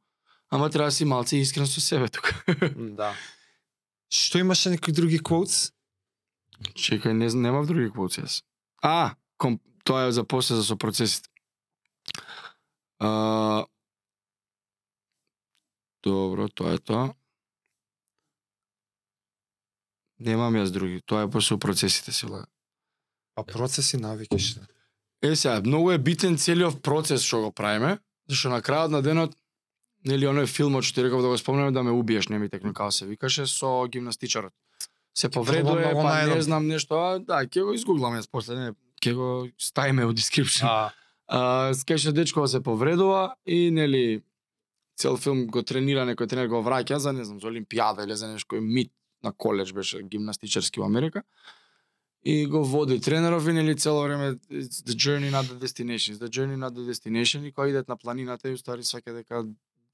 ама 0.51 0.71
треба 0.71 0.85
да 0.85 0.93
си 0.93 1.05
малце 1.05 1.37
искрен 1.37 1.67
со 1.67 1.81
себе 1.81 2.09
тука. 2.09 2.45
Да. 2.77 3.15
Што 4.11 4.39
имаше 4.39 4.71
некои 4.71 4.93
други 4.93 5.19
quotes? 5.19 5.73
Чекај, 6.75 7.13
не, 7.13 7.29
немав 7.31 7.67
други 7.67 7.91
квоци 7.91 8.21
јас. 8.21 8.43
А, 8.83 9.15
ком, 9.39 9.61
тоа 9.85 10.09
е 10.09 10.13
за 10.13 10.25
после 10.25 10.57
за 10.57 10.65
со 10.65 10.77
процесите. 10.77 11.29
А, 12.99 13.65
добро, 16.03 16.49
тоа 16.49 16.75
е 16.75 16.79
тоа. 16.79 17.15
Немам 20.21 20.57
јас 20.61 20.73
други, 20.73 21.01
тоа 21.07 21.25
е 21.25 21.31
после 21.31 21.55
со 21.55 21.59
процесите 21.59 22.13
си 22.13 22.27
влага. 22.27 22.47
Па 23.35 23.45
процеси 23.45 23.97
навики 23.97 24.39
што. 24.39 24.67
Е 25.23 25.37
сега, 25.37 25.61
многу 25.65 25.93
е 25.93 25.99
битен 25.99 26.37
целиот 26.37 26.83
процес 26.83 27.25
што 27.25 27.47
го 27.47 27.53
правиме, 27.53 27.99
зашто 28.29 28.53
на 28.53 28.61
крајот 28.61 28.93
на 28.93 29.03
денот 29.03 29.37
нели 30.05 30.29
оној 30.29 30.49
филмот 30.49 30.85
што 30.85 31.01
ти 31.01 31.09
реков 31.09 31.23
да 31.23 31.29
го 31.29 31.39
спомнеме 31.39 31.73
да 31.73 31.83
ме 31.83 31.91
убиеш, 31.91 32.29
не 32.29 32.39
ми 32.39 32.49
текно 32.49 32.73
како 32.73 32.93
се 32.93 33.07
викаше 33.07 33.47
со 33.47 33.89
гимнастичарот. 33.89 34.53
Се 35.15 35.29
повредува, 35.29 35.93
па 35.93 36.27
не 36.29 36.41
знам 36.43 36.69
нешто, 36.69 36.95
а, 36.95 37.19
да, 37.19 37.43
ќе 37.45 37.65
го 37.65 37.75
изгуглам 37.75 38.17
јас 38.17 38.29
после, 38.31 38.57
не, 38.57 38.73
ќе 39.03 39.15
го 39.17 39.49
ставиме 39.59 40.07
у 40.07 40.13
description. 40.13 40.69
А, 40.69 40.93
А, 41.31 41.75
скеше 41.75 42.13
дечко 42.13 42.47
се 42.47 42.63
повредува 42.63 43.35
и 43.47 43.71
нели 43.71 44.23
цел 44.99 45.17
филм 45.17 45.45
го 45.47 45.63
тренира 45.63 46.03
некој 46.03 46.27
тренер 46.27 46.49
го 46.51 46.59
враќа 46.67 46.99
за 46.99 47.13
не 47.15 47.23
знам 47.25 47.39
за 47.39 47.47
олимпијада 47.47 48.03
или 48.03 48.17
за 48.19 48.33
нешто 48.33 48.57
кој 48.57 48.65
мит 48.67 48.91
на 49.25 49.33
коледж 49.33 49.73
беше 49.73 50.03
гимнастичарски 50.03 50.81
во 50.81 50.87
Америка. 50.87 51.23
И 52.25 52.47
го 52.47 52.65
води 52.65 53.01
тренеров 53.01 53.49
и 53.49 53.53
нели 53.53 53.77
цело 53.77 54.03
време 54.03 54.33
it's 54.53 54.85
the 54.89 54.95
journey 54.95 55.31
not 55.31 55.45
the 55.45 55.59
destination, 55.59 56.15
it's 56.15 56.21
the 56.21 56.29
journey 56.29 56.57
not 56.57 56.71
the 56.71 56.91
destination 56.93 57.47
и 57.47 57.53
кога 57.53 57.69
идет 57.69 57.89
на 57.89 57.97
планината 57.97 58.49
и 58.49 58.53
устари 58.53 58.83
сваќа 58.83 59.15
дека 59.15 59.45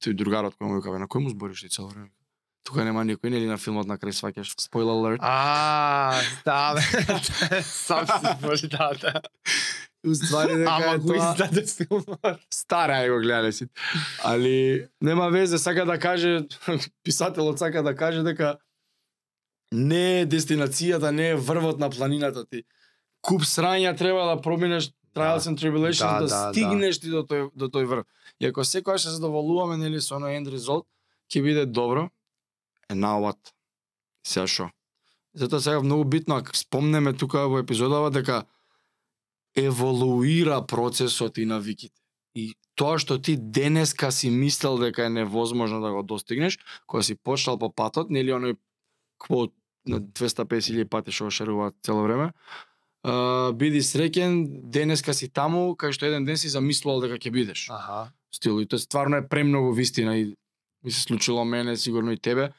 тој 0.02 0.12
другарот 0.14 0.54
кој 0.58 0.66
му 0.66 0.76
вика, 0.76 0.90
«Бе, 0.90 0.98
на 0.98 1.06
кој 1.06 1.22
му 1.22 1.30
збориш 1.30 1.60
ти 1.60 1.68
цело 1.68 1.88
време? 1.88 2.10
Тука 2.66 2.84
нема 2.84 3.04
никој, 3.06 3.30
нели 3.30 3.46
на 3.46 3.56
филмот 3.56 3.86
на 3.86 3.94
крај 3.96 4.10
сваќаш, 4.10 4.58
spoiler 4.58 4.90
alert. 4.98 5.18
а, 5.22 6.20
да, 6.44 6.74
бе. 6.74 6.82
Сам 7.62 8.06
си 8.06 8.26
збори, 8.38 8.68
да, 8.68 8.90
да. 9.00 9.20
Уствари 10.06 10.56
дека 10.56 10.70
Ама 10.70 10.94
е 10.94 10.98
го 10.98 11.14
издаде 11.14 11.62
филмот. 11.66 12.20
стара 12.50 12.98
е 12.98 13.10
го 13.10 13.16
гледале 13.16 13.52
си. 13.52 13.66
Али 14.24 14.86
нема 15.00 15.30
везе, 15.30 15.58
сака 15.58 15.86
да 15.86 15.98
каже 15.98 16.40
писателот 17.04 17.58
сака 17.58 17.82
да 17.82 17.94
каже 17.96 18.22
дека 18.22 18.58
не 19.72 20.20
е 20.20 20.26
дестинацијата, 20.26 21.10
не 21.10 21.28
е 21.28 21.36
врвот 21.36 21.78
на 21.78 21.90
планината 21.90 22.46
ти. 22.46 22.62
куп 23.20 23.42
срања 23.42 23.96
треба 23.98 24.24
да 24.26 24.40
проминеш 24.40 24.92
trials 25.14 25.44
Да. 25.44 25.50
and 25.50 25.58
tribulations 25.58 25.98
Да, 25.98 26.20
да, 26.20 26.26
да, 26.28 26.46
да. 26.46 26.52
стигнеш 26.52 27.00
ти 27.00 27.08
до 27.10 27.22
тој 27.22 27.50
до 27.56 27.66
тој 27.68 27.84
врв. 27.84 28.04
И 28.40 28.46
ако 28.46 28.64
секогаш 28.64 29.02
се 29.02 29.10
задоволуваме 29.10 29.76
нели 29.76 30.00
со 30.00 30.14
оној 30.14 30.38
end 30.38 30.48
result, 30.48 30.84
ќе 31.30 31.42
биде 31.42 31.66
добро. 31.66 32.10
And 32.88 33.00
now 33.00 33.18
what? 33.20 33.38
Сега 34.26 34.46
шо? 34.46 34.70
Затоа 35.34 35.60
сега 35.60 35.80
многу 35.80 36.04
битно, 36.04 36.36
ако 36.36 36.56
спомнеме 36.56 37.12
тука 37.12 37.48
во 37.48 37.58
епизодава 37.58 38.10
дека 38.10 38.44
еволуира 39.56 40.62
процесот 40.66 41.38
и 41.38 41.46
навиките. 41.46 42.00
И 42.34 42.54
тоа 42.76 42.98
што 42.98 43.18
ти 43.18 43.36
денеска 43.36 44.12
си 44.12 44.30
мислел 44.30 44.78
дека 44.78 45.06
е 45.06 45.10
невозможно 45.10 45.80
да 45.80 45.92
го 45.92 46.02
достигнеш, 46.02 46.58
кога 46.86 47.02
си 47.02 47.14
почнал 47.14 47.58
по 47.58 47.72
патот, 47.72 48.10
нели 48.10 48.30
оној 48.30 48.56
квот 49.18 49.52
на 49.86 50.00
250.000 50.00 50.88
пати 50.90 51.12
што 51.14 51.30
шеруваат 51.30 51.76
цело 51.82 52.02
време, 52.02 52.32
а, 53.06 53.52
биди 53.54 53.82
среќен, 53.82 54.46
денеска 54.70 55.14
си 55.14 55.28
таму, 55.28 55.76
кај 55.78 55.94
што 55.94 56.06
еден 56.10 56.24
ден 56.26 56.36
си 56.36 56.50
замислувал 56.50 57.04
дека 57.04 57.20
ќе 57.20 57.30
бидеш. 57.30 57.68
Аха. 57.70 58.10
Стил, 58.34 58.60
и 58.60 58.66
тоа 58.66 58.82
стварно 58.82 59.16
е 59.22 59.28
премногу 59.28 59.72
вистина 59.72 60.16
и 60.18 60.34
ми 60.84 60.90
се 60.90 61.02
случило 61.02 61.44
мене, 61.44 61.76
сигурно 61.76 62.12
и 62.12 62.18
тебе. 62.18 62.50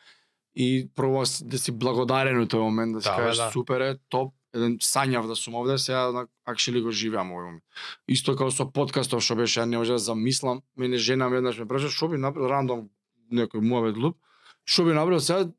И 0.56 0.90
прво 0.96 1.24
да 1.42 1.60
си 1.60 1.72
благодарен 1.72 2.42
у 2.42 2.48
тој 2.48 2.64
момент, 2.64 2.94
да 2.98 3.02
си 3.02 3.10
Да, 3.10 3.16
кажеш 3.16 3.38
да. 3.38 3.52
супер 3.52 3.82
е, 3.82 3.98
топ, 4.10 4.34
еден 4.56 4.78
сањав 4.82 5.28
да 5.28 5.36
сум 5.36 5.56
овде, 5.56 5.78
сега 5.78 6.12
на 6.12 6.28
акшели 6.46 6.82
го 6.82 6.92
живеам 6.92 7.30
овој 7.32 7.46
момент. 7.46 7.64
Исто 8.08 8.34
како 8.36 8.50
со 8.52 8.66
подкастов 8.66 9.22
што 9.22 9.36
беше, 9.38 9.62
ја 9.62 9.70
не 9.70 9.78
може 9.78 9.94
да 9.94 10.02
замислам, 10.02 10.62
мене 10.76 10.98
жена 10.98 11.30
ми 11.30 11.38
еднаш 11.38 11.60
ме 11.60 11.68
праша 11.68 11.92
што 11.94 12.10
би 12.10 12.18
направил 12.18 12.50
рандом 12.50 12.90
некој 13.32 13.62
муавет 13.62 13.98
луп, 13.98 14.18
што 14.66 14.88
би 14.88 14.98
направил 14.98 15.20
сега 15.20 15.52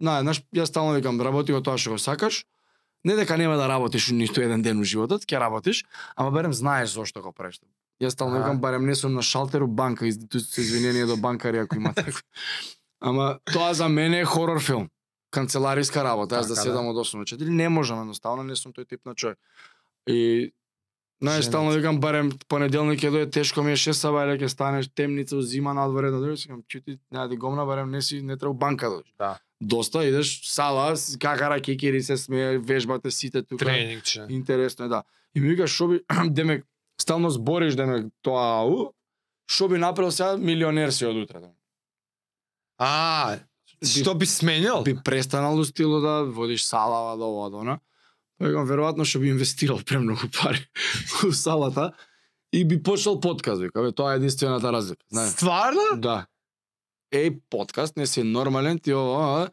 на, 0.00 0.20
знаеш, 0.20 0.42
јас 0.54 0.72
стално 0.72 0.96
викам, 0.96 1.20
работи 1.20 1.52
го 1.52 1.60
тоа 1.60 1.78
што 1.78 1.94
го 1.94 1.98
сакаш, 1.98 2.44
не 3.04 3.16
дека 3.16 3.36
нема 3.36 3.56
да 3.56 3.68
работиш 3.68 4.10
ниту 4.10 4.40
еден 4.40 4.62
ден 4.62 4.80
у 4.80 4.84
животот, 4.84 5.24
ќе 5.24 5.40
работиш, 5.40 5.84
ама 6.16 6.30
барем 6.30 6.52
знаеш 6.52 6.92
зошто 6.92 7.22
го 7.22 7.32
правиш. 7.32 7.60
Јас 8.00 8.16
стално 8.16 8.40
викам, 8.40 8.60
барем 8.60 8.86
не 8.86 8.94
сум 8.94 9.14
на 9.14 9.22
шалтеру 9.22 9.68
банка, 9.68 10.08
се 10.12 10.60
извинение 10.60 11.06
до 11.06 11.16
банкари 11.16 11.58
ако 11.58 11.76
има 11.76 11.94
такви. 11.96 12.22
Ама 13.00 13.38
тоа 13.52 13.74
за 13.74 13.88
мене 13.88 14.20
е 14.20 14.24
хорор 14.24 14.60
филм. 14.60 14.88
Канцелариска 15.30 16.04
работа, 16.04 16.40
јас 16.40 16.48
да 16.48 16.54
Така, 16.54 16.62
седам 16.62 16.88
од 16.88 16.96
8 16.96 17.18
до 17.18 17.24
4, 17.24 17.48
не 17.48 17.68
можам 17.68 18.00
едноставно, 18.00 18.42
не 18.42 18.56
сум 18.56 18.72
тој 18.72 18.88
тип 18.88 19.06
на 19.06 19.14
човек. 19.14 19.38
И 20.06 20.52
Знаеш, 21.22 21.44
стално 21.44 21.70
викам, 21.70 22.00
барем 22.00 22.30
понеделник 22.48 23.02
ќе 23.02 23.10
дојде 23.12 23.28
тешко 23.30 23.62
ми 23.62 23.74
е 23.76 23.76
6 23.76 23.92
саба, 23.92 24.24
ќе 24.24 24.48
станеш 24.48 24.88
темница, 24.88 25.36
зима 25.44 25.74
надвор 25.76 26.08
едно 26.08 26.20
друго, 26.20 26.36
сикам, 26.36 26.62
чути, 26.68 26.96
нема 27.12 27.28
да 27.28 27.36
гомна, 27.36 27.66
барем 27.66 27.90
не 27.90 28.00
си 28.02 28.22
не 28.22 28.38
треба 28.40 28.54
банка 28.54 28.88
да 28.88 28.96
дојдеш. 28.96 29.12
Да. 29.18 29.36
Доста 29.60 30.04
идеш 30.04 30.40
сала, 30.48 30.94
какара 31.20 31.60
кикери 31.60 32.02
се 32.02 32.16
смее, 32.16 32.58
вежбате 32.58 33.10
сите 33.10 33.42
тука. 33.42 33.64
Тренинг 33.64 34.04
че. 34.04 34.26
Интересно 34.28 34.84
е, 34.84 34.88
да. 34.88 35.02
И 35.34 35.40
ми 35.40 35.48
вика 35.48 35.68
што 35.68 35.88
би 35.88 36.00
демек 36.30 36.64
стално 37.00 37.30
збориш 37.30 37.76
демек 37.76 38.08
тоа 38.22 38.64
ау, 38.64 38.92
што 39.46 39.68
би 39.68 39.78
направил 39.78 40.10
сега 40.10 40.36
милионер 40.36 40.90
си 40.90 41.04
од 41.06 41.16
утре. 41.16 41.40
демек. 41.40 41.56
А, 42.78 43.38
што 43.84 44.14
би 44.14 44.26
сменил? 44.26 44.82
Би 44.82 44.96
престанал 45.04 45.56
до 45.56 45.64
стило 45.64 46.00
да 46.00 46.24
водиш 46.24 46.64
салава 46.64 47.16
до 47.16 47.28
ова 47.28 47.50
до 47.50 47.60
она. 47.60 47.80
Па 48.38 48.48
викам 48.48 48.64
веројатно 48.64 49.04
што 49.04 49.20
би 49.20 49.28
инвестирал 49.28 49.84
премногу 49.84 50.30
пари 50.32 50.64
у 51.28 51.32
салата 51.32 51.92
и 52.52 52.64
би 52.64 52.82
почнал 52.82 53.20
подкаст, 53.20 53.60
вика, 53.60 53.82
бе, 53.82 53.92
тоа 53.92 54.14
е 54.14 54.16
единствената 54.16 54.72
разлика, 54.72 55.04
знаеш. 55.10 55.32
Стварно? 55.32 56.00
Да. 56.00 56.26
Еј, 57.12 57.40
подкаст 57.50 57.96
не 57.96 58.06
си 58.06 58.22
нормален, 58.22 58.78
ти 58.78 58.94
ова, 58.94 59.50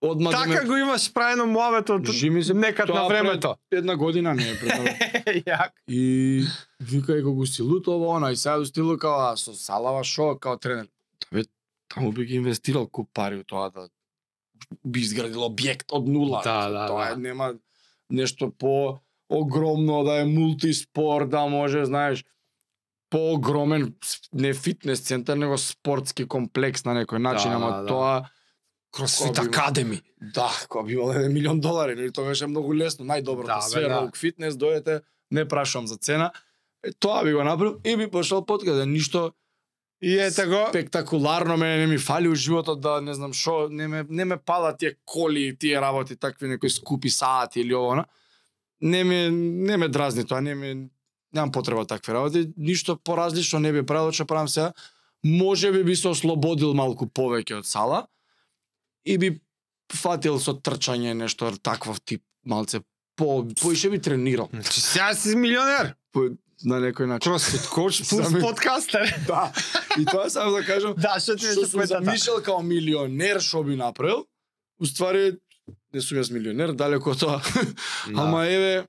одма 0.00 0.30
да 0.30 0.36
Така 0.36 0.66
го 0.66 0.76
имаш 0.76 1.12
правено 1.12 1.46
муавето 1.46 2.00
Жими 2.04 2.42
се 2.42 2.54
некад 2.54 2.88
на 2.88 3.08
времето. 3.08 3.54
пред 3.70 3.78
една 3.78 3.96
година 3.96 4.34
не 4.34 4.50
е 4.50 4.58
пред 4.58 4.72
Јак. 5.46 5.70
И 5.88 6.44
вика 6.80 7.18
и 7.18 7.22
го 7.22 7.46
си 7.46 7.62
лутова 7.62 8.16
она 8.16 8.30
и 8.30 8.36
сега 8.36 8.58
до 8.58 8.64
стилу 8.64 8.98
као 8.98 9.32
а, 9.32 9.36
со 9.36 9.54
салава 9.54 10.04
шо 10.04 10.38
као 10.38 10.58
тренер. 10.58 10.88
Бе, 11.32 11.44
таму 11.88 12.12
би 12.12 12.24
ги 12.24 12.34
инвестирал 12.34 12.86
куп 12.86 13.10
пари 13.14 13.36
у 13.36 13.44
тоа 13.44 13.70
да 13.70 13.88
би 14.84 15.00
изградил 15.00 15.42
објект 15.42 15.90
од 15.92 16.08
нула. 16.08 16.42
Да, 16.44 16.70
да, 16.70 16.86
тоа 16.86 17.04
да. 17.04 17.12
е, 17.12 17.16
нема 17.16 17.54
нешто 18.10 18.50
по 18.50 18.98
огромно 19.28 20.04
да 20.04 20.20
е 20.20 20.24
мултиспорт, 20.24 21.30
да 21.30 21.46
може, 21.46 21.84
знаеш, 21.84 22.24
по-огромен 23.10 23.94
не 24.32 24.54
фитнес 24.54 25.00
центар, 25.00 25.36
него 25.36 25.58
спортски 25.58 26.26
комплекс 26.26 26.84
на 26.84 26.94
некој 26.94 27.18
начин, 27.18 27.50
Да, 27.50 27.56
ама 27.56 27.70
да, 27.70 27.80
да. 27.82 27.86
тоа 27.86 28.30
Кросфит 28.92 29.36
Кој 29.36 29.48
Академи. 29.48 30.00
Да, 30.34 30.50
кога 30.68 30.84
би 30.84 30.92
имал 30.92 31.12
еден 31.12 31.32
милион 31.32 31.60
долари, 31.60 31.94
нели 31.94 32.12
тоа 32.12 32.28
беше 32.28 32.46
многу 32.46 32.74
лесно, 32.74 33.04
најдоброто, 33.04 33.46
Да, 33.46 33.60
све 33.60 33.88
да. 33.88 34.10
фитнес, 34.16 34.54
дојдете, 34.54 35.02
не 35.30 35.44
прашувам 35.48 35.86
за 35.86 35.96
цена. 35.96 36.30
Е, 36.82 36.92
тоа 36.98 37.24
би 37.24 37.32
го 37.32 37.44
направил 37.44 37.80
и 37.84 37.96
би 37.96 38.10
пошел 38.10 38.44
подкаде, 38.46 38.86
ништо 38.86 39.32
И 40.02 40.18
ете 40.18 40.46
го. 40.46 40.66
спектакуларно 40.68 41.56
мене 41.56 41.76
не 41.76 41.86
ми 41.86 41.98
фали 41.98 42.28
у 42.28 42.34
животот 42.34 42.80
да 42.80 43.00
не 43.00 43.14
знам 43.14 43.32
што, 43.32 43.68
не 43.70 43.88
ме 43.88 44.04
не 44.08 44.24
ме 44.24 44.36
пала 44.36 44.76
тие 44.76 44.96
коли 45.04 45.56
тие 45.58 45.80
работи, 45.80 46.16
такви 46.16 46.48
некои 46.48 46.70
скупи 46.70 47.08
сати 47.10 47.60
или 47.60 47.74
ова. 47.74 48.04
Не 48.80 49.04
ме 49.04 49.30
не 49.30 49.76
ме 49.76 49.88
дразни 49.88 50.24
тоа, 50.24 50.40
не 50.40 50.54
ме 50.54 50.88
немам 51.36 51.52
потреба 51.52 51.84
од 51.84 51.88
такви 51.88 52.12
работи, 52.16 52.46
ништо 52.56 52.96
поразлично 52.96 53.60
не 53.60 53.72
би 53.72 53.84
правил 53.84 54.12
што 54.12 54.26
правам 54.26 54.48
сега. 54.48 54.72
Може 55.24 55.72
би 55.72 55.84
би 55.84 55.96
се 55.96 56.08
ослободил 56.08 56.74
малку 56.74 57.06
повеќе 57.06 57.58
од 57.58 57.66
сала 57.66 58.06
и 59.04 59.18
би 59.18 59.36
фатил 59.92 60.40
со 60.40 60.54
трчање 60.54 61.14
нешто 61.14 61.52
таков 61.58 62.00
тип 62.00 62.22
малце 62.44 62.80
по 63.16 63.44
поише 63.62 63.90
би 63.90 63.98
тренирал 63.98 64.48
Значи 64.52 64.80
сега 64.80 65.14
си 65.14 65.36
милионер. 65.36 65.94
по, 66.12 66.20
на 66.64 66.80
некој 66.80 67.06
начин. 67.06 67.32
Кросфит 67.32 67.66
коуч 67.68 67.98
плюс 68.08 68.26
Сами- 68.28 68.40
подкастер. 68.40 69.14
Да. 69.26 69.52
И 69.98 70.04
тоа 70.04 70.30
само 70.30 70.56
да 70.56 70.64
кажам, 70.64 70.94
Да, 70.98 71.20
што 71.20 71.36
ти 71.36 71.46
што 71.46 71.60
беше 71.60 71.70
сум 71.70 71.86
замишljал 71.86 72.40
као 72.42 72.62
милионер 72.62 73.40
што 73.40 73.62
би 73.64 73.76
направил, 73.76 74.26
уствари 74.80 75.38
не 75.92 76.00
сум 76.00 76.18
јас 76.18 76.30
милионер, 76.32 76.72
далеко 76.72 77.10
од 77.12 77.20
тоа. 77.20 77.40
Да. 78.08 78.22
Ама 78.22 78.44
еве 78.46 78.86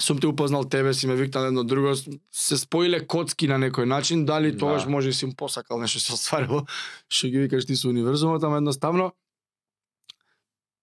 сум 0.00 0.18
те 0.18 0.26
упознал 0.26 0.64
тебе, 0.64 0.94
си 0.94 1.06
ме 1.06 1.16
викнал 1.16 1.44
едно 1.46 1.64
друго, 1.64 1.94
се 2.32 2.56
споиле 2.56 3.06
коцки 3.06 3.48
на 3.48 3.58
некој 3.58 3.84
начин, 3.84 4.24
дали 4.24 4.52
Да. 4.52 4.58
тогаш 4.58 4.86
може 4.86 5.08
и 5.08 5.12
си 5.12 5.24
им 5.24 5.32
посакал 5.36 5.78
нешто 5.78 6.00
се 6.00 6.12
остварило, 6.12 6.64
што 7.08 7.28
ги 7.28 7.38
викаш 7.38 7.66
ти 7.66 7.76
со 7.76 7.88
универзумот, 7.88 8.42
ама 8.44 8.56
едноставно 8.56 9.12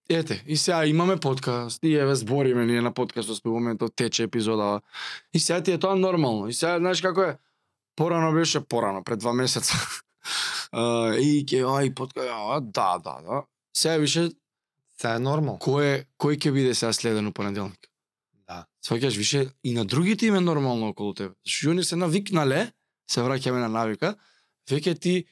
Ете, 0.10 0.44
и 0.48 0.58
сега 0.58 0.86
имаме 0.86 1.18
подкаст, 1.18 1.84
и 1.84 1.94
еве 1.96 2.16
збориме 2.16 2.66
ние 2.66 2.82
на 2.82 2.92
подкастот 2.94 3.42
во 3.46 3.52
моментот 3.54 3.94
тече 3.96 4.24
епизода. 4.24 4.82
И 5.34 5.40
сега 5.40 5.62
ти 5.64 5.72
е 5.72 5.78
тоа 5.78 5.96
нормално. 5.96 6.48
И 6.48 6.54
сега 6.54 6.80
знаеш 6.80 7.02
како 7.02 7.22
е? 7.22 7.38
Порано 7.96 8.34
беше 8.34 8.60
порано, 8.60 9.04
пред 9.04 9.20
два 9.20 9.34
месеца. 9.34 9.74
И 11.22 11.46
ке 11.46 11.62
ај 11.62 11.94
подкаст, 11.94 12.28
а, 12.32 12.60
да, 12.62 12.98
да, 12.98 13.22
да. 13.22 13.44
Сега 13.74 13.98
више 13.98 14.30
Сега 14.98 15.16
е 15.16 15.20
нормал. 15.20 15.58
кој 15.62 16.06
кој 16.20 16.38
ќе 16.42 16.52
биде 16.52 16.74
сега 16.74 16.94
следен 16.94 17.28
у 17.28 17.32
понеделник? 17.32 17.89
Сваќаш 18.86 19.18
више 19.18 19.50
и 19.64 19.74
на 19.74 19.86
другите 19.86 20.26
им 20.26 20.36
е 20.36 20.40
нормално 20.40 20.90
околу 20.90 21.14
тебе. 21.14 21.36
Што 21.44 21.72
они 21.72 21.84
се 21.84 21.96
навикнале, 22.00 22.72
се 23.12 23.22
враќаме 23.22 23.60
на 23.60 23.68
навика, 23.68 24.16
веќе 24.70 25.00
ти 25.00 25.26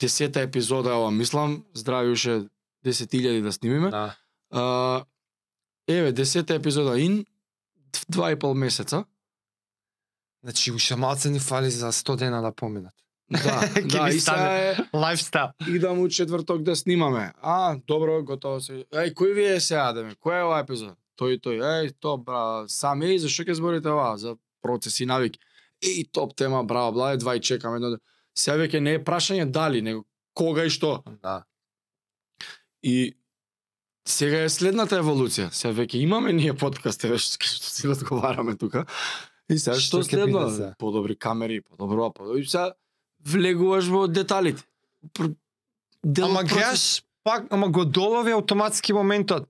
десета 0.00 0.40
епизода 0.40 0.94
ова 0.96 1.10
мислам, 1.10 1.64
здрави 1.74 2.10
уште 2.10 2.48
10.000 2.86 3.42
да 3.42 3.52
снимиме. 3.52 3.90
Да. 3.90 4.16
А, 4.50 5.04
еве, 5.88 6.12
десета 6.12 6.54
епизода 6.54 6.98
ин, 7.00 7.24
два 8.08 8.32
и 8.32 8.38
пол 8.38 8.54
месеца. 8.54 9.04
Значи 10.42 10.72
уште 10.72 10.96
малце 10.96 11.30
ни 11.30 11.38
фали 11.38 11.70
за 11.70 11.92
100 11.92 12.16
дена 12.16 12.42
да 12.42 12.52
поминат. 12.52 12.94
Да, 13.30 13.70
да, 13.84 14.08
и 14.08 14.20
стане. 14.20 14.70
е, 14.70 14.76
Лайфстайл. 14.96 15.48
идам 15.68 15.98
у 16.00 16.08
четврток 16.08 16.62
да 16.62 16.76
снимаме. 16.76 17.32
А, 17.42 17.76
добро, 17.86 18.22
готово 18.24 18.60
се. 18.60 18.72
Еј, 18.90 19.14
кој 19.14 19.34
ви 19.34 19.44
е 19.54 19.60
сега, 19.60 19.92
да 19.92 20.02
ме? 20.02 20.14
Кој 20.18 20.40
е 20.40 20.44
оваа 20.44 20.64
епизода? 20.66 20.96
Тој 21.20 21.36
и 21.36 21.40
тој. 21.44 21.60
Еј, 21.60 21.92
то, 22.00 22.16
бра, 22.16 22.64
сам 22.72 23.04
еј, 23.04 23.18
зашо 23.20 23.44
ќе 23.44 23.58
зборите 23.60 23.92
ова? 23.92 24.16
За 24.16 24.36
процеси 24.64 25.04
и 25.04 25.10
навики. 25.10 25.40
Еј, 25.84 26.08
топ 26.12 26.32
тема, 26.36 26.64
браво, 26.64 26.92
бла, 26.96 27.12
едва 27.12 27.36
и 27.36 27.40
чекам 27.44 27.76
едно. 27.76 27.98
Сега 28.34 28.56
веќе 28.56 28.80
не 28.80 28.96
е 28.96 29.04
прашање 29.04 29.44
дали, 29.52 29.82
него 29.84 30.06
кога 30.34 30.64
и 30.64 30.70
што. 30.72 31.02
Да. 31.22 31.42
И 32.82 33.12
сега 34.08 34.44
е 34.46 34.48
следната 34.48 35.00
еволуција. 35.00 35.50
Сега 35.52 35.74
веќе 35.76 36.00
имаме 36.00 36.32
ние 36.32 36.54
подкаст, 36.56 37.04
еве 37.04 37.18
што 37.20 37.36
што 37.52 37.68
си 37.68 37.88
разговараме 37.90 38.56
тука. 38.56 38.86
И 39.50 39.58
сега 39.58 39.76
Што 39.76 40.00
што, 40.02 40.16
следно? 40.16 40.74
Подобри 40.78 41.16
камери, 41.16 41.60
подобро 41.60 42.12
подобро. 42.12 42.38
И 42.38 42.46
сега 42.46 42.72
влегуваш 43.26 43.90
во 43.92 44.06
деталите. 44.08 44.62
Пр- 45.12 45.34
дел 46.04 46.30
Ама 46.30 46.44
процес- 46.44 46.54
гледаш, 46.54 47.04
пак, 47.24 47.46
ама 47.50 47.68
го 47.68 47.84
долови 47.84 48.32
автоматски 48.32 48.92
моментот. 48.92 49.48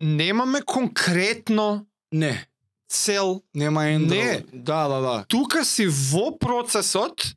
Немаме 0.00 0.62
конкретно 0.62 1.86
Не, 2.12 2.46
цел. 2.88 3.42
нема 3.54 3.84
ендро. 3.88 4.14
Не. 4.16 4.44
Да, 4.52 4.88
да, 4.88 5.00
да. 5.00 5.24
Тука 5.28 5.64
си 5.64 5.86
во 5.86 6.38
процесот 6.38 7.34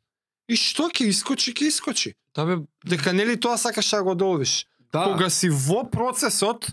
и 0.48 0.56
што 0.56 0.88
ќе 0.88 1.08
искочи, 1.08 1.52
ќе 1.52 1.66
искочи. 1.68 2.14
Да 2.34 2.44
бе, 2.46 2.56
Дека 2.86 3.12
нели 3.12 3.40
тоа 3.40 3.58
сакаш 3.58 3.90
да 3.90 4.02
го 4.02 4.14
доловиш. 4.14 4.66
да. 4.92 5.04
Кога 5.04 5.30
си 5.30 5.48
во 5.50 5.90
процесот, 5.90 6.66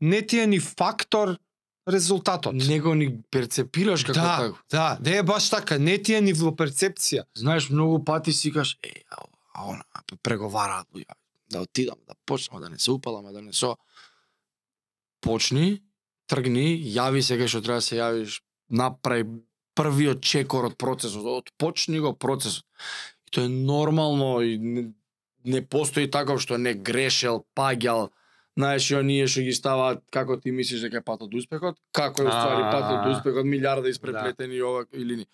не 0.00 0.22
ти 0.26 0.38
е 0.38 0.46
ни 0.46 0.60
фактор 0.60 1.36
резултатот. 1.88 2.54
Него 2.54 2.94
ни 2.94 3.22
перцепираш 3.30 4.04
како 4.04 4.18
да, 4.18 4.36
тако. 4.38 4.58
да, 4.70 4.98
не 5.04 5.16
е 5.16 5.22
баш 5.22 5.50
така, 5.50 5.78
не 5.78 5.98
ти 6.02 6.14
е 6.14 6.20
ни 6.20 6.32
во 6.32 6.50
перцепција. 6.54 7.24
Знаеш, 7.36 7.70
многу 7.70 8.04
пати 8.04 8.32
си 8.32 8.52
кажеш, 8.52 8.78
е, 8.82 9.02
а, 9.10 9.16
а 9.54 9.64
она, 9.68 9.82
преговараат 10.22 10.86
луѓе, 10.94 11.14
да 11.50 11.60
отидам, 11.60 11.98
да 12.08 12.14
почнам, 12.26 12.60
да 12.60 12.70
не 12.70 12.78
се 12.78 12.90
упалам, 12.90 13.32
да 13.32 13.42
не 13.42 13.52
со... 13.52 13.76
Почни, 15.22 15.82
тргни, 16.30 16.76
јави 16.94 17.22
се 17.22 17.38
кај 17.40 17.50
што 17.50 17.62
треба 17.64 17.82
да 17.82 17.86
се 17.86 17.98
јавиш, 18.00 18.40
направи 18.68 19.42
првиот 19.78 20.20
чекор 20.20 20.66
од 20.68 20.76
процесот, 20.76 21.24
отпочни 21.24 22.02
го 22.02 22.12
процесот. 22.12 22.66
И 23.28 23.32
тоа 23.32 23.46
е 23.46 23.52
нормално 23.52 24.42
и 24.42 24.58
не, 24.58 24.90
не 25.44 25.62
постои 25.62 26.10
таков 26.10 26.42
што 26.42 26.58
не 26.58 26.74
грешел, 26.74 27.46
паѓал, 27.56 28.10
Знаеш, 28.52 28.90
и 28.90 28.96
оние 28.98 29.26
што 29.32 29.42
ги 29.46 29.52
ставаат 29.56 30.02
како 30.12 30.36
ти 30.36 30.52
мислиш 30.52 30.82
дека 30.84 31.00
е 31.00 31.04
патот 31.06 31.30
до 31.32 31.40
успехот, 31.40 31.78
како 31.96 32.20
е 32.20 32.28
уствари 32.28 32.66
патот 32.68 32.98
до 33.06 33.14
успехот, 33.14 33.48
милиарда 33.48 33.88
испреплетени 33.88 34.58
да. 34.60 34.66
ова 34.68 34.84
или 34.92 35.22
не. 35.22 35.26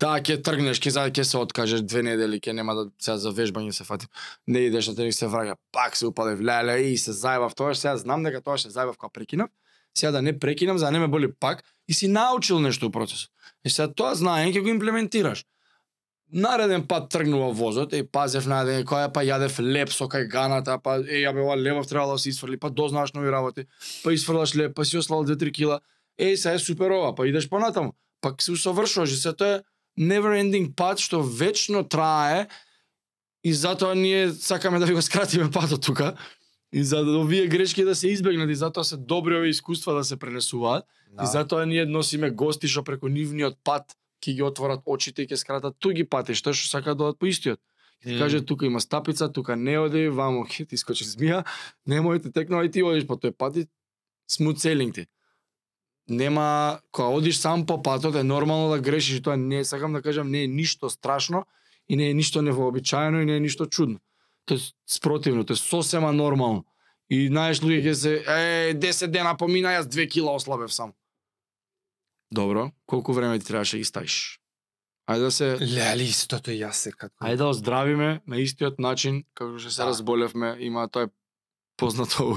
Да, 0.00 0.14
ќе 0.18 0.38
тргнеш, 0.42 0.80
ќе 0.80 0.90
за 0.94 1.02
ќе 1.10 1.24
се 1.28 1.38
откажеш 1.38 1.82
две 1.84 2.02
недели, 2.02 2.40
ќе 2.40 2.54
нема 2.56 2.74
да 2.74 2.84
сега 2.98 3.16
за 3.20 3.30
вежбање 3.36 3.72
се 3.76 3.84
фати. 3.84 4.08
Не 4.46 4.66
идеш 4.68 4.88
на 4.88 4.94
тренинг 4.96 5.14
се 5.14 5.28
враќа, 5.30 5.56
пак 5.72 5.96
се 5.96 6.08
упадев, 6.08 6.40
леле 6.40 6.78
и 6.90 6.96
се 6.98 7.12
зајбав 7.12 7.54
тоа, 7.54 7.74
сега 7.78 7.96
знам 8.00 8.24
дека 8.24 8.40
тоа 8.40 8.58
се 8.58 8.72
зајбав 8.72 8.96
кога 8.96 9.12
прекинав. 9.12 9.50
Сега 9.94 10.10
да 10.10 10.22
не 10.22 10.38
прекинам, 10.38 10.78
за 10.78 10.86
да 10.86 10.92
не 10.92 10.98
ме 10.98 11.08
боли 11.08 11.32
пак 11.32 11.62
и 11.88 11.94
си 11.94 12.08
научил 12.08 12.58
нешто 12.60 12.88
во 12.88 12.92
процесот. 12.92 13.30
И 13.64 13.70
сега 13.70 13.92
тоа 13.92 14.14
знаење 14.18 14.56
ќе 14.56 14.62
го 14.64 14.72
имплементираш. 14.72 15.44
Нареден 16.34 16.86
пат 16.88 17.10
тргнува 17.12 17.52
возот, 17.54 17.92
и 17.92 18.02
пазев 18.02 18.48
на 18.50 18.64
ден, 18.64 18.82
која 18.88 19.12
па 19.14 19.22
јадев 19.22 19.60
леп 19.62 19.92
со 19.94 20.08
кај 20.10 20.26
ганата, 20.32 20.78
па 20.82 20.96
е 20.98 21.22
ја 21.22 21.34
бе 21.36 21.44
ова 21.44 21.54
левов 21.54 21.86
требало 21.86 22.16
да 22.16 22.18
се 22.18 22.32
исфрли, 22.32 22.58
па 22.58 22.70
дознаваш 22.70 23.12
нови 23.14 23.30
работи, 23.30 23.66
па 24.02 24.12
исфрлаш 24.12 24.56
леп, 24.56 24.74
па 24.74 24.84
си 24.84 24.98
ослал 24.98 25.22
2-3 25.22 25.52
кила. 25.52 25.80
Е, 26.18 26.36
сега 26.36 26.54
е 26.54 26.58
супер 26.58 26.90
ова, 26.90 27.14
па 27.14 27.28
идеш 27.28 27.48
понатаму. 27.48 27.94
Па 28.20 28.34
се 28.40 28.52
усовршуваш 28.52 29.12
и 29.12 29.16
се 29.16 29.32
тоа 29.32 29.60
е 29.60 29.62
never 29.98 30.34
ending 30.34 30.74
пат 30.74 30.98
што 30.98 31.22
вечно 31.22 31.84
трае 31.84 32.48
и 33.44 33.52
затоа 33.52 33.94
ние 33.94 34.32
сакаме 34.32 34.78
да 34.78 34.86
ви 34.86 34.94
го 34.94 35.02
скратиме 35.02 35.50
патот 35.50 35.82
тука. 35.82 36.16
И 36.72 36.82
за 36.82 37.04
да 37.04 37.18
овие 37.18 37.46
грешки 37.46 37.84
да 37.84 37.94
се 37.94 38.08
избегнат 38.08 38.50
и 38.50 38.54
затоа 38.54 38.84
се 38.84 38.96
добри 38.96 39.36
овие 39.36 39.50
искуства 39.50 39.94
да 39.94 40.04
се 40.04 40.16
пренесуваат. 40.16 40.84
Да. 41.12 41.24
И 41.24 41.26
затоа 41.26 41.66
ние 41.66 41.86
носиме 41.86 42.30
гости 42.30 42.66
што 42.66 42.82
преку 42.82 43.08
нивниот 43.08 43.60
пат 43.64 43.94
ќе 44.24 44.34
ги 44.34 44.42
отворат 44.42 44.82
очите 44.86 45.22
и 45.22 45.28
ќе 45.28 45.36
скратат 45.36 45.76
туги 45.78 46.04
патишта 46.04 46.54
што 46.54 46.68
сакаат 46.68 46.98
да 46.98 47.04
одат 47.04 47.20
по 47.20 47.26
истиот. 47.26 47.60
Ќе 48.04 48.16
mm. 48.16 48.18
каже 48.18 48.40
тука 48.44 48.66
има 48.66 48.80
стапица, 48.80 49.28
тука 49.32 49.56
не 49.56 49.78
оди, 49.78 50.08
вамо 50.08 50.44
ќе 50.48 50.66
ти 50.68 50.76
скочи 50.76 51.04
змија, 51.04 51.44
немојте 51.88 52.32
текнувај 52.32 52.72
ти 52.72 52.82
одиш 52.82 53.06
по 53.06 53.14
тој 53.14 53.36
пат 53.36 53.56
и 53.56 53.68
смут 54.26 54.60
селинг 54.60 54.94
ти. 54.94 55.06
Нема, 56.08 56.80
кога 56.92 57.08
одиш 57.08 57.36
сам 57.36 57.66
по 57.66 57.82
патот 57.82 58.14
е 58.14 58.22
нормално 58.22 58.70
да 58.70 58.80
грешиш 58.80 59.16
и 59.16 59.22
тоа 59.22 59.36
не 59.36 59.64
сакам 59.64 59.92
да 59.92 60.02
кажам 60.02 60.30
не 60.30 60.42
е 60.44 60.46
ништо 60.46 60.90
страшно 60.90 61.44
и 61.88 61.96
не 61.96 62.10
е 62.10 62.14
ништо 62.14 62.42
невообичаено 62.42 63.20
и 63.20 63.24
не 63.24 63.36
е 63.36 63.40
ништо 63.40 63.66
чудно. 63.66 63.98
Тоа 64.46 64.56
е 64.56 64.60
спротивно, 64.86 65.44
тоа 65.44 65.54
е 65.54 65.56
сосема 65.56 66.12
нормално. 66.12 66.64
И 67.10 67.28
знаеш 67.28 67.60
луѓе 67.60 67.80
ќе 67.84 67.92
се 67.92 68.12
е 68.26 68.74
10 68.74 69.06
дена 69.06 69.36
помина 69.36 69.72
јас 69.76 69.88
2 69.88 70.08
кила 70.10 70.34
ослабев 70.34 70.72
сам. 70.72 70.92
Добро, 72.32 72.70
колку 72.86 73.12
време 73.12 73.38
ти 73.38 73.46
требаше 73.46 73.76
да 73.76 73.78
ги 73.78 73.84
ставиш? 73.84 74.40
Ајде 75.08 75.20
да 75.20 75.30
се 75.30 75.56
Леле, 75.60 76.04
истото 76.08 76.50
и 76.50 76.60
јас 76.60 76.72
се 76.72 76.92
како. 76.92 77.12
Ајде 77.20 77.36
да 77.36 77.48
оздравиме 77.52 78.20
на 78.26 78.40
истиот 78.40 78.80
начин 78.80 79.24
како 79.34 79.58
што 79.58 79.70
се 79.70 79.82
Да. 79.82 79.88
разболевме, 79.92 80.56
има 80.60 80.88
тоа 80.88 81.04
е 81.08 81.12
познато 81.76 82.24
у, 82.24 82.36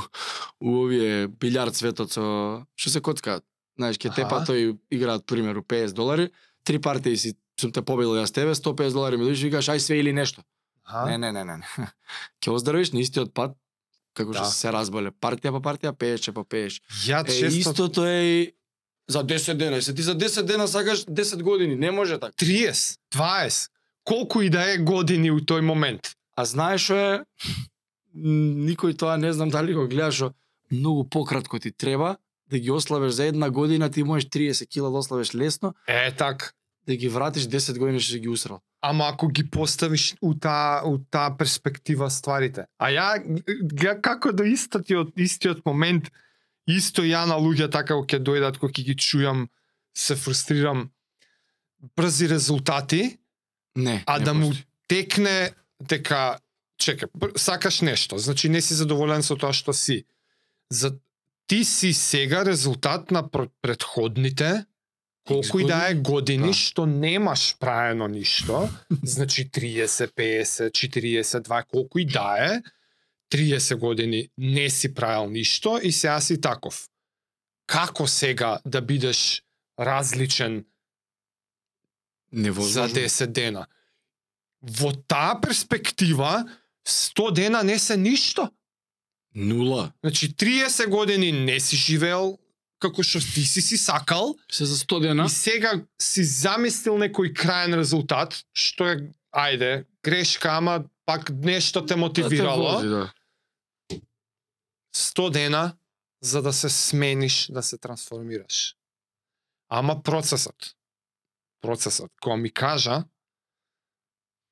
у 0.60 0.84
овие 0.84 1.28
билјард 1.28 1.76
светот 1.76 2.12
со 2.12 2.66
што 2.76 2.90
се 2.90 3.02
коцкаат. 3.02 3.44
Знаеш, 3.78 3.98
ке 3.98 4.10
тепа 4.10 4.42
тој 4.46 4.78
играат 4.92 5.26
примеру 5.26 5.62
50 5.62 5.94
долари, 5.94 6.30
три 6.64 6.80
партии 6.80 7.18
си 7.18 7.36
сум 7.60 7.72
те 7.72 7.82
победил 7.82 8.18
јас 8.18 8.34
тебе, 8.34 8.54
150 8.56 8.94
долари 8.94 9.18
ми 9.18 9.26
дојдеш 9.26 9.42
и 9.46 9.50
викаш 9.50 9.70
ај 9.70 9.78
све 9.78 10.00
или 10.00 10.14
нешто. 10.14 10.42
Аха. 10.86 11.10
Не, 11.10 11.18
не, 11.18 11.32
не, 11.32 11.44
не. 11.46 11.58
не. 11.58 11.66
Ќе 12.42 12.52
оздравиш 12.52 12.92
на 12.92 13.00
истиот 13.00 13.34
пат 13.34 13.56
како 14.18 14.34
што 14.34 14.44
Да. 14.44 14.50
се 14.50 14.72
разболе. 14.74 15.12
Партија 15.12 15.52
по 15.54 15.62
партија, 15.62 15.94
пееше 15.94 16.34
по 16.34 16.44
пееш. 16.44 16.82
Ја 17.06 17.22
Е, 17.22 17.40
често 17.40 17.60
истото 17.60 18.06
е 18.06 18.22
и 18.24 18.54
за 19.08 19.24
10 19.24 19.54
дена. 19.54 19.82
Се 19.82 19.94
ти 19.94 20.02
за 20.02 20.16
10 20.18 20.44
дена 20.44 20.68
сакаш 20.68 21.06
10 21.06 21.44
години, 21.44 21.76
не 21.76 21.92
може 21.92 22.20
така. 22.20 22.34
30, 22.34 22.98
20, 23.14 23.70
колку 24.04 24.42
и 24.42 24.50
да 24.50 24.74
е 24.74 24.78
години 24.78 25.32
у 25.32 25.40
тој 25.40 25.62
момент. 25.62 26.16
А 26.36 26.46
знаеш 26.46 26.82
што 26.90 26.96
е, 26.98 27.24
никој 28.16 28.98
тоа 28.98 29.18
не 29.18 29.34
знам 29.34 29.50
дали 29.50 29.74
го 29.74 29.88
гледаш, 29.88 30.24
многу 30.72 31.04
пократко 31.10 31.60
ти 31.60 31.72
треба 31.72 32.18
да 32.50 32.60
ги 32.60 32.72
ослабеш 32.72 33.12
за 33.12 33.26
една 33.26 33.50
година, 33.50 33.90
ти 33.90 34.04
можеш 34.04 34.26
30 34.26 34.68
кила 34.68 34.92
да 34.92 34.98
ослабеш 34.98 35.36
лесно, 35.36 35.74
Е, 35.88 36.12
так. 36.12 36.54
да 36.88 36.96
ги 36.96 37.10
вратиш 37.10 37.44
10 37.44 37.78
години 37.78 38.00
што 38.00 38.18
ги 38.18 38.30
усрал. 38.30 38.62
Ама 38.82 39.06
ако 39.06 39.28
ги 39.28 39.44
поставиш 39.44 40.16
у 40.22 40.34
таа 40.34 40.82
у 40.86 40.98
таа 41.00 41.38
перспектива 41.38 42.10
стварите. 42.10 42.66
А 42.80 42.88
ја 42.88 43.20
г- 43.74 44.02
како 44.02 44.32
до 44.32 44.44
истиот 44.44 45.12
истиот 45.18 45.66
момент 45.66 46.12
исто 46.68 47.02
ја 47.02 47.26
на 47.26 47.36
луѓе 47.36 47.72
така 47.72 47.94
ќе 47.96 48.20
дојдат 48.20 48.58
кога 48.58 48.72
ги 48.74 48.96
чујам 48.96 49.48
се 49.96 50.16
фрустрирам 50.16 50.90
брзи 51.96 52.30
резултати, 52.30 53.18
Не, 53.76 54.04
а 54.06 54.20
не 54.20 54.26
да 54.26 54.34
му 54.34 54.52
текне 54.88 55.52
дека 55.82 56.40
чекај, 56.80 57.10
пр- 57.14 57.38
сакаш 57.38 57.82
нешто, 57.82 58.18
значи 58.18 58.50
не 58.50 58.62
си 58.62 58.74
задоволен 58.74 59.24
со 59.24 59.36
тоа 59.36 59.54
што 59.54 59.74
си. 59.74 60.06
За 60.72 60.94
ти 61.48 61.66
си 61.66 61.94
сега 61.94 62.46
резултат 62.46 63.12
на 63.12 63.24
пр- 63.24 63.50
предходните 63.62 64.66
колку 65.28 65.60
и 65.60 65.66
да 65.66 65.88
е 65.90 65.96
години 65.96 66.48
Да. 66.48 66.54
што 66.54 66.86
немаш 66.86 67.56
праено 67.60 68.08
ништо, 68.08 68.70
значи 69.04 69.52
30, 69.52 70.14
50, 70.14 70.72
40, 70.72 71.22
2, 71.42 71.66
колку 71.66 72.00
и 72.00 72.06
да 72.06 72.36
е, 72.40 72.62
30 73.32 73.76
години 73.76 74.30
не 74.38 74.70
си 74.70 74.94
правил 74.94 75.30
ништо 75.30 75.80
и 75.84 75.92
сега 75.92 76.22
си 76.22 76.42
таков. 76.42 76.88
Како 77.68 78.08
сега 78.08 78.60
да 78.66 78.82
бидеш 78.82 79.44
различен 79.80 80.66
за 82.34 82.40
Невозможно. 82.42 82.96
10 82.96 83.26
дена. 83.28 83.68
Во 84.62 84.92
таа 84.94 85.42
перспектива, 85.42 86.46
100 86.88 87.32
дена 87.34 87.64
не 87.64 87.80
се 87.80 87.98
ништо. 87.98 88.52
Нула. 89.38 89.92
Значи, 90.04 90.36
30 90.36 90.90
години 90.90 91.32
не 91.32 91.60
си 91.60 91.76
живеел 91.76 92.38
како 92.80 93.04
што 93.06 93.20
ти 93.22 93.44
си 93.46 93.62
си 93.62 93.78
сакал 93.78 94.36
Се 94.52 94.66
за 94.66 94.76
100 94.76 95.02
дена. 95.02 95.26
и 95.26 95.30
сега 95.30 95.86
си 96.02 96.24
замислил 96.24 96.98
некој 96.98 97.34
краен 97.34 97.74
резултат, 97.78 98.46
што 98.54 98.90
е, 98.90 99.14
ајде, 99.34 99.86
грешка, 100.04 100.58
ама 100.58 100.84
пак 101.06 101.30
нешто 101.30 101.86
те 101.86 101.96
мотивирало. 101.96 102.64
Да 102.64 102.70
те 102.70 102.76
вози, 102.76 102.90
да. 102.90 103.14
100 104.96 105.32
дена 105.32 105.78
за 106.22 106.42
да 106.42 106.54
се 106.54 106.70
смениш, 106.70 107.48
да 107.52 107.64
се 107.64 107.78
трансформираш. 107.78 108.76
Ама 109.70 110.04
процесот. 110.04 110.76
Процесот. 111.62 112.12
Кога 112.22 112.38
ми 112.38 112.50
кажа, 112.50 113.04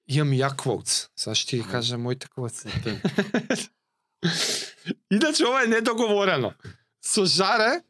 имам 0.08 0.34
ја 0.34 0.56
quotes. 0.56 1.10
Сега 1.16 1.36
ще 1.36 1.58
ти 1.58 1.64
кажа 1.72 1.98
моите 1.98 2.28
quotes. 2.28 2.70
Иначе 5.12 5.46
ова 5.46 5.64
е 5.64 5.68
недоговорено. 5.68 6.54
Со 7.02 7.26
Жаре, 7.26 7.82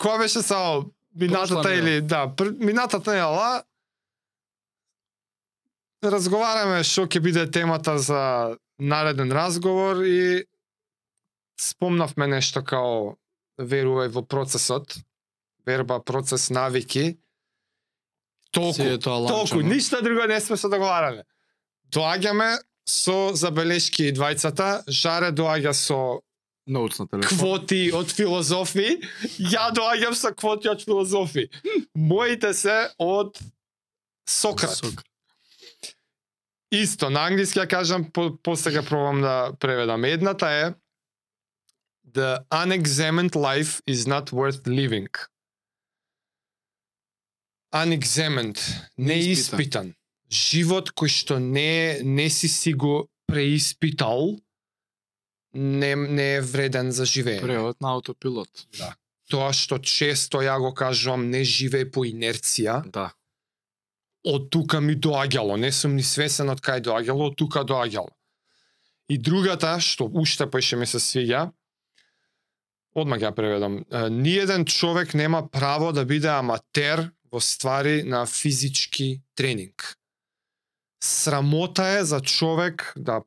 која 0.00 0.18
беше 0.18 0.42
само 0.42 0.90
минатата 1.14 1.74
или 1.74 2.00
да, 2.00 2.26
пр, 2.36 2.52
минатата 2.58 3.12
нела 3.12 3.62
разговараме 6.02 6.80
што 6.84 7.04
ќе 7.04 7.20
биде 7.20 7.44
темата 7.50 7.98
за 7.98 8.56
нареден 8.80 9.32
разговор 9.32 10.04
и 10.04 10.44
спомнавме 11.60 12.26
нешто 12.26 12.62
као 12.64 13.16
верувај 13.60 14.08
во 14.08 14.22
процесот, 14.24 14.96
верба, 15.66 16.00
процес, 16.00 16.48
навики. 16.50 17.18
Толку, 18.50 18.96
толку, 19.04 19.60
ништо 19.60 20.00
друго 20.02 20.24
не 20.26 20.40
сме 20.40 20.56
се 20.56 20.68
договарале. 20.68 21.24
Доаѓаме 21.92 22.56
со 22.90 23.30
забелешки 23.38 24.08
и 24.10 24.14
двајцата, 24.16 24.82
Жаре 24.90 25.30
доаѓа 25.30 25.72
со 25.76 26.00
Ноутс 26.66 26.98
на 26.98 27.06
телефон. 27.08 27.38
квоти 27.38 27.90
од 27.94 28.10
филозофи, 28.10 28.98
ја 29.38 29.70
доаѓам 29.74 30.14
со 30.14 30.34
квоти 30.34 30.70
од 30.70 30.82
филозофи. 30.82 31.48
Моите 31.94 32.52
се 32.54 32.90
од 32.98 33.38
Сократ. 34.28 34.76
Сок. 34.76 35.02
Исто, 36.70 37.10
на 37.10 37.24
англиски 37.26 37.58
ја 37.58 37.66
кажам, 37.66 38.04
по, 38.14 38.30
после 38.38 38.70
ќе 38.76 38.84
пробам 38.86 39.22
да 39.24 39.52
преведам. 39.58 40.04
Едната 40.04 40.50
е 40.50 40.64
The 42.10 42.44
unexamined 42.50 43.34
life 43.34 43.80
is 43.86 44.06
not 44.06 44.32
worth 44.32 44.66
living. 44.66 45.10
Unexamined, 47.72 48.58
не 48.98 49.14
Неиспитан. 49.14 49.94
Живот 50.30 50.92
кој 50.94 51.08
што 51.10 51.38
не 51.38 51.98
не 52.02 52.30
си 52.30 52.48
си 52.48 52.72
го 52.72 53.08
преиспитал, 53.26 54.38
не, 55.54 55.94
не 55.96 56.34
е 56.36 56.40
вреден 56.40 56.92
за 56.92 57.04
живење. 57.04 57.42
Превод 57.42 57.80
на 57.80 57.94
аутопилот. 57.96 58.66
Да. 58.78 58.94
тоа 59.30 59.52
што 59.54 59.78
често 59.78 60.40
ја 60.42 60.58
го 60.58 60.72
кажувам 60.74 61.30
не 61.30 61.44
живее 61.46 61.86
по 61.86 62.02
инерција, 62.04 62.82
Да. 62.90 63.12
од 64.26 64.50
тука 64.50 64.80
ми 64.80 64.96
доаѓало, 64.96 65.56
не 65.56 65.70
сум 65.72 65.94
ни 65.94 66.02
свесен 66.02 66.50
од 66.50 66.60
кај 66.60 66.82
доаѓало, 66.82 67.30
од 67.30 67.36
тука 67.36 67.62
доаѓало. 67.62 68.10
И 69.08 69.18
другата, 69.18 69.78
што 69.80 70.10
уште 70.10 70.46
поише 70.50 70.76
ми 70.76 70.86
се 70.86 70.98
свиѓа, 70.98 71.52
одмак 72.94 73.20
ја 73.22 73.30
преведам, 73.34 73.84
ниеден 74.10 74.64
човек 74.66 75.14
нема 75.14 75.48
право 75.48 75.92
да 75.92 76.04
биде 76.04 76.28
аматер 76.28 77.12
во 77.30 77.38
ствари 77.40 78.02
на 78.02 78.26
физички 78.26 79.22
тренинг. 79.34 79.94
Срамота 81.02 81.88
е 81.88 82.04
за 82.04 82.20
човек 82.20 82.92
да 82.96 83.22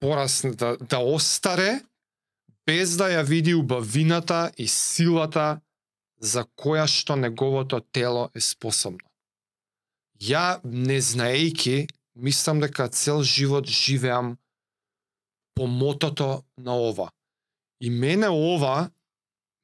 порасне, 0.00 0.50
да, 0.50 0.76
да 0.76 0.98
остаре, 0.98 1.80
без 2.66 2.96
да 2.96 3.10
ја 3.10 3.22
види 3.24 3.54
убавината 3.54 4.52
и 4.58 4.68
силата 4.68 5.60
за 6.22 6.44
која 6.56 6.86
што 6.86 7.16
неговото 7.16 7.80
тело 7.92 8.30
е 8.34 8.40
способно. 8.40 9.04
Ја, 10.22 10.60
не 10.64 11.00
знаејки, 11.02 11.88
мислам 12.14 12.60
дека 12.62 12.88
цел 12.88 13.22
живот 13.22 13.66
живеам 13.66 14.36
по 15.54 15.66
мотото 15.66 16.44
на 16.58 16.76
ова. 16.78 17.10
И 17.80 17.90
мене 17.90 18.28
ова 18.28 18.90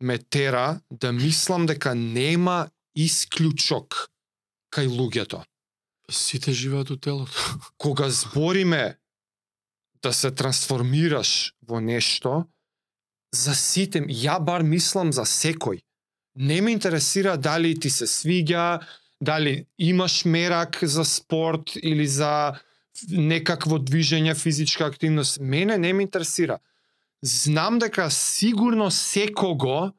ме 0.01 0.19
тера 0.19 0.81
да 0.91 1.13
мислам 1.13 1.67
дека 1.67 1.95
нема 1.95 2.71
исклучок 2.97 4.11
кај 4.75 4.91
луѓето. 4.91 5.45
Сите 6.11 6.53
живеат 6.53 6.91
у 6.91 6.97
телото. 6.97 7.59
Кога 7.79 8.11
збориме 8.11 8.99
да 10.03 10.13
се 10.13 10.31
трансформираш 10.31 11.55
во 11.69 11.81
нешто, 11.81 12.47
за 13.35 13.55
сите, 13.55 14.01
ја 14.09 14.39
бар 14.41 14.63
мислам 14.63 15.13
за 15.13 15.27
секој. 15.29 15.83
Не 16.39 16.61
ме 16.63 16.73
интересира 16.73 17.37
дали 17.37 17.75
ти 17.81 17.91
се 17.91 18.07
свиѓа, 18.07 18.81
дали 19.21 19.67
имаш 19.79 20.25
мерак 20.25 20.79
за 20.83 21.05
спорт 21.05 21.77
или 21.83 22.07
за 22.07 22.55
некакво 23.11 23.79
движење, 23.79 24.35
физичка 24.35 24.87
активност. 24.87 25.41
Мене 25.41 25.79
не 25.79 25.93
ме 25.93 26.03
интересира. 26.03 26.59
Знам 27.23 27.79
дека 27.79 28.11
сигурно 28.11 28.91
секого 28.91 29.93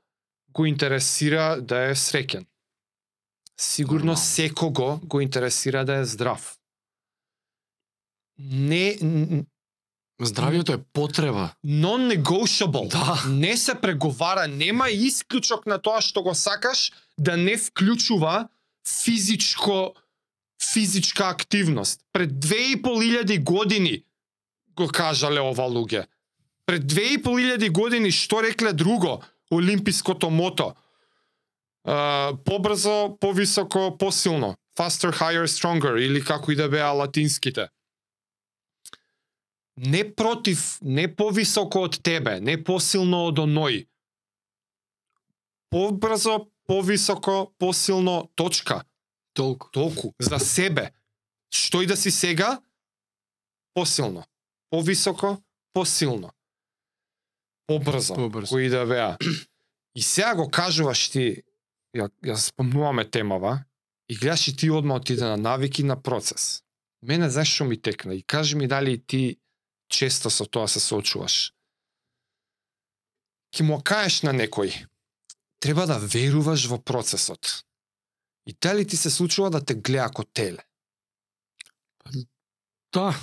го 0.53 0.65
интересира 0.65 1.59
да 1.61 1.89
е 1.91 1.95
среќен. 1.95 2.45
Сигурно 3.61 4.17
секого 4.17 4.99
го 5.03 5.21
интересира 5.21 5.85
да 5.85 5.93
е 5.95 6.05
здрав. 6.05 6.57
Не 8.39 8.97
Здравието 10.21 10.73
е 10.73 10.77
потреба. 10.93 11.49
non-negotiable. 11.65 12.87
Да. 12.87 13.23
Не 13.29 13.57
се 13.57 13.75
преговара, 13.75 14.47
нема 14.47 14.89
исклучок 14.89 15.65
на 15.65 15.79
тоа 15.79 16.01
што 16.01 16.23
го 16.23 16.35
сакаш 16.35 16.91
да 17.17 17.37
не 17.37 17.57
вклучува 17.57 18.47
физичко 18.87 19.93
физичка 20.73 21.27
активност. 21.27 21.99
Пред 22.13 22.31
2500 22.31 23.43
години 23.43 24.03
го 24.75 24.87
кажале 24.87 25.39
ова 25.39 25.67
луѓе. 25.67 26.05
Пред 26.65 26.83
2500 26.83 27.71
години 27.71 28.11
што 28.11 28.43
рекле 28.43 28.73
друго? 28.73 29.23
Олимпиското 29.51 30.29
мото. 30.29 30.75
Uh, 31.87 32.37
побрзо, 32.43 33.17
повисоко, 33.19 33.97
посилно. 33.97 34.55
Faster, 34.77 35.11
higher, 35.11 35.47
stronger 35.47 35.99
или 35.99 36.23
како 36.23 36.51
и 36.51 36.55
да 36.55 36.69
беа 36.69 36.91
латинските 36.91 37.69
не 39.79 40.15
против, 40.15 40.77
не 40.81 41.07
повисоко 41.07 41.85
од 41.87 41.99
тебе, 42.03 42.39
не 42.43 42.57
посилно 42.63 43.23
од 43.29 43.39
оној. 43.39 43.85
Побрзо, 45.71 46.49
повисоко, 46.67 47.53
посилно, 47.57 48.29
точка. 48.35 48.83
Толку. 49.33 49.69
Толку. 49.71 50.13
За 50.19 50.39
себе. 50.39 50.91
Што 51.49 51.81
и 51.81 51.87
да 51.87 51.95
си 51.95 52.11
сега, 52.11 52.59
посилно. 53.73 54.25
Повисоко, 54.69 55.37
посилно. 55.73 56.33
Побрзо. 57.67 58.15
Побрзо. 58.15 58.49
Кои 58.49 58.69
да 58.69 58.85
беа. 58.85 59.17
И 59.95 60.01
сега 60.01 60.35
го 60.35 60.49
кажуваш 60.49 61.09
ти, 61.09 61.43
ја, 61.95 62.09
ја 62.25 62.35
спомнуваме 62.35 63.05
темава, 63.09 63.63
и 64.09 64.15
гледаш 64.15 64.47
и 64.47 64.55
ти 64.55 64.69
одма 64.69 64.95
отиде 64.95 65.23
на 65.23 65.37
навики 65.37 65.83
на 65.83 66.01
процес. 66.01 66.63
Мене 67.01 67.29
знаеш 67.29 67.53
што 67.53 67.65
ми 67.65 67.77
текна? 67.81 68.13
И 68.13 68.21
кажи 68.21 68.55
ми 68.55 68.67
дали 68.67 68.97
ти 68.97 69.37
често 69.89 70.29
со 70.29 70.45
тоа 70.45 70.67
се 70.67 70.79
соочуваш. 70.79 71.53
Ки 73.51 73.63
му 73.63 73.81
кажеш 73.83 74.21
на 74.21 74.33
некој, 74.33 74.85
треба 75.59 75.87
да 75.87 75.99
веруваш 75.99 76.65
во 76.67 76.77
процесот. 76.77 77.65
И 78.45 78.53
дали 78.61 78.87
ти 78.87 78.97
се 78.97 79.09
случува 79.09 79.49
да 79.49 79.65
те 79.65 79.75
гледа 79.75 80.07
како 80.07 80.23
теле? 80.23 80.65
Да. 82.93 83.13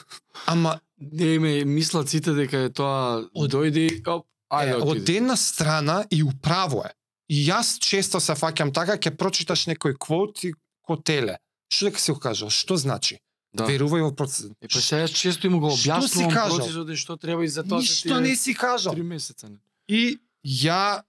Ама 0.46 0.80
Не 0.98 1.38
ме 1.38 1.64
мислат 1.64 2.08
сите 2.08 2.32
дека 2.32 2.66
е 2.68 2.70
тоа 2.72 3.24
Од- 3.34 3.50
дојди, 3.50 3.88
оп, 4.06 4.26
ајде 4.52 4.76
е, 4.78 4.82
од 4.82 5.08
една 5.10 5.36
страна 5.36 6.04
и 6.10 6.22
управо 6.22 6.84
е. 6.86 6.92
И 7.28 7.44
јас 7.48 7.78
често 7.80 8.20
се 8.20 8.36
фаќам 8.36 8.72
така, 8.74 8.98
ќе 9.00 9.14
прочиташ 9.16 9.66
некој 9.70 9.96
квот 9.98 10.44
и 10.44 10.52
ко 10.84 10.96
теле. 10.96 11.38
Што 11.72 11.88
дека 11.88 12.00
си 12.00 12.12
го 12.12 12.20
кажал? 12.20 12.50
Што 12.52 12.76
значи? 12.76 13.18
Да. 13.54 13.68
Верувај 13.70 14.02
во 14.02 14.10
процесот. 14.12 14.52
Е, 14.60 14.68
па 14.68 14.82
сега 14.82 15.06
често 15.08 15.46
им 15.46 15.60
го 15.62 15.70
Што 15.70 16.02
си 16.10 16.26
објаснувам 16.26 16.58
процесот 16.58 16.90
и 16.90 16.98
што 16.98 17.16
треба 17.16 17.46
и 17.46 17.48
за 17.48 17.62
тоа 17.62 17.80
Ништо 17.80 18.20
не 18.20 18.34
си 18.36 18.54
кажал. 18.54 18.92
Три 18.92 19.02
месеца. 19.02 19.48
не. 19.48 19.58
И 19.88 20.18
ја, 20.44 21.02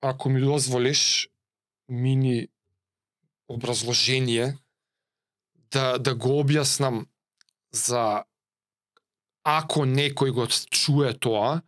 ако 0.00 0.28
ми 0.28 0.40
дозволиш, 0.40 1.28
мини 1.88 2.48
образложение 3.48 4.56
да, 5.70 5.98
да 5.98 6.14
го 6.14 6.40
објаснам 6.42 7.04
за 7.72 8.24
ако 9.44 9.84
некој 9.84 10.32
го 10.32 10.46
чуе 10.48 11.12
тоа, 11.12 11.60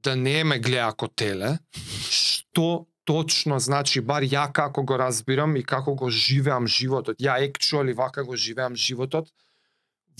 да 0.00 0.16
не 0.16 0.40
ме 0.44 0.58
гледа 0.58 0.94
како 0.94 1.08
теле, 1.08 1.58
што 2.08 2.88
точно 3.10 3.58
значи, 3.58 3.98
бар 4.00 4.22
ја 4.22 4.44
како 4.54 4.84
го 4.86 4.94
разбирам 5.00 5.56
и 5.58 5.64
како 5.66 5.96
го 5.98 6.10
живеам 6.14 6.68
животот. 6.70 7.18
Ја 7.18 7.40
екчуали 7.42 7.92
вака 7.92 8.22
го 8.24 8.36
живеам 8.38 8.76
животот 8.78 9.32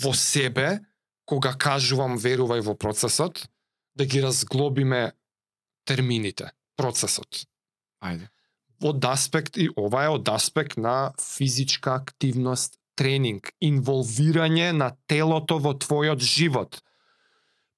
во 0.03 0.11
себе, 0.14 0.80
кога 1.24 1.53
кажувам 1.55 2.18
верувај 2.18 2.64
во 2.66 2.74
процесот, 2.74 3.45
да 3.95 4.05
ги 4.05 4.22
разглобиме 4.24 5.12
термините, 5.86 6.51
процесот. 6.74 7.45
Ајде. 8.03 8.26
Од 8.82 9.05
аспект, 9.07 9.55
и 9.61 9.68
ова 9.76 10.09
е 10.09 10.11
од 10.16 10.28
аспект 10.32 10.74
на 10.80 11.12
физичка 11.22 11.95
активност, 12.01 12.80
тренинг, 12.99 13.53
инволвирање 13.62 14.72
на 14.74 14.91
телото 15.07 15.61
во 15.62 15.76
твојот 15.78 16.24
живот. 16.26 16.80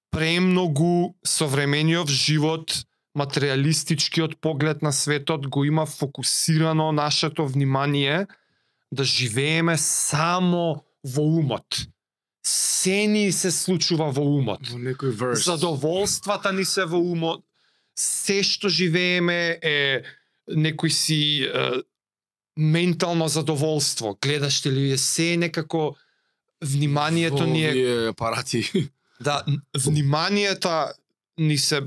Премногу 0.09 1.19
современиот 1.21 2.09
живот, 2.09 2.87
материалистичкиот 3.15 4.41
поглед 4.41 4.83
на 4.83 4.93
светот 4.93 5.49
го 5.49 5.65
има 5.65 5.87
фокусирано 5.87 6.93
нашето 6.93 7.49
внимание 7.49 8.27
да 8.93 9.05
живееме 9.05 9.79
само 9.79 10.85
во 11.05 11.23
умот. 11.23 11.67
Се 12.47 13.07
ни 13.07 13.33
се 13.33 13.51
случува 13.51 14.11
во 14.11 14.25
умот. 14.25 14.67
Во 14.73 14.79
некој 14.79 15.15
верс. 15.15 15.47
Задоволствата 15.47 16.53
ни 16.53 16.65
се 16.65 16.85
во 16.85 16.99
умот. 16.99 17.45
Се 17.99 18.43
што 18.43 18.69
живееме 18.69 19.59
е 19.63 20.03
некој 20.49 20.91
си 20.91 21.21
е, 21.47 21.83
ментално 22.57 23.29
задоволство. 23.29 24.17
Гледаш 24.21 24.63
телевизија, 24.65 24.97
се 24.97 25.33
е 25.33 25.37
некако 25.37 25.95
вниманието 26.65 27.47
ни 27.47 27.65
е 27.65 28.09
апарати. 28.09 28.65
да 29.23 29.45
вниманието 29.77 30.69
ни 31.39 31.59
се 31.59 31.83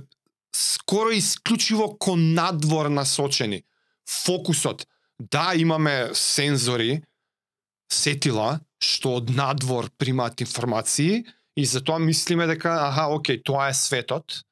скоро 0.56 1.12
исклучиво 1.12 1.98
кон 2.00 2.34
надвор 2.34 2.86
насочени. 2.86 3.64
Фокусот. 4.08 4.88
Да, 5.20 5.54
имаме 5.56 6.10
сензори, 6.14 7.04
сетила, 7.92 8.60
што 8.84 9.16
од 9.20 9.32
надвор 9.32 9.90
примаат 9.98 10.42
информации 10.44 11.24
и 11.56 11.66
затоа 11.66 12.00
мислиме 12.00 12.48
дека, 12.48 12.74
аха, 12.90 13.08
окей, 13.16 13.42
тоа 13.44 13.70
е 13.72 13.74
светот. 13.74 14.44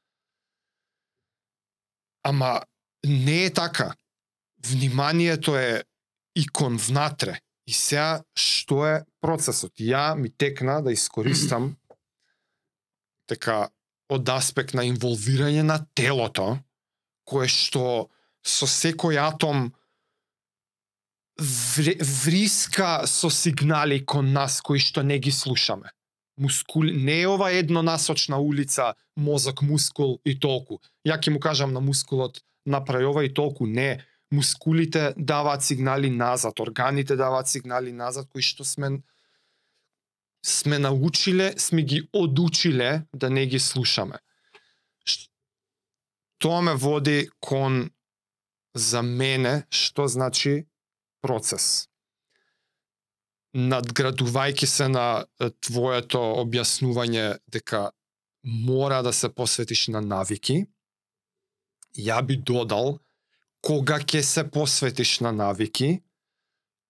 Ама 2.23 2.61
не 3.05 3.45
е 3.45 3.53
така. 3.53 3.95
Вниманието 4.67 5.57
е 5.57 5.83
и 6.35 6.47
кон 6.47 6.77
внатре. 6.77 7.39
И 7.67 7.73
сега, 7.73 8.23
што 8.35 8.83
е 8.87 8.95
процесот? 9.23 9.71
Ја 9.79 10.15
ми 10.19 10.31
текна 10.31 10.81
да 10.83 10.91
искористам 10.91 11.75
така 13.27 13.69
од 14.09 14.29
аспект 14.29 14.73
на 14.73 14.83
инволвирање 14.87 15.63
на 15.63 15.79
телото, 15.95 16.57
кое 17.23 17.47
што 17.47 18.09
со 18.43 18.67
секој 18.67 19.17
атом 19.21 19.71
вриска 21.37 23.07
со 23.07 23.29
сигнали 23.29 24.03
кон 24.05 24.33
нас 24.33 24.61
кои 24.61 24.79
што 24.79 25.03
не 25.03 25.17
ги 25.19 25.31
слушаме. 25.31 25.89
Мускул 26.37 26.83
не 26.83 27.21
е 27.21 27.27
ова 27.27 27.51
еднонасочна 27.51 28.39
улица, 28.39 28.93
мозок, 29.15 29.61
мускул 29.61 30.19
и 30.25 30.39
толку. 30.39 30.81
Ја 31.05 31.17
ќе 31.17 31.33
му 31.33 31.39
кажам 31.39 31.73
на 31.73 31.79
мускулот 31.79 32.41
направи 32.65 33.05
ова 33.05 33.25
и 33.25 33.33
толку. 33.33 33.65
Не, 33.65 34.03
мускулите 34.31 35.13
даваат 35.17 35.63
сигнали 35.63 36.09
назад, 36.09 36.59
органите 36.59 37.15
даваат 37.15 37.47
сигнали 37.47 37.91
назад 37.91 38.27
кои 38.29 38.41
што 38.41 38.65
сме 38.65 39.01
сме 40.45 40.79
научиле, 40.79 41.53
сме 41.57 41.83
ги 41.83 42.09
одучиле 42.13 43.05
да 43.15 43.29
не 43.29 43.45
ги 43.45 43.59
слушаме. 43.59 44.17
Тоа 46.39 46.61
ме 46.61 46.75
води 46.75 47.29
кон 47.39 47.91
за 48.75 49.01
мене 49.03 49.63
што 49.71 50.07
значи 50.07 50.65
процес. 51.21 51.87
Надградувајќи 53.55 54.65
се 54.65 54.89
на 54.89 55.25
твоето 55.61 56.19
објаснување 56.41 57.37
дека 57.47 57.91
мора 58.43 59.01
да 59.05 59.13
се 59.13 59.29
посветиш 59.29 59.87
на 59.87 60.01
навики, 60.01 60.65
ја 61.95 62.19
би 62.25 62.35
додал 62.35 62.97
кога 63.61 63.99
ќе 63.99 64.21
се 64.21 64.43
посветиш 64.43 65.19
на 65.19 65.31
навики, 65.31 66.01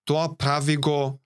тоа 0.08 0.32
прави 0.38 0.78
го 0.78 1.20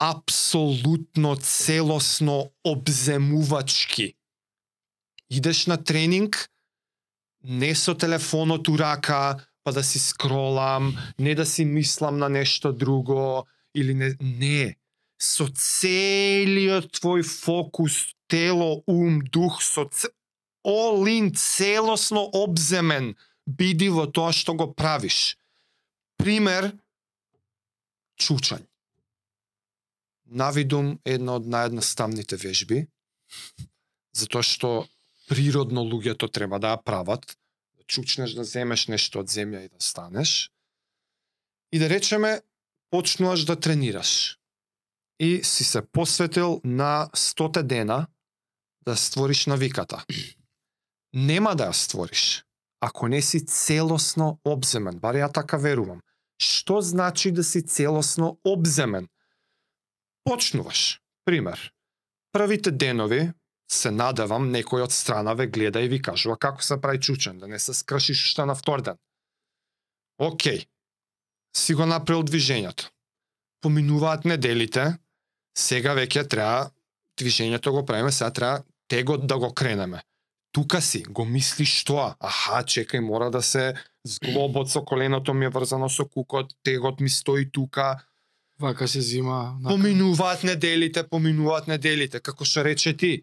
апсолутно 0.00 1.36
целосно 1.36 2.50
обземувачки. 2.64 4.16
Идеш 5.28 5.66
на 5.66 5.76
тренинг, 5.76 6.50
не 7.42 7.74
со 7.74 7.94
телефонот 7.94 8.68
у 8.68 8.76
рака, 8.76 9.46
па 9.62 9.72
да 9.72 9.84
си 9.84 9.98
скролам, 9.98 10.96
не 11.18 11.34
да 11.34 11.46
си 11.46 11.64
мислам 11.64 12.18
на 12.18 12.28
нешто 12.28 12.72
друго, 12.72 13.46
или 13.74 13.94
не, 13.94 14.16
не. 14.20 14.76
Со 15.20 15.46
целиот 15.52 16.96
твој 16.96 17.22
фокус, 17.22 18.16
тело, 18.26 18.82
ум, 18.86 19.20
дух, 19.20 19.60
со 19.60 19.84
ц... 19.84 20.08
all 20.64 21.04
in, 21.04 21.32
целосно 21.36 22.24
обземен, 22.32 23.16
биди 23.46 23.88
во 23.92 24.06
тоа 24.06 24.32
што 24.32 24.56
го 24.56 24.72
правиш. 24.72 25.36
Пример, 26.16 26.72
чучање. 28.16 28.69
Навидум 30.30 30.94
е 31.04 31.16
една 31.18 31.34
од 31.40 31.46
наједноставните 31.50 32.38
вежби, 32.38 32.84
затоа 34.14 34.46
што 34.46 34.86
природно 35.30 35.82
луѓето 35.86 36.30
треба 36.30 36.60
да 36.62 36.74
ја 36.74 36.82
прават, 36.86 37.26
да 37.78 37.82
чучнеш 37.86 38.34
да 38.38 38.44
земеш 38.44 38.86
нешто 38.86 39.24
од 39.24 39.30
земја 39.30 39.64
и 39.66 39.68
да 39.68 39.80
станеш. 39.82 40.50
И 41.72 41.78
да 41.78 41.88
речеме, 41.90 42.40
почнуваш 42.90 43.44
да 43.44 43.56
тренираш. 43.56 44.38
И 45.18 45.42
си 45.44 45.64
се 45.64 45.82
посветил 45.82 46.60
на 46.64 47.10
100 47.14 47.62
дена 47.62 48.06
да 48.84 48.96
створиш 48.96 49.46
навиката. 49.46 50.04
Нема 51.12 51.54
да 51.54 51.70
ја 51.70 51.74
створиш, 51.74 52.44
ако 52.80 53.08
не 53.08 53.22
си 53.22 53.44
целосно 53.46 54.38
обземен, 54.44 54.98
бар 54.98 55.14
ја 55.14 55.32
така 55.32 55.58
верувам. 55.58 56.00
Што 56.38 56.80
значи 56.80 57.32
да 57.32 57.44
си 57.44 57.62
целосно 57.66 58.38
обземен? 58.44 59.08
Почнуваш. 60.30 61.00
Пример. 61.24 61.72
Првите 62.32 62.70
денови 62.70 63.32
се 63.72 63.90
надевам 63.90 64.44
некој 64.54 64.84
од 64.86 64.92
страна 64.94 65.32
ве 65.34 65.48
гледа 65.50 65.80
и 65.82 65.88
ви 65.90 65.98
кажува 65.98 66.36
како 66.38 66.62
се 66.62 66.76
прави 66.78 67.00
чучен, 67.02 67.40
да 67.42 67.48
не 67.50 67.58
се 67.58 67.74
скршиш 67.74 68.20
уште 68.28 68.44
на 68.46 68.54
втор 68.54 68.82
ден. 68.86 68.98
Океј. 70.22 70.68
Си 71.56 71.74
го 71.74 71.86
направил 71.86 72.22
движењето. 72.22 72.86
Поминуваат 73.60 74.24
неделите, 74.24 74.84
сега 75.58 75.96
веќе 75.98 76.28
треба 76.30 76.70
движењето 77.18 77.74
го 77.74 77.82
правиме, 77.86 78.12
сега 78.12 78.30
треба 78.30 78.62
тегот 78.86 79.26
да 79.26 79.38
го 79.38 79.50
кренеме. 79.54 80.02
Тука 80.52 80.80
си, 80.82 81.02
го 81.02 81.24
мислиш 81.24 81.82
тоа. 81.84 82.14
Аха, 82.20 82.62
чекај, 82.62 83.02
мора 83.02 83.30
да 83.30 83.42
се 83.42 83.74
зглобот 84.06 84.70
со 84.70 84.84
коленото 84.84 85.34
ми 85.34 85.50
е 85.50 85.50
врзано 85.50 85.88
со 85.88 86.06
кукот, 86.06 86.54
тегот 86.62 87.00
ми 87.00 87.10
стои 87.10 87.50
тука, 87.50 87.98
Вака 88.60 88.88
се 88.88 89.00
зима. 89.00 89.56
на- 89.60 89.70
Поминуваат 89.70 90.42
неделите, 90.44 91.08
поминуваат 91.08 91.66
неделите, 91.66 92.20
како 92.20 92.44
што 92.44 92.64
рече 92.64 92.92
ти. 92.96 93.22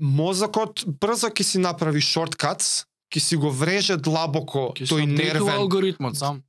Мозокот 0.00 0.84
брзо 1.00 1.30
ќе 1.30 1.42
си 1.42 1.58
направи 1.58 2.00
шорткатс, 2.00 2.84
ќе 3.10 3.20
си 3.20 3.36
го 3.36 3.50
вреже 3.50 3.96
длабоко 3.96 4.72
се 4.76 4.84
тој 4.84 5.06
нервен. 5.06 5.48
алгоритмот 5.48 6.16
сам. 6.16 6.42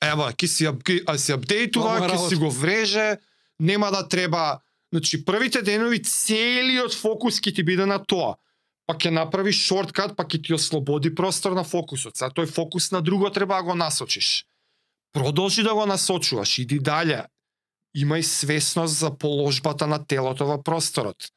Ева, 0.00 0.32
ќе 0.32 0.46
си 0.46 0.64
а 1.06 1.18
си 1.18 1.32
апдейтува, 1.32 2.00
ќе 2.00 2.28
си 2.28 2.36
го 2.36 2.50
вреже, 2.50 3.16
нема 3.60 3.90
да 3.90 4.08
треба 4.08 4.60
Значи, 4.92 5.24
првите 5.24 5.62
денови 5.62 5.98
целиот 6.02 6.94
фокус 6.94 7.40
ќе 7.40 7.54
ти 7.54 7.62
биде 7.62 7.86
на 7.86 7.98
тоа. 7.98 8.36
Па 8.86 8.94
ќе 8.94 9.10
направиш 9.10 9.58
шорткат, 9.66 10.14
па 10.16 10.24
ќе 10.24 10.38
ти 10.42 10.54
ослободи 10.54 11.10
простор 11.14 11.52
на 11.52 11.64
фокусот. 11.64 12.16
Сега 12.16 12.30
тој 12.30 12.46
фокус 12.46 12.92
на 12.94 13.02
друго 13.02 13.30
треба 13.30 13.56
да 13.56 13.62
го 13.62 13.74
насочиш. 13.74 14.46
Продолжи 15.16 15.62
да 15.62 15.74
го 15.74 15.86
насочуваш, 15.86 16.58
иди 16.58 16.76
дале. 16.78 17.22
Имај 17.96 18.20
свесност 18.20 18.98
за 19.00 19.08
положбата 19.16 19.86
на 19.88 19.96
телото 20.04 20.44
во 20.44 20.58
просторот. 20.62 21.30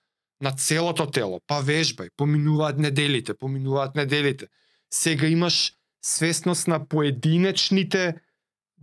На 0.44 0.52
целото 0.52 1.06
тело. 1.08 1.40
Па 1.48 1.62
вежбај, 1.64 2.12
поминуваат 2.20 2.76
неделите, 2.76 3.34
поминуваат 3.34 3.96
неделите. 3.96 4.52
Сега 4.92 5.28
имаш 5.28 5.72
свесност 6.04 6.68
на 6.68 6.84
поединечните 6.84 8.20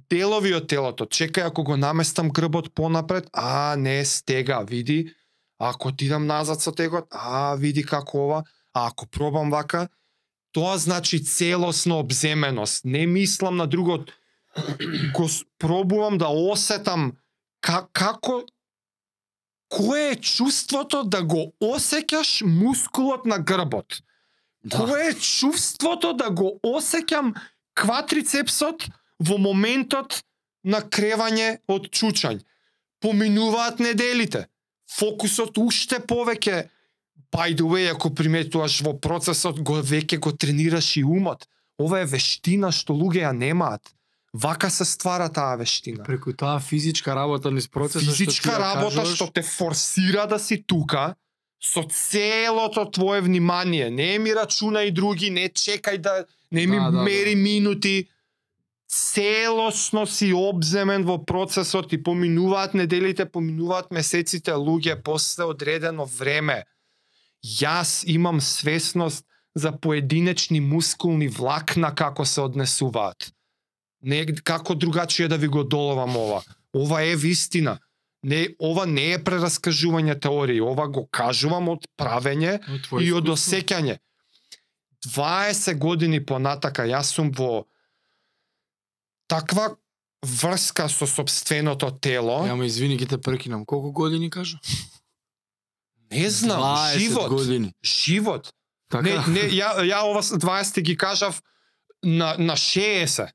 делови 0.08 0.56
од 0.56 0.64
телото. 0.64 1.04
Чекај, 1.04 1.52
ако 1.52 1.64
го 1.64 1.76
наместам 1.76 2.32
грбот 2.32 2.72
понапред, 2.72 3.28
а, 3.32 3.76
не, 3.76 4.00
стега, 4.04 4.64
види. 4.64 5.12
Ако 5.60 5.88
отидам 5.88 6.26
назад 6.26 6.64
со 6.64 6.72
тегот, 6.72 7.04
а, 7.12 7.54
види 7.60 7.84
како 7.84 8.24
ова. 8.24 8.44
А 8.72 8.88
ако 8.88 9.06
пробам 9.06 9.52
вака, 9.52 9.88
тоа 10.56 10.78
значи 10.78 11.20
целосно 11.24 11.98
обземеност. 11.98 12.84
Не 12.84 13.06
мислам 13.06 13.56
на 13.56 13.66
другот. 13.66 14.16
Го 15.14 15.28
пробувам 15.58 16.18
да 16.18 16.28
осетам 16.28 17.12
ка, 17.60 17.86
како 17.92 18.44
кое 19.68 20.10
е 20.10 20.16
чувството 20.16 21.02
да 21.04 21.22
го 21.22 21.52
осеќаш 21.60 22.44
мускулот 22.46 23.26
на 23.26 23.38
грбот. 23.38 24.02
Да. 24.64 24.78
Кое 24.78 25.10
е 25.10 25.14
чувството 25.14 26.12
да 26.12 26.30
го 26.30 26.56
осеќам 26.62 27.34
кватрицепсот 27.74 28.86
во 29.18 29.38
моментот 29.38 30.22
на 30.64 30.80
кревање 30.82 31.58
од 31.68 31.90
чучањ. 31.90 32.40
Поминуваат 33.00 33.78
неделите. 33.80 34.46
Фокусот 34.96 35.58
уште 35.58 36.00
повеќе 36.00 36.68
by 37.36 37.54
the 37.54 37.66
way, 37.66 37.90
ако 37.90 38.14
приметуваш 38.14 38.80
во 38.82 38.94
процесот, 38.94 39.60
го 39.60 39.80
веќе 39.82 40.18
го 40.18 40.32
тренираш 40.32 40.96
и 40.96 41.04
умот. 41.04 41.46
Ова 41.78 42.00
е 42.00 42.08
вештина 42.08 42.72
што 42.72 42.96
луѓе 42.96 43.26
ја 43.26 43.32
немаат. 43.36 43.92
Вака 44.36 44.70
се 44.70 44.84
ствара 44.84 45.28
таа 45.32 45.56
вештина. 45.56 46.04
Преку 46.04 46.32
таа 46.32 46.60
физичка 46.60 47.14
работа 47.16 47.50
низ 47.50 47.68
процесот 47.68 48.02
што 48.02 48.12
ти 48.12 48.24
Физичка 48.24 48.58
работа 48.60 49.00
кажуваш, 49.00 49.14
што 49.16 49.26
те 49.32 49.42
форсира 49.42 50.26
да 50.28 50.38
си 50.38 50.60
тука, 50.60 51.14
со 51.60 51.82
целото 51.88 52.84
твое 52.90 53.20
внимание. 53.20 53.90
Не 53.90 54.18
ми 54.18 54.36
рачунај 54.36 54.92
други, 54.92 55.30
не 55.30 55.48
чекај 55.48 55.98
да 55.98 56.26
не 56.50 56.66
ми 56.66 56.76
Да, 56.76 56.90
да, 56.90 57.02
мери 57.02 57.34
минути. 57.34 58.08
Целосно 58.88 60.06
си 60.06 60.32
обземен 60.32 61.04
во 61.04 61.18
процесот 61.18 61.92
и 61.92 62.02
поминуваат 62.02 62.74
неделите, 62.74 63.24
поминуваат 63.26 63.90
месеците, 63.90 64.52
луѓе 64.52 65.02
после 65.02 65.44
одредено 65.44 66.04
време. 66.04 66.64
Јас 67.42 68.04
имам 68.06 68.40
свесност 68.40 69.24
за 69.54 69.72
поединечни 69.72 70.60
мускулни 70.60 71.28
влакна 71.28 71.94
како 71.94 72.24
се 72.24 72.40
однесуваат. 72.40 73.32
Не 74.06 74.22
како 74.46 74.74
другачие 74.74 75.28
да 75.28 75.36
ви 75.36 75.48
го 75.50 75.64
доловам 75.64 76.16
ова. 76.16 76.42
Ова 76.74 77.02
е 77.02 77.16
вистина. 77.16 77.78
Не, 78.22 78.48
ова 78.62 78.86
не 78.86 79.12
е 79.14 79.22
прераскажување 79.22 80.16
теории, 80.22 80.60
ова 80.60 80.88
го 80.90 81.04
кажувам 81.10 81.68
од 81.74 81.86
правење 81.98 82.58
и 83.02 83.12
од 83.14 83.28
осеќање. 83.34 83.98
20 85.06 85.78
години 85.78 86.22
понатака 86.26 86.86
јас 86.88 87.12
сум 87.14 87.30
во 87.30 87.66
таква 89.30 89.76
врска 90.26 90.88
со 90.90 91.06
собственото 91.06 91.90
тело. 92.02 92.42
Ја 92.48 92.56
ме 92.58 92.66
извини 92.66 92.98
ќе 92.98 93.14
те 93.14 93.18
прекинам. 93.22 93.66
Колку 93.66 93.92
години 93.92 94.30
кажа? 94.30 94.58
Не 96.10 96.30
знам, 96.30 96.62
20 96.62 96.98
живот. 96.98 97.30
години. 97.30 97.72
Живот. 97.84 98.50
Така? 98.90 99.02
Не, 99.02 99.16
не, 99.34 99.48
ја, 99.54 99.74
ја 99.82 100.02
ова 100.06 100.22
с 100.22 100.38
20 100.38 100.82
ги 100.82 100.96
кажав 100.96 101.42
на, 102.02 102.34
на 102.38 102.56
60. 102.56 103.30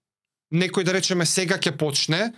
Некој 0.52 0.84
да 0.84 0.94
речеме 0.94 1.26
сега 1.26 1.58
ќе 1.58 1.76
почне 1.78 2.32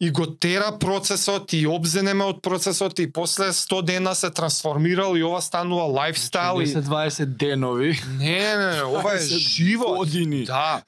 и 0.00 0.10
го 0.10 0.26
тера 0.26 0.74
процесот 0.78 1.54
и 1.56 1.62
обзенеме 1.66 2.26
од 2.28 2.42
процесот 2.44 2.98
и 3.00 3.06
после 3.12 3.48
100 3.56 3.82
дена 3.86 4.14
се 4.14 4.30
трансформирал 4.30 5.16
и 5.16 5.24
ова 5.24 5.40
станува 5.40 5.86
лайфстайл 5.88 6.60
и 6.60 6.66
10-20 6.66 7.24
денови. 7.24 8.00
не, 8.18 8.56
не, 8.56 8.66
не, 8.76 8.82
ова 8.82 9.14
е 9.14 9.18
20 9.18 9.38
живот. 9.38 9.98
Години. 9.98 10.44
Да, 10.44 10.82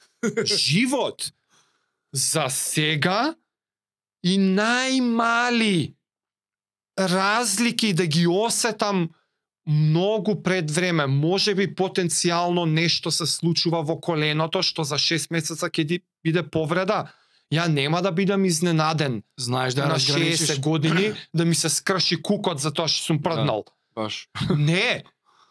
живот. 0.45 1.33
За 2.13 2.49
сега 2.51 3.35
и 4.25 4.37
најмали 4.39 5.95
разлики 6.99 7.93
да 7.93 8.07
ги 8.07 8.27
осетам 8.27 9.09
многу 9.69 10.43
пред 10.43 10.71
време, 10.71 11.07
може 11.07 11.55
би 11.55 11.69
потенцијално 11.75 12.65
нешто 12.65 13.11
се 13.11 13.27
случува 13.27 13.83
во 13.85 13.99
коленото 14.01 14.63
што 14.65 14.85
за 14.85 14.97
6 14.97 15.29
месеца 15.31 15.69
ќе 15.69 15.85
биде 16.29 16.45
повреда, 16.45 17.09
ја 17.53 17.67
нема 17.73 18.03
да 18.05 18.13
бидам 18.13 18.45
изненаден 18.45 19.23
Знаеш 19.41 19.75
да 19.75 19.87
на 19.89 19.97
разграничиш 19.97 20.49
60 20.61 20.61
години 20.61 21.13
да 21.35 21.45
ми 21.45 21.55
се 21.55 21.69
скрши 21.69 22.21
кукот 22.23 22.61
за 22.61 22.73
тоа 22.73 22.89
што 22.89 23.09
сум 23.09 23.23
прднал. 23.23 23.65
баш. 23.97 24.29
Не, 24.57 25.03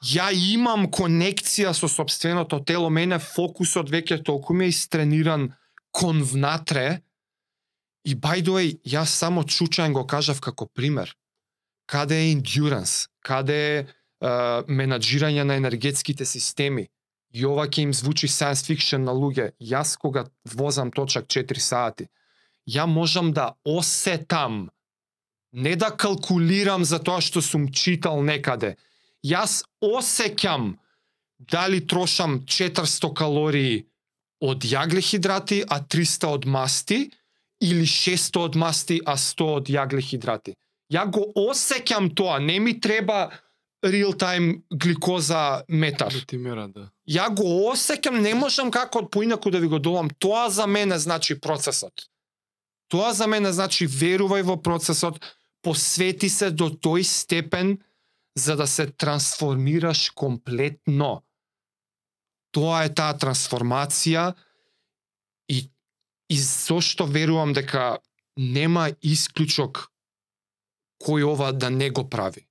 ја 0.06 0.30
имам 0.54 0.88
конекција 0.88 1.74
со 1.74 1.90
собственото 1.90 2.62
тело, 2.64 2.90
мене 2.90 3.20
фокусот 3.20 3.90
веќе 3.90 4.24
толку 4.24 4.54
ми 4.54 4.66
е 4.66 4.74
истрениран 4.74 5.54
кон 5.92 6.24
внатре. 6.24 7.02
И 8.06 8.16
by 8.16 8.40
the 8.40 8.54
way, 8.54 8.68
јас 8.88 9.18
само 9.20 9.44
чучаен 9.44 9.94
го 9.94 10.08
кажав 10.08 10.40
како 10.40 10.70
пример. 10.70 11.12
Каде 11.88 12.16
е 12.16 12.36
endurance, 12.36 13.08
каде 13.24 13.80
е 13.80 13.86
е, 14.22 14.30
менаџирање 14.68 15.44
на 15.44 15.58
енергетските 15.62 16.26
системи. 16.26 16.88
И 17.34 17.46
ова 17.46 17.68
ќе 17.68 17.88
им 17.88 17.94
звучи 17.94 18.28
science 18.28 18.64
fiction 18.68 19.04
на 19.04 19.12
луѓе. 19.12 19.52
Јас 19.60 19.98
кога 20.00 20.26
возам 20.56 20.92
точак 20.92 21.28
4 21.28 21.60
сати, 21.60 22.08
ја 22.68 22.86
можам 22.88 23.34
да 23.34 23.56
осетам, 23.64 24.70
не 25.52 25.76
да 25.76 25.92
калкулирам 25.92 26.84
за 26.86 27.00
тоа 27.00 27.22
што 27.22 27.42
сум 27.42 27.72
читал 27.72 28.22
некаде. 28.24 28.76
Јас 29.26 29.64
осеќам 29.82 30.76
дали 31.40 31.80
трошам 31.82 32.44
400 32.46 33.14
калории 33.14 33.86
од 34.42 34.64
јаглехидрати, 34.64 35.64
а 35.68 35.82
300 35.82 36.28
од 36.28 36.46
масти, 36.46 37.10
или 37.62 37.86
600 37.86 38.44
од 38.44 38.56
масти, 38.56 39.00
а 39.06 39.18
100 39.18 39.50
од 39.60 39.70
јаглехидрати. 39.74 40.54
Ја 40.94 41.04
го 41.12 41.26
осеќам 41.36 42.14
тоа, 42.16 42.40
не 42.40 42.60
ми 42.60 42.78
треба 42.80 43.32
real 43.84 44.14
time 44.14 44.62
гликоза 44.74 45.64
метар. 45.70 46.14
Да 46.14 46.26
ти 46.26 46.38
мера, 46.38 46.68
да. 46.68 46.90
Ја 47.10 47.30
го 47.36 47.72
осеќам, 47.72 48.20
не 48.22 48.34
можам 48.34 48.72
како 48.72 49.06
поинаку 49.10 49.52
да 49.52 49.60
ви 49.60 49.68
го 49.68 49.80
долам. 49.80 50.10
Тоа 50.20 50.50
за 50.50 50.68
мене 50.68 51.00
значи 51.00 51.40
процесот. 51.40 51.94
Тоа 52.88 53.14
за 53.14 53.28
мене 53.28 53.52
значи 53.52 53.88
верувај 53.88 54.44
во 54.44 54.58
процесот, 54.58 55.20
посвети 55.62 56.30
се 56.30 56.52
до 56.52 56.70
тој 56.70 57.04
степен 57.04 57.78
за 58.36 58.56
да 58.56 58.68
се 58.68 58.88
трансформираш 58.88 60.10
комплетно. 60.10 61.24
Тоа 62.52 62.86
е 62.86 62.94
таа 62.94 63.18
трансформација 63.18 64.34
и 65.50 65.70
и 66.30 66.38
зошто 66.40 67.06
верувам 67.06 67.54
дека 67.54 68.00
нема 68.38 68.90
исклучок 69.02 69.88
кој 71.04 71.24
ова 71.24 71.52
да 71.54 71.70
не 71.70 71.90
го 71.90 72.10
прави. 72.10 72.47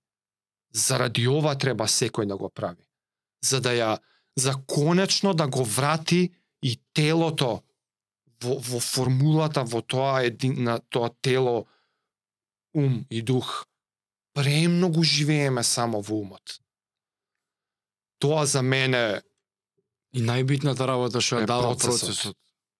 Заради 0.77 1.25
ова 1.29 1.55
треба 1.57 1.89
секој 1.89 2.27
да 2.29 2.37
го 2.37 2.51
прави. 2.53 2.85
За 3.41 3.61
да 3.65 3.73
ја 3.73 3.91
за 4.37 4.53
конечно 4.69 5.33
да 5.35 5.47
го 5.49 5.65
врати 5.65 6.35
и 6.63 6.77
телото 6.93 7.63
во, 8.43 8.59
во 8.61 8.81
формулата 8.81 9.65
во 9.65 9.81
тоа 9.81 10.21
един, 10.29 10.63
на 10.63 10.79
тоа 10.93 11.09
тело 11.23 11.67
ум 12.75 13.07
и 13.11 13.23
дух. 13.23 13.65
Премногу 14.35 15.03
живееме 15.03 15.63
само 15.65 16.01
во 16.01 16.21
умот. 16.21 16.61
Тоа 18.19 18.47
за 18.47 18.63
мене 18.63 19.23
И 20.17 20.23
најбитната 20.25 20.87
работа 20.89 21.21
што 21.21 21.37
Е, 21.37 21.45
ја 21.45 21.47
дава 21.47 21.75
процесот. 21.75 22.09
процесот. 22.09 22.37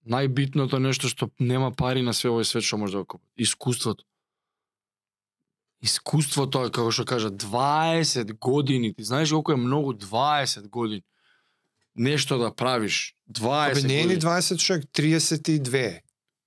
Најбитното 0.09 0.79
нешто 0.81 1.09
што 1.09 1.29
нема 1.39 1.73
пари 1.73 2.03
на 2.03 2.15
све 2.17 2.31
овој 2.31 2.45
свет 2.49 2.65
што 2.65 2.79
може 2.81 2.93
да 2.97 2.99
го 3.05 3.17
купи. 3.17 3.27
Искуството. 3.37 4.05
Искуството 5.87 6.65
е 6.67 6.71
како 6.75 6.91
што 6.91 7.05
кажа 7.07 7.31
20 7.31 8.35
години. 8.43 8.95
Ти 8.95 9.05
знаеш 9.07 9.31
колку 9.31 9.53
е 9.53 9.61
многу 9.61 9.95
20 9.95 10.69
години. 10.69 11.03
Нешто 11.97 12.39
да 12.39 12.51
правиш. 12.55 13.15
20 13.31 13.71
Абе, 13.71 13.89
не 13.89 13.95
е 13.95 14.07
ни 14.07 14.17
години. 14.17 14.21
20 14.21 14.59
човек, 14.59 14.85
32. 14.93 16.01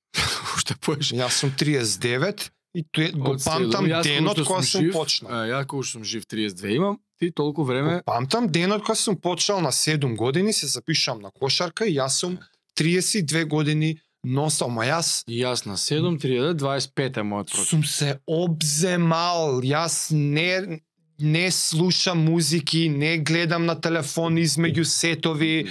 Уште 0.55 0.75
поеш. 0.75 1.13
Јас 1.15 1.39
сум 1.41 1.53
39 1.55 2.49
и 2.75 2.83
тој 2.83 3.15
го 3.17 3.35
памтам 3.45 3.87
денот 4.03 4.43
кога 4.45 4.61
сум 4.61 4.85
жив, 4.85 4.93
почнал. 4.93 5.31
Ја 5.49 5.63
кога 5.65 5.87
сум 5.87 6.03
жив 6.03 6.27
32 6.29 6.75
имам, 6.75 6.99
ти 7.17 7.31
толку 7.31 7.63
време 7.65 7.99
Го 7.99 8.03
памтам 8.05 8.47
денот 8.47 8.83
кога 8.83 8.95
сум 8.95 9.17
почнал 9.17 9.61
на 9.61 9.71
7 9.71 10.15
години, 10.15 10.53
се 10.53 10.67
запишам 10.67 11.21
на 11.21 11.31
кошарка 11.31 11.87
и 11.87 11.97
јас 11.97 12.21
сум 12.21 12.37
32 12.77 13.45
години 13.45 13.97
носа, 14.24 14.65
ама 14.65 14.86
јас 14.86 15.24
јас 15.28 15.65
на 15.65 15.78
7 15.78 16.20
30 16.20 16.59
25 16.59 17.20
е 17.20 17.24
мојот 17.24 17.51
процес. 17.51 17.70
сум 17.70 17.84
се 17.84 18.20
обземал. 18.28 19.61
Јас 19.61 20.11
не 20.11 20.82
не 21.20 21.51
слушам 21.51 22.24
музики, 22.24 22.89
не 22.89 23.17
гледам 23.17 23.65
на 23.65 23.76
телефон 23.76 24.38
измеѓу 24.39 24.84
сетови. 24.84 25.67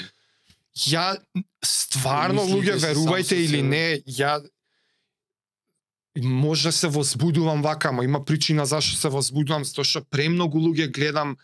Ја 0.76 1.16
стварно 1.64 2.44
Мислите 2.44 2.54
луѓе 2.54 2.74
верувајте 2.84 3.34
или 3.34 3.62
не, 3.62 4.02
ја 4.06 4.44
може 6.22 6.68
да 6.68 6.72
се 6.72 6.88
возбудувам 6.88 7.62
вака, 7.62 7.88
ама 7.88 8.04
има 8.04 8.24
причина 8.24 8.66
зашто 8.66 8.96
се 8.96 9.08
возбудувам, 9.08 9.64
затоа 9.64 9.84
што 9.84 10.04
премногу 10.10 10.60
луѓе 10.60 10.90
гледам 10.92 11.36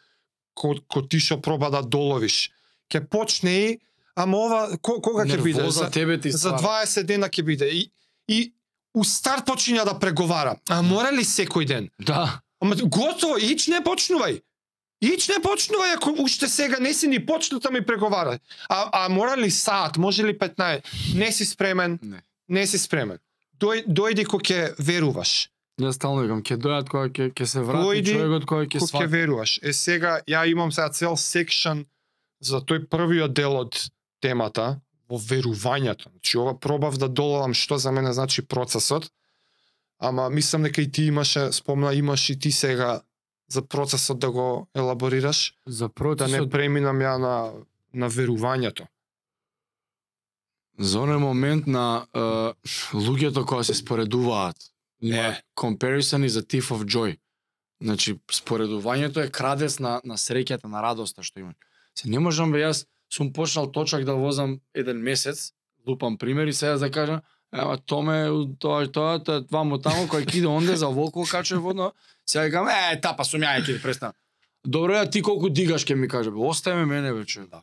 ко, 0.55 0.75
ко 0.89 1.03
ти 1.03 1.21
што 1.21 1.41
проба 1.41 1.71
да 1.71 1.83
доловиш. 1.83 2.51
Ке 2.89 3.01
почне 3.01 3.55
и 3.59 3.79
ама 4.17 4.39
ова 4.39 4.79
ко, 4.79 5.01
кога 5.01 5.25
ќе 5.25 5.43
биде? 5.43 5.71
За, 5.71 5.91
тебе 5.91 6.21
ти 6.21 6.31
за 6.31 6.39
ствара. 6.39 6.87
20 6.87 7.03
дена 7.03 7.29
ќе 7.29 7.43
биде. 7.43 7.67
И, 7.67 7.91
и 8.29 8.53
у 8.95 9.05
старт 9.05 9.47
почиња 9.47 9.85
да 9.85 9.99
преговара. 9.99 10.57
А 10.69 10.83
мора 10.83 11.11
ли 11.13 11.25
секој 11.25 11.67
ден? 11.67 11.91
Да. 11.99 12.41
Ама 12.61 12.77
готово, 12.77 13.37
ич 13.39 13.67
не 13.69 13.81
почнувај. 13.81 14.41
Ич 15.03 15.29
не 15.29 15.37
почнувај 15.37 15.97
ако 15.97 16.15
уште 16.19 16.49
сега 16.49 16.79
не 16.81 16.95
си 16.95 17.09
ни 17.09 17.19
почната 17.21 17.71
ми 17.71 17.85
преговара. 17.85 18.39
А, 18.69 19.05
а 19.05 19.09
мора 19.09 19.37
ли 19.37 19.51
саат, 19.51 19.97
може 19.99 20.25
ли 20.25 20.39
15? 20.39 20.81
Не 21.15 21.33
си 21.33 21.45
спремен, 21.45 21.99
Не. 22.03 22.23
не 22.49 22.67
си 22.67 22.79
спремен. 22.79 23.19
Дој, 23.61 23.85
дојди 23.87 24.25
ко 24.25 24.39
ќе 24.39 24.75
веруваш. 24.79 25.51
Јас 25.81 25.99
стално 25.99 26.23
викам, 26.23 26.43
ќе 26.43 26.57
дојат 26.57 26.89
кога 26.89 27.09
ќе 27.09 27.33
ќе 27.33 27.45
се 27.45 27.61
врати 27.61 27.85
Дојди, 27.85 28.13
човекот 28.13 28.45
кој 28.45 28.67
ќе 28.67 28.79
Ко 28.79 28.87
ќе 28.87 28.89
свати. 28.89 29.07
веруваш. 29.07 29.59
Е 29.63 29.73
сега 29.73 30.21
ја 30.29 30.47
имам 30.47 30.73
сега 30.73 30.89
цел 30.89 31.17
секшн 31.17 31.83
за 32.41 32.61
тој 32.63 32.87
првиот 32.89 33.35
дел 33.35 33.57
од 33.57 33.75
темата 34.25 34.81
во 35.11 35.19
верувањето. 35.21 36.09
Значи 36.11 36.39
ова 36.41 36.55
пробав 36.61 36.97
да 36.99 37.09
доловам 37.09 37.55
што 37.55 37.79
за 37.79 37.93
мене 37.93 38.13
значи 38.17 38.43
процесот. 38.43 39.11
Ама 40.01 40.31
мислам 40.31 40.65
дека 40.65 40.83
и 40.83 40.91
ти 40.91 41.05
имаше, 41.13 41.53
спомна 41.53 41.95
имаш 41.95 42.31
и 42.31 42.39
ти 42.39 42.53
сега 42.53 43.03
за 43.53 43.63
процесот 43.63 44.19
да 44.19 44.31
го 44.31 44.69
елаборираш, 44.75 45.55
За 45.67 45.89
да 45.89 45.95
процесот, 45.95 46.41
не 46.41 46.51
преминам 46.51 46.99
ја 46.99 47.17
на 47.19 47.35
на 47.95 48.11
верувањето. 48.11 48.87
за 50.79 50.99
оној 50.99 51.19
момент 51.23 51.67
на 51.67 52.07
е, 52.15 52.19
луѓето 52.99 53.45
кои 53.47 53.65
се 53.65 53.75
споредуваат. 53.75 54.57
Е. 55.03 55.43
comparison 55.55 56.25
is 56.25 56.35
a 56.37 56.43
thief 56.43 56.71
of 56.75 56.85
joy. 56.85 57.17
Значи, 57.83 58.19
споредувањето 58.33 59.23
е 59.23 59.31
крадец 59.31 59.79
на, 59.79 60.01
на 60.05 60.17
среќата, 60.17 60.65
на 60.65 60.83
радоста 60.83 61.23
што 61.23 61.41
има. 61.41 61.53
Се 61.95 62.09
не 62.09 62.19
можам 62.19 62.53
бе 62.53 62.65
јас 62.65 62.87
сум 63.15 63.33
почнал 63.33 63.71
точак 63.73 64.05
да 64.05 64.15
возам 64.15 64.59
еден 64.75 65.03
месец, 65.03 65.53
лупам 65.87 66.19
пример 66.19 66.47
и 66.47 66.53
сега 66.53 66.79
да 66.79 66.91
кажам, 66.91 67.21
Ема 67.55 67.79
томе 67.79 68.27
тоа 68.59 68.87
тоа 68.91 69.21
тоа 69.23 69.45
вамо 69.51 69.79
тамо 69.79 70.09
кој 70.11 70.27
киде 70.27 70.49
онде 70.51 70.75
за 70.77 70.89
волко 70.91 71.23
каче 71.23 71.57
водно. 71.57 71.93
Сега 72.27 72.45
викам 72.45 72.69
е 72.69 73.01
тапа 73.01 73.25
сум 73.25 73.47
ја 73.47 73.63
ќе 73.63 73.79
престана. 73.83 74.13
Добро 74.67 74.97
ја 74.99 75.07
ти 75.11 75.23
колку 75.23 75.51
дигаш 75.51 75.87
ќе 75.87 75.95
ми 75.95 76.09
каже. 76.09 76.31
Бе, 76.35 76.43
Остави 76.43 76.83
ме 76.83 76.87
мене 76.87 77.13
вече. 77.13 77.47
Да. 77.47 77.63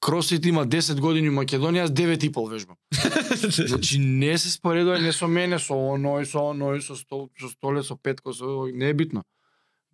Кросфит 0.00 0.46
има 0.46 0.64
10 0.66 1.00
години 1.00 1.28
во 1.28 1.42
Македонија, 1.42 1.84
јас 1.84 1.92
9 1.92 2.24
и 2.24 2.32
пол 2.32 2.48
вежбам. 2.48 2.76
Значи 3.68 3.98
не 3.98 4.38
се 4.38 4.50
споредува 4.50 4.98
не 4.98 5.12
со 5.12 5.28
мене, 5.28 5.58
со 5.58 5.74
оној, 5.74 6.24
со 6.24 6.40
оној, 6.52 6.80
со 6.80 6.96
стол, 6.96 7.28
со 7.40 7.48
столе, 7.48 7.82
со 7.82 7.96
петко, 7.96 8.32
со 8.32 8.68
не 8.72 8.88
е 8.88 8.94
битно. 8.94 9.24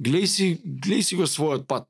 Глеј 0.03 0.27
си, 0.27 0.61
глеј 0.64 1.03
си 1.03 1.16
го 1.16 1.27
својот 1.27 1.66
пат. 1.66 1.87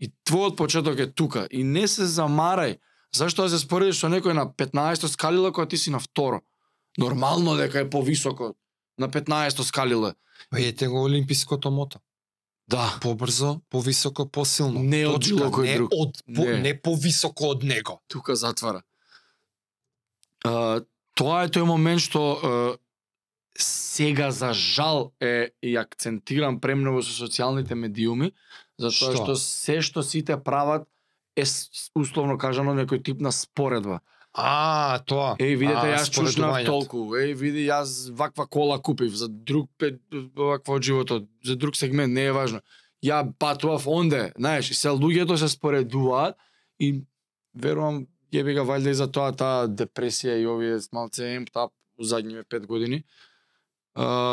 И 0.00 0.12
твојот 0.24 0.56
почеток 0.56 0.98
е 0.98 1.10
тука 1.10 1.48
и 1.50 1.64
не 1.64 1.88
се 1.88 2.02
замарај. 2.06 2.78
Зашто 3.14 3.42
да 3.42 3.48
се 3.50 3.58
споредиш 3.58 3.98
со 3.98 4.08
некој 4.08 4.32
на 4.36 4.46
15 4.46 5.06
скалила 5.06 5.52
кога 5.52 5.66
ти 5.68 5.76
си 5.76 5.90
на 5.90 5.98
второ? 6.00 6.40
Нормално 6.98 7.56
дека 7.56 7.80
е 7.80 7.90
повисоко 7.90 8.54
на 8.98 9.08
15 9.08 9.62
скалила. 9.62 10.14
Па 10.50 10.60
ете 10.60 10.88
го 10.88 11.02
олимпиското 11.04 11.70
мото. 11.70 11.98
Да. 12.68 12.98
Побрзо, 13.00 13.60
повисоко, 13.70 14.28
посилно. 14.28 14.82
Не 14.82 15.06
од 15.08 15.24
било 15.24 15.48
кој 15.48 15.64
не 15.64 15.74
друг. 15.76 15.92
Од, 15.96 16.22
по, 16.36 16.44
Не. 16.44 16.58
не. 16.60 16.74
повисоко 16.80 17.48
од 17.56 17.62
него. 17.64 18.02
тука 18.08 18.36
затвара. 18.36 18.82
А, 20.44 20.80
тоа 21.14 21.44
е 21.44 21.48
тој 21.48 21.64
момент 21.64 22.04
што 22.04 22.20
а, 22.36 22.76
сега 23.58 24.30
за 24.30 24.52
жал 24.52 25.12
е 25.20 25.50
и 25.62 25.74
акцентирам 25.76 26.60
премногу 26.60 27.02
со 27.02 27.10
социјалните 27.24 27.74
медиуми, 27.74 28.30
затоа 28.78 29.12
Што? 29.12 29.24
што 29.24 29.34
се 29.36 29.80
што 29.82 30.02
сите 30.02 30.36
прават 30.38 30.86
е 31.36 31.44
условно 31.94 32.38
кажано 32.38 32.74
некој 32.74 33.02
тип 33.04 33.20
на 33.20 33.30
споредба. 33.32 34.00
А, 34.34 34.98
тоа. 35.06 35.36
Еј, 35.38 35.56
видете, 35.56 35.86
А, 35.86 35.94
јас 35.98 36.10
чушнав 36.10 36.58
толку. 36.66 37.14
Еј, 37.16 37.34
види, 37.34 37.66
јас 37.66 38.10
ваква 38.14 38.46
кола 38.46 38.78
купив 38.78 39.14
за 39.16 39.28
друг 39.28 39.70
пе, 39.78 39.98
ваква 40.36 40.76
од 40.78 40.82
животот, 40.82 41.26
за 41.42 41.56
друг 41.56 41.76
сегмент, 41.76 42.12
не 42.12 42.28
е 42.28 42.32
важно. 42.32 42.60
ја 43.02 43.22
патував 43.38 43.86
онде, 43.86 44.32
знаеш, 44.36 44.70
и 44.70 44.74
се 44.74 44.90
луѓето 44.90 45.36
се 45.38 45.48
споредуваат 45.48 46.34
и 46.78 47.04
верувам 47.54 48.06
јеби 48.34 48.54
га 48.58 48.64
валјда 48.66 48.90
и 48.90 48.98
за 48.98 49.06
тоа 49.06 49.32
таа 49.32 49.68
депресија 49.70 50.34
и 50.34 50.46
овие 50.46 50.78
малце 50.92 51.34
емпт 51.36 51.56
ап 51.56 51.72
у 51.98 52.04
задниве 52.04 52.42
пет 52.44 52.66
години. 52.66 53.04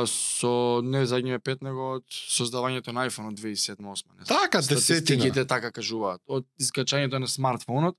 Со 0.05 0.81
не 0.83 1.05
задниве 1.09 1.39
пет, 1.39 1.63
него 1.65 1.95
од 1.97 2.05
создавањето 2.09 2.93
на 2.93 3.07
iPhone 3.09 3.31
од 3.31 3.39
2007-2008. 3.39 3.79
Не 3.81 4.25
знам. 4.25 4.27
Така, 4.29 4.61
десетина. 4.61 5.45
Така 5.49 5.71
кажуваат. 5.71 6.21
Од 6.27 6.45
искачањето 6.61 7.17
на 7.17 7.27
смартфонот, 7.27 7.97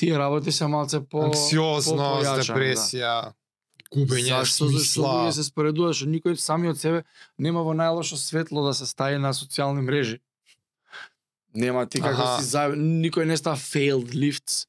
тие 0.00 0.18
работи 0.18 0.52
се 0.52 0.66
малце 0.66 1.02
по 1.04 1.26
Анксиозност, 1.28 1.98
по-појачано, 2.00 2.46
депресија, 2.48 3.32
губење 3.92 4.32
Зашто? 4.32 4.64
Зашто 4.64 4.70
смисла. 4.70 5.08
луѓе 5.08 5.32
се 5.36 5.44
споредуваат, 5.44 5.98
што 6.00 6.08
никој 6.08 6.38
сами 6.40 6.72
од 6.72 6.80
себе 6.80 7.04
нема 7.38 7.62
во 7.62 7.76
најлошо 7.76 8.16
светло 8.16 8.64
да 8.64 8.72
се 8.74 8.86
стаи 8.88 9.18
на 9.20 9.34
социјални 9.36 9.84
мрежи. 9.84 10.22
Нема 11.54 11.84
ти 11.86 12.00
како 12.00 12.22
Аха. 12.22 12.42
си 12.42 12.48
за 12.48 12.70
никој 12.74 13.28
не 13.28 13.36
става 13.36 13.56
failed 13.60 14.16
lifts. 14.16 14.66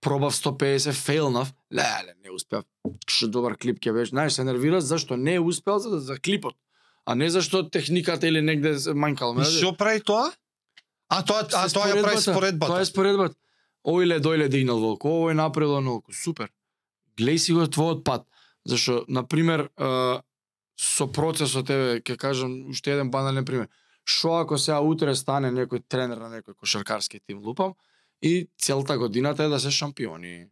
Пробав 0.00 0.34
150, 0.34 0.92
фейлнав. 0.92 1.54
Леле, 1.72 2.14
не 2.24 2.30
успеав. 2.30 2.64
Што 3.08 3.28
добар 3.28 3.56
клип 3.60 3.80
ќе 3.80 3.92
беше. 3.92 4.14
Знаеш, 4.14 4.38
се 4.38 4.44
нервира 4.44 4.80
зашто 4.80 5.16
не 5.16 5.38
успеал 5.40 5.78
за, 5.78 6.00
за 6.00 6.18
клипот. 6.18 6.56
А 7.04 7.14
не 7.14 7.30
зашто 7.30 7.68
техниката 7.68 8.28
или 8.28 8.40
негде. 8.40 8.76
И 8.76 9.58
што 9.58 9.74
прави 9.76 10.00
тоа? 10.00 10.30
А 11.08 11.22
тоа 11.24 11.44
а 11.56 11.68
тоа 11.68 11.88
ја 11.88 12.02
прави 12.02 12.22
споредбата. 12.22 12.72
Тоа 12.72 12.80
е 12.80 12.88
споредбата. 12.88 13.36
Ојле 13.88 14.18
дојле 14.20 14.48
дигнал 14.52 14.80
волко, 14.80 15.08
овој 15.08 15.36
направил 15.36 15.78
онолку. 15.78 16.12
Супер. 16.12 16.50
Глеј 17.16 17.38
си 17.40 17.56
го 17.56 17.64
твојот 17.64 18.04
пат. 18.04 18.26
Зашо, 18.68 19.04
на 19.08 19.24
пример, 19.24 19.68
со 20.78 21.06
процесот, 21.08 21.70
еве, 21.72 22.00
ќе 22.04 22.16
кажам 22.20 22.68
уште 22.72 22.92
еден 22.92 23.10
банален 23.10 23.44
пример. 23.44 23.68
Шо 24.08 24.38
ако 24.40 24.58
сега 24.58 24.80
утре 24.80 25.14
стане 25.16 25.50
некој 25.52 25.84
тренер 25.88 26.20
на 26.20 26.28
некој 26.32 26.56
кошаркарски 26.56 27.20
тим, 27.20 27.40
лупам, 27.44 27.74
и 28.22 28.48
целта 28.58 28.98
годината 28.98 29.44
е 29.44 29.48
да 29.48 29.60
се 29.60 29.70
шампиони. 29.70 30.48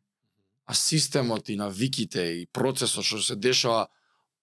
А 0.66 0.74
системот 0.74 1.48
и 1.48 1.56
навиките 1.56 2.22
и 2.42 2.46
процесот 2.46 3.04
што 3.04 3.22
се 3.22 3.36
дешава 3.36 3.86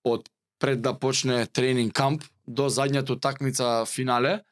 од 0.03 0.29
пред 0.59 0.81
да 0.81 0.93
почне 0.95 1.45
тренинг 1.45 1.93
камп 1.93 2.23
до 2.47 2.69
задњата 2.71 3.19
такмица 3.19 3.83
финале, 3.85 4.43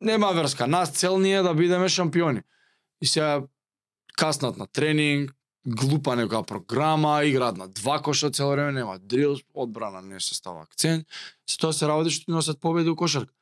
нема 0.00 0.32
врска. 0.32 0.66
Нас 0.66 0.90
цел 0.90 1.18
ни 1.18 1.34
е 1.34 1.42
да 1.42 1.54
бидеме 1.54 1.88
шампиони. 1.88 2.42
И 3.00 3.06
се 3.06 3.42
каснат 4.18 4.56
на 4.56 4.66
тренинг, 4.66 5.32
глупа 5.66 6.16
некоја 6.18 6.42
програма, 6.46 7.22
играат 7.24 7.56
на 7.56 7.68
два 7.68 8.00
коша 8.02 8.30
цело 8.30 8.50
време, 8.50 8.72
нема 8.72 8.98
дрил, 8.98 9.38
одбрана 9.54 10.02
не 10.02 10.20
се 10.20 10.34
става 10.34 10.62
акцент. 10.62 11.06
Се 11.46 11.58
тоа 11.58 11.72
се 11.72 11.86
работи 11.86 12.10
што 12.10 12.26
ти 12.26 12.34
носат 12.34 12.60
победи 12.60 12.90
у 12.90 12.96
кошарка. 12.96 13.32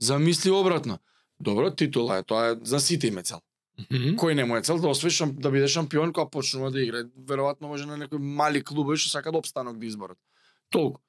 Замисли 0.00 0.50
обратно. 0.50 0.98
Добро, 1.40 1.70
титула 1.70 2.18
е, 2.18 2.22
тоа 2.22 2.50
е 2.50 2.56
за 2.62 2.80
сите 2.80 3.06
име 3.06 3.22
цел. 3.22 3.40
Мгм. 3.88 4.16
Кој 4.20 4.34
не 4.34 4.44
му 4.44 4.56
е 4.56 4.62
цел 4.62 4.78
да 4.78 4.88
освои 4.88 5.10
шам, 5.10 5.32
да 5.36 5.50
биде 5.50 5.68
шампион 5.68 6.12
кога 6.12 6.30
почнува 6.30 6.70
да 6.70 6.82
игра. 6.82 7.04
Веројатно 7.16 7.70
може 7.70 7.86
на 7.86 7.96
некои 7.96 8.18
мали 8.18 8.64
клубови 8.64 8.98
што 8.98 9.10
сакаат 9.10 9.36
опстанок 9.36 9.78
да 9.78 9.86
изборат. 9.86 10.18
Толку. 10.70 11.00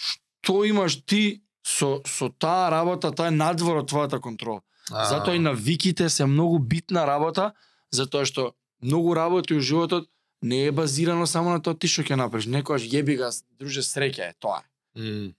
Што 0.00 0.64
имаш 0.64 1.00
ти 1.04 1.42
со 1.62 2.00
со 2.06 2.30
таа 2.30 2.70
работа, 2.70 3.12
тоа 3.12 3.28
е 3.28 3.36
надвор 3.36 3.84
од 3.84 3.90
твојата 3.90 4.20
контрола. 4.20 4.62
А, 4.90 5.04
Затоа 5.04 5.36
и 5.36 5.38
навиките 5.38 6.08
се 6.08 6.26
многу 6.26 6.58
битна 6.58 7.06
работа, 7.06 7.52
затоа 7.90 8.24
што 8.26 8.54
многу 8.82 9.14
работи 9.14 9.54
у 9.54 9.60
животот 9.60 10.08
не 10.42 10.66
е 10.66 10.72
базирано 10.72 11.26
само 11.26 11.50
на 11.50 11.60
тоа 11.62 11.76
ти 11.76 11.88
што 11.88 12.02
ќе 12.02 12.16
направиш. 12.16 12.48
Некојаш 12.48 12.88
јеби 12.88 13.18
га, 13.20 13.30
друже, 13.60 13.84
среќа 13.84 14.32
е 14.32 14.34
тоа. 14.40 14.64
М. 14.96 15.34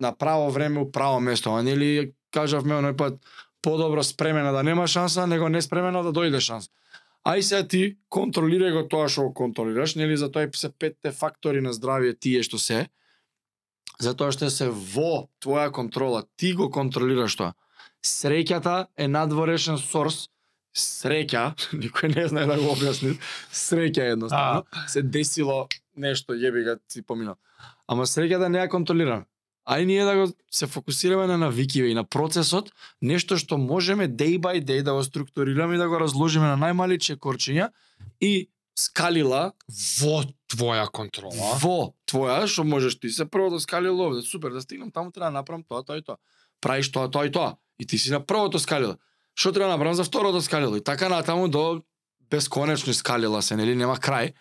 На 0.00 0.12
право 0.12 0.50
време, 0.50 0.80
у 0.80 0.90
право 0.90 1.20
место. 1.20 1.54
А 1.54 1.62
нели 1.62 2.14
кажавме 2.30 2.74
оној 2.74 2.96
пат 2.96 3.20
подобро 3.62 4.02
спремена 4.02 4.52
да 4.52 4.62
нема 4.62 4.86
шанса, 4.86 5.26
него 5.26 5.48
не 5.48 5.62
спремена 5.62 6.02
да 6.02 6.12
дојде 6.12 6.40
шанс. 6.40 6.70
Ај 7.26 7.44
сега 7.44 7.66
ти 7.68 7.82
контролирај 8.08 8.72
го 8.72 8.82
тоа 8.88 9.08
што 9.08 9.28
го 9.28 9.34
контролираш, 9.36 9.94
нели 9.94 10.16
затоа 10.16 10.48
и 10.48 10.50
се 10.56 10.70
петте 10.72 11.12
фактори 11.12 11.60
на 11.60 11.72
здравје 11.76 12.16
тие 12.16 12.42
што 12.42 12.58
се. 12.58 12.88
Затоа 14.00 14.32
што 14.32 14.48
се 14.48 14.70
во 14.72 15.28
твоја 15.44 15.68
контрола, 15.70 16.24
ти 16.36 16.54
го 16.56 16.70
контролираш 16.70 17.36
тоа. 17.36 17.52
Среќата 18.00 18.86
е 18.96 19.08
надворешен 19.08 19.76
сорс. 19.78 20.28
Среќа, 20.72 21.52
никој 21.82 22.14
не 22.14 22.24
знае 22.30 22.46
да 22.46 22.56
го 22.56 22.72
објасни. 22.72 23.18
Среќа 23.52 24.12
едноставно. 24.14 24.64
Се 24.88 25.02
десило 25.02 25.66
нешто, 25.96 26.32
јеби 26.32 26.64
ga 26.64 26.78
си 26.88 27.02
поминал. 27.02 27.36
Ама 27.86 28.06
среќата 28.08 28.48
не 28.48 28.62
ја 28.62 28.70
контролираме. 28.72 29.26
Ај 29.70 29.86
ние 29.86 30.04
да 30.04 30.16
го 30.16 30.32
се 30.50 30.66
фокусираме 30.66 31.26
на 31.26 31.36
навикиве 31.38 31.88
и 31.88 31.94
на 31.94 32.02
процесот, 32.04 32.72
нешто 33.02 33.38
што 33.38 33.58
можеме 33.58 34.08
day 34.08 34.34
by 34.38 34.58
day 34.58 34.82
да 34.82 34.94
го 34.94 35.04
структурираме 35.04 35.74
и 35.74 35.78
да 35.78 35.86
го 35.88 36.00
разложиме 36.00 36.50
на 36.50 36.56
најмали 36.58 36.98
чекорчиња 36.98 37.70
и 38.20 38.50
скалила 38.74 39.52
во 40.00 40.24
твоја 40.50 40.88
контрола. 40.90 41.54
во 41.62 41.94
твоја, 42.10 42.46
што 42.50 42.64
можеш 42.64 42.98
ти 42.98 43.10
се 43.10 43.24
првото 43.24 43.60
скалило 43.60 44.10
овде, 44.10 44.22
супер, 44.26 44.50
да 44.50 44.60
стигнам 44.60 44.90
таму 44.90 45.12
треба 45.12 45.30
да 45.30 45.38
направам 45.38 45.62
тоа, 45.62 45.84
тоа 45.84 45.98
и 45.98 46.02
тоа. 46.02 46.18
Правиш 46.60 46.90
тоа, 46.90 47.10
тоа 47.10 47.26
и 47.26 47.32
тоа. 47.32 47.56
И 47.78 47.86
ти 47.86 47.98
си 47.98 48.10
на 48.10 48.20
првото 48.20 48.58
скалило. 48.58 48.96
Што 49.34 49.52
треба 49.52 49.70
да 49.70 49.76
направам 49.78 49.94
за 49.94 50.04
второто 50.04 50.42
скалило? 50.42 50.76
И 50.76 50.84
така 50.84 51.08
натаму 51.08 51.48
до 51.48 51.82
бесконечни 52.30 52.94
скалила 52.94 53.42
се, 53.42 53.56
нели 53.56 53.76
нема 53.76 53.96
крај. 53.96 54.34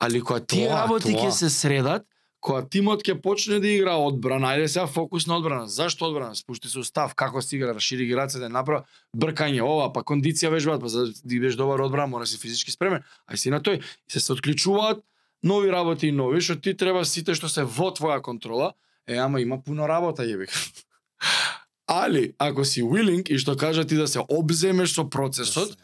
Али 0.00 0.20
кога 0.20 0.40
тие 0.40 0.70
работи 0.70 1.12
ќе 1.14 1.30
се 1.30 1.50
средат, 1.50 2.06
кога 2.40 2.62
тимот 2.64 3.04
ќе 3.04 3.18
почне 3.20 3.60
да 3.60 3.68
игра 3.68 3.94
одбрана, 4.00 4.54
ајде 4.54 4.68
сега 4.72 4.86
фокус 4.88 5.26
на 5.28 5.36
одбрана. 5.36 5.68
Зашто 5.68 6.08
одбрана? 6.08 6.34
Спушти 6.34 6.68
се 6.72 6.80
устав, 6.80 7.14
како 7.14 7.42
си 7.44 7.56
игра, 7.56 7.74
расшири 7.76 8.06
ги 8.08 8.16
рацете, 8.16 8.48
направа 8.48 8.86
бркање, 9.16 9.60
ова, 9.60 9.90
па 9.92 10.00
кондиција 10.00 10.50
вежбаат, 10.54 10.80
па 10.80 10.88
за 10.88 11.06
да 11.10 11.12
бидеш 11.24 11.58
добар 11.60 11.84
одбрана, 11.84 12.08
мора 12.08 12.26
си 12.26 12.40
физички 12.40 12.72
спремен. 12.72 13.04
Ај 13.28 13.36
си 13.36 13.52
на 13.52 13.60
тој. 13.60 13.82
И 13.84 14.12
се 14.12 14.20
се 14.20 14.32
отклучуваат 14.32 15.04
нови 15.42 15.72
работи 15.72 16.08
и 16.08 16.12
нови, 16.12 16.40
што 16.40 16.56
ти 16.56 16.74
треба 16.74 17.04
сите 17.04 17.36
што 17.36 17.48
се 17.48 17.64
во 17.64 17.92
твоја 17.92 18.20
контрола, 18.24 18.72
е, 19.06 19.16
ама 19.16 19.40
има 19.40 19.60
пуно 19.62 19.88
работа, 19.88 20.24
јеби. 20.24 20.48
Али, 21.90 22.34
ако 22.38 22.64
си 22.64 22.82
willing 22.82 23.28
и 23.28 23.38
што 23.38 23.56
кажа 23.56 23.84
ти 23.84 23.96
да 23.96 24.08
се 24.08 24.24
обземеш 24.28 24.94
со 24.94 25.04
процесот, 25.10 25.76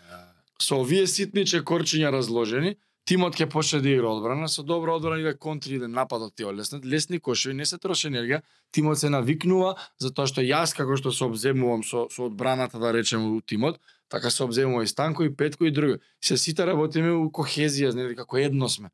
со 0.62 0.80
овие 0.80 1.06
ситни 1.06 1.44
чекорчиња 1.44 2.12
разложени, 2.14 2.76
тимот 3.06 3.36
ќе 3.38 3.46
почне 3.50 3.80
да 3.84 3.90
игра 3.90 4.10
одбрана, 4.10 4.48
со 4.50 4.64
добра 4.66 4.96
одбрана 4.96 5.22
иде 5.22 5.34
контри 5.38 5.78
иде 5.78 5.88
нападот 5.88 6.34
ти 6.36 6.44
олеснат, 6.44 6.84
лесни 6.84 7.20
кошеви, 7.20 7.54
не 7.54 7.66
се 7.66 7.78
троши 7.78 8.10
енергија, 8.10 8.42
тимот 8.74 8.98
се 8.98 9.10
навикнува, 9.14 9.76
затоа 10.02 10.26
што 10.26 10.42
јас 10.42 10.74
како 10.76 10.98
што 10.98 11.12
се 11.14 11.24
обземувам 11.28 11.84
со, 11.86 12.06
со 12.10 12.26
одбраната, 12.26 12.82
да 12.82 12.92
речем, 12.92 13.24
у 13.36 13.40
тимот, 13.40 13.78
така 14.08 14.30
се 14.30 14.42
обземува 14.44 14.82
и 14.82 14.90
Станко 14.90 15.24
и 15.24 15.34
Петко 15.36 15.64
и 15.64 15.70
други. 15.70 15.98
Се 16.20 16.36
сите 16.36 16.66
работиме 16.66 17.12
у 17.14 17.30
кохезија, 17.30 17.94
нели, 17.94 18.16
како 18.16 18.38
едно 18.42 18.68
сме. 18.68 18.90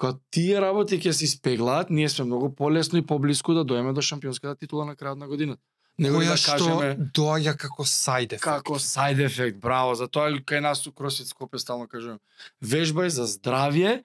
Кога 0.00 0.16
тие 0.32 0.60
работи 0.60 0.96
ќе 0.96 1.12
се 1.12 1.26
испеглаат, 1.28 1.90
ние 1.90 2.08
сме 2.08 2.24
многу 2.24 2.54
полесно 2.54 2.98
и 2.98 3.06
поблиску 3.06 3.54
да 3.54 3.64
доеме 3.64 3.92
до 3.92 4.00
шампионската 4.00 4.56
титула 4.56 4.86
на 4.88 4.96
крајот 4.96 5.20
на 5.20 5.28
годината. 5.28 5.60
Него 6.00 6.22
Која 6.22 6.32
да 6.32 6.36
што 6.40 6.52
кажеме 6.56 7.10
доаѓа 7.12 7.52
како 7.60 7.84
side 7.84 8.32
effect. 8.38 8.44
како 8.46 8.78
side 8.80 9.20
effect, 9.26 9.60
браво, 9.60 9.94
затоа 9.94 10.30
и 10.32 10.40
кај 10.40 10.62
нас 10.64 10.86
у 10.88 10.90
CrossFit 10.96 11.28
Скопје 11.28 11.60
стално 11.60 11.86
кажувам. 11.88 12.18
Вежбај 12.64 13.08
за 13.12 13.26
здравје 13.28 14.02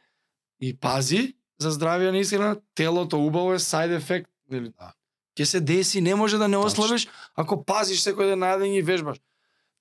и 0.60 0.74
пази 0.76 1.34
за 1.58 1.72
здравје 1.72 2.12
на 2.12 2.20
исхрана, 2.20 2.58
телото 2.76 3.16
убаво 3.20 3.54
е 3.56 3.60
side 3.60 3.96
effect, 3.96 4.28
нели? 4.52 4.74
Да. 4.76 4.92
Ќе 5.40 5.44
се 5.46 5.60
деси, 5.60 6.02
не 6.02 6.16
може 6.16 6.38
да 6.38 6.48
не 6.48 6.58
ослабиш 6.58 7.08
ако 7.36 7.64
пазиш 7.64 8.04
секој 8.04 8.30
ден 8.34 8.40
на 8.40 8.54
јадење 8.56 8.80
и 8.80 8.82
вежбаш. 8.84 9.18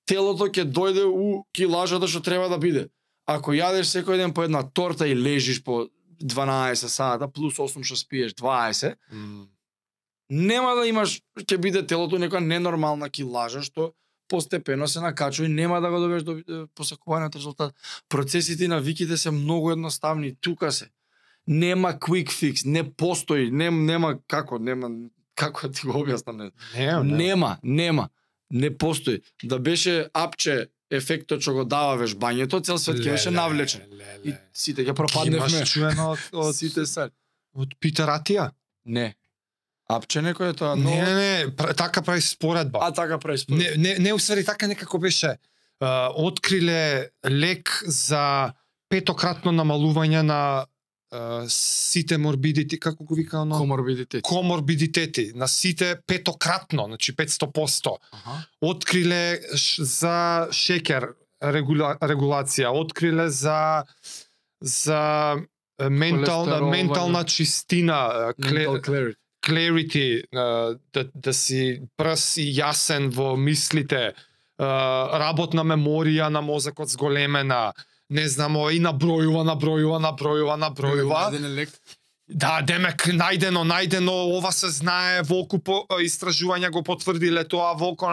Телото 0.05 0.47
ќе 0.47 0.63
дојде 0.71 1.03
у 1.03 1.43
килажата 1.51 2.07
што 2.07 2.21
треба 2.21 2.47
да 2.49 2.57
биде. 2.57 2.87
Ако 3.27 3.51
јадеш 3.51 3.91
секој 3.91 4.17
ден 4.17 4.33
по 4.33 4.43
една 4.43 4.63
торта 4.63 5.07
и 5.07 5.15
лежиш 5.15 5.63
по 5.63 5.87
12 6.21 6.87
сата 6.87 7.27
плюс 7.27 7.57
8 7.59 7.83
што 7.83 7.95
спиеш 7.99 8.33
20, 8.33 8.95
М. 9.11 9.47
нема 10.29 10.75
да 10.75 10.87
имаш 10.87 11.21
ќе 11.39 11.57
биде 11.57 11.85
телото 11.87 12.17
нека 12.19 12.39
ненормална 12.41 13.09
килажа 13.09 13.61
што 13.61 13.93
постепено 14.27 14.87
се 14.87 14.99
накачува 14.99 15.45
и 15.45 15.53
нема 15.53 15.81
да 15.81 15.89
го 15.89 15.99
добиеш 15.99 16.23
до 16.23 16.41
посакуваниот 16.75 17.35
резултат. 17.35 17.73
Процесите 18.09 18.63
и 18.63 18.67
навиките 18.67 19.17
се 19.17 19.31
многу 19.31 19.71
едноставни, 19.71 20.35
тука 20.41 20.71
се. 20.71 20.89
Нема 21.47 21.93
quick 21.93 22.31
fix, 22.31 22.65
не 22.65 22.83
постои, 22.83 23.51
нем, 23.51 23.85
нема 23.85 24.17
како, 24.27 24.59
нема 24.59 24.89
како 25.35 25.67
да 25.67 25.73
ти 25.73 25.87
го 25.87 25.93
објаснам. 25.93 26.37
Не. 26.37 26.51
Не, 26.75 27.03
не. 27.03 27.17
Нема, 27.17 27.57
нема. 27.63 28.09
Не 28.51 28.77
постои. 28.77 29.21
Да 29.43 29.59
беше 29.59 30.09
апче 30.13 30.67
ефектот 30.91 31.41
што 31.41 31.53
го 31.53 31.63
дава 31.65 31.97
вежбањето, 32.01 32.63
цел 32.65 32.77
свет 32.77 32.97
ќе 32.97 33.11
беше 33.11 33.31
навлечен. 33.31 33.81
леле. 33.91 34.17
И 34.23 34.33
сите 34.53 34.81
ќе 34.81 34.89
Имаш 34.89 34.95
пропадневме. 34.97 35.65
чуено 35.65 36.09
од, 36.11 36.19
од, 36.33 36.55
Сите 36.55 36.85
се. 36.85 37.09
од 37.53 37.75
Питер 37.79 38.07
Атија? 38.09 38.49
Не. 38.85 39.13
Апче 39.85 40.23
некој 40.25 40.49
е 40.49 40.57
тоа, 40.57 40.75
но... 40.75 40.89
Не, 40.89 41.01
не, 41.03 41.13
не, 41.13 41.73
така 41.77 42.01
прави 42.01 42.21
споредба. 42.21 42.79
А 42.81 42.93
така 42.93 43.19
прави 43.19 43.37
според. 43.37 43.59
Не, 43.59 43.75
не, 43.77 43.99
не 43.99 44.13
усвари 44.13 44.45
така 44.45 44.67
некако 44.67 44.97
беше. 44.99 45.35
А, 45.79 46.09
откриле 46.15 47.09
лек 47.29 47.83
за 47.85 48.53
петократно 48.89 49.51
намалување 49.53 50.21
на 50.25 50.39
а, 51.11 51.43
сите 51.49 52.17
морбидити, 52.17 52.79
како 52.79 53.03
го 53.03 53.15
вика 53.15 53.39
оно? 53.43 53.57
Коморбидитет. 53.57 54.23
коморбидитети 54.23 55.31
на 55.35 55.47
сите 55.47 55.95
петократно, 56.07 56.85
значи 56.87 57.15
500%. 57.15 57.97
Аха. 58.11 58.47
Откриле 58.61 59.39
за 59.79 60.47
шекер 60.51 61.13
регула, 61.43 61.95
регулација, 62.01 62.73
откриле 62.73 63.29
за 63.29 63.83
за 64.61 65.35
ментална 65.89 66.61
ментална 66.61 67.23
чистина, 67.25 68.33
кле, 68.41 68.65
clarity. 69.45 70.23
да, 70.93 71.03
да 71.13 71.33
си 71.33 71.81
брз 71.97 72.37
и 72.37 72.49
јасен 72.59 73.11
во 73.13 73.35
мислите, 73.37 74.13
е, 74.13 74.13
работна 75.21 75.63
меморија 75.63 76.29
на 76.29 76.41
мозокот 76.41 76.89
зголемена, 76.89 77.73
не 78.09 78.27
знамо, 78.29 78.69
и 78.69 78.79
набројува, 78.79 79.43
набројува, 79.51 79.99
набројува, 80.01 80.57
набројува. 80.61 81.67
Да, 82.27 82.61
демек 82.65 83.05
најдено, 83.13 83.61
најдено, 83.69 84.13
ова 84.37 84.51
се 84.51 84.71
знае, 84.73 85.21
волку 85.29 85.59
по 85.61 85.85
истражувања 86.01 86.71
го 86.73 86.81
потврдиле 86.83 87.45
тоа, 87.45 87.75
волку. 87.77 88.05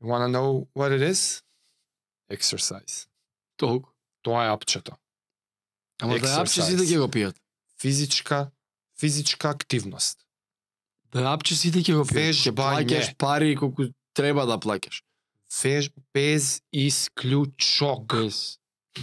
You 0.00 0.08
wanna 0.08 0.28
know 0.28 0.66
what 0.74 0.90
it 0.90 1.02
is? 1.02 1.42
Exercise. 2.30 3.06
Толку. 3.56 3.90
Тоа 4.22 4.44
е 4.44 4.48
апчето. 4.48 4.92
Ама 6.02 6.18
да 6.18 6.40
апче 6.40 6.60
Exercise. 6.60 6.66
сите 6.66 6.82
ќе 6.82 6.98
го 6.98 7.08
пијат. 7.08 7.36
Физичка, 7.80 8.50
физичка 9.00 9.50
активност. 9.50 10.20
Да 11.12 11.24
ја 11.24 11.34
апче 11.34 11.56
сите 11.56 11.82
ќе 11.82 11.96
го 11.98 12.04
Вежбање. 12.04 12.54
плаќаш 12.54 13.14
пари 13.18 13.56
колку 13.56 13.88
треба 14.14 14.46
да 14.46 14.58
плаќаш. 14.60 15.02
Веж, 15.62 15.90
без 16.14 16.62
исклучок. 16.72 18.14
Без. 18.14 18.58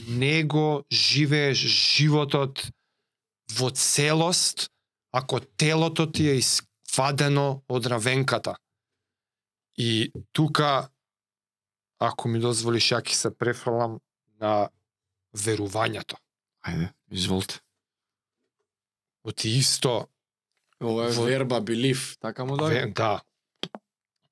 Него 0.08 0.86
живееш 0.92 1.58
животот 1.68 2.72
во 3.58 3.70
целост, 3.72 4.70
ако 5.12 5.40
телото 5.40 6.12
ти 6.12 6.30
е 6.30 6.40
исквадено 6.40 7.64
од 7.68 7.86
равенката. 7.86 8.56
И 9.78 10.12
тука, 10.32 10.90
ако 12.00 12.28
ми 12.28 12.40
дозволиш, 12.40 12.92
ја 12.92 13.04
ќе 13.04 13.14
се 13.14 13.32
префрлам 13.32 14.00
на 14.40 14.70
верувањето. 15.36 16.16
Ајде, 16.66 16.92
изволте. 17.12 17.60
Оти 19.28 19.50
исто, 19.60 20.08
Ова 20.82 21.08
е 21.10 21.12
Во- 21.12 21.24
верба, 21.24 21.62
билив, 21.62 22.18
така 22.20 22.46
му 22.46 22.58
да? 22.58 22.66
ве, 22.66 22.86
да, 22.86 23.22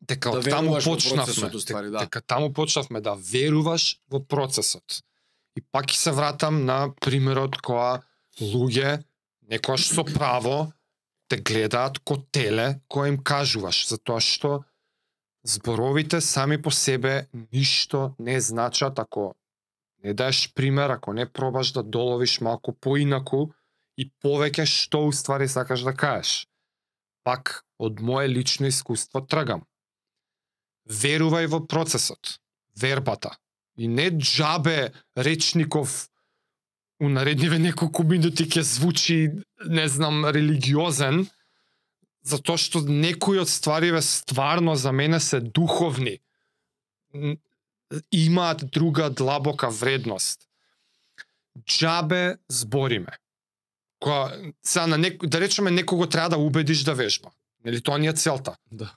дека 0.01 0.31
Да 0.31 0.41
таму 0.41 0.71
во 0.71 0.79
почнавме, 0.79 1.25
процесот, 1.25 1.55
уствари, 1.55 1.89
да. 1.89 1.99
дека 2.05 2.21
таму 2.21 2.53
почнавме 2.53 3.01
да 3.01 3.15
веруваш 3.15 3.99
во 4.09 4.21
процесот. 4.21 5.01
И 5.57 5.61
пак 5.71 5.89
ќе 5.89 5.97
се 5.97 6.11
вратам 6.11 6.65
на 6.65 6.93
примерот 7.01 7.57
која 7.65 8.03
луѓе 8.39 9.03
некојаш 9.49 9.89
со 9.95 10.03
право 10.05 10.71
те 11.27 11.41
гледаат 11.41 11.99
ко 11.99 12.17
теле 12.31 12.81
кое 12.87 13.09
им 13.09 13.17
кажуваш, 13.17 13.87
затоа 13.89 14.21
што 14.21 14.63
зборовите 15.43 16.21
сами 16.21 16.61
по 16.61 16.71
себе 16.71 17.27
ништо 17.33 18.15
не 18.19 18.39
значат 18.41 18.99
ако 18.99 19.35
не 20.03 20.13
даеш 20.13 20.53
пример, 20.53 20.89
ако 20.89 21.13
не 21.13 21.25
пробаш 21.25 21.71
да 21.71 21.83
доловиш 21.83 22.41
малку 22.41 22.73
поинаку 22.73 23.49
и 23.97 24.09
повеќе 24.23 24.65
што 24.69 25.05
уствари 25.09 25.47
сакаш 25.47 25.85
да 25.87 25.93
кажеш. 25.93 26.47
Пак, 27.23 27.63
од 27.79 28.01
мое 28.01 28.27
лично 28.27 28.69
искуство 28.69 29.21
тргам. 29.21 29.65
Верувај 30.85 31.47
во 31.49 31.61
процесот, 31.65 32.37
вербата. 32.75 33.35
И 33.75 33.87
не 33.87 34.09
джабе 34.09 34.93
речников 35.15 36.09
у 36.99 37.09
наредниве 37.09 37.59
неколку 37.59 38.03
минути 38.03 38.45
ќе 38.45 38.61
звучи, 38.61 39.17
не 39.65 39.87
знам, 39.89 40.23
религиозен, 40.25 41.25
затоа 42.23 42.57
што 42.61 42.83
некои 42.85 43.41
од 43.41 43.51
ствариве 43.51 44.01
стварно 44.01 44.75
за 44.75 44.91
мене 44.91 45.19
се 45.19 45.41
духовни. 45.41 46.19
Имаат 48.11 48.65
друга 48.71 49.09
длабока 49.09 49.69
вредност. 49.69 50.47
Джабе 51.65 52.37
збориме. 52.47 53.17
Која, 54.05 54.53
сега 54.61 54.87
на 54.87 54.97
нек, 55.01 55.25
да 55.25 55.41
речеме 55.41 55.71
некого 55.71 56.05
треба 56.05 56.29
да 56.29 56.37
убедиш 56.37 56.83
да 56.85 56.93
вежба. 56.93 57.31
Нели 57.65 57.81
тоа 57.81 57.97
ни 57.97 58.07
е 58.07 58.13
целта. 58.13 58.53
Да. 58.71 58.91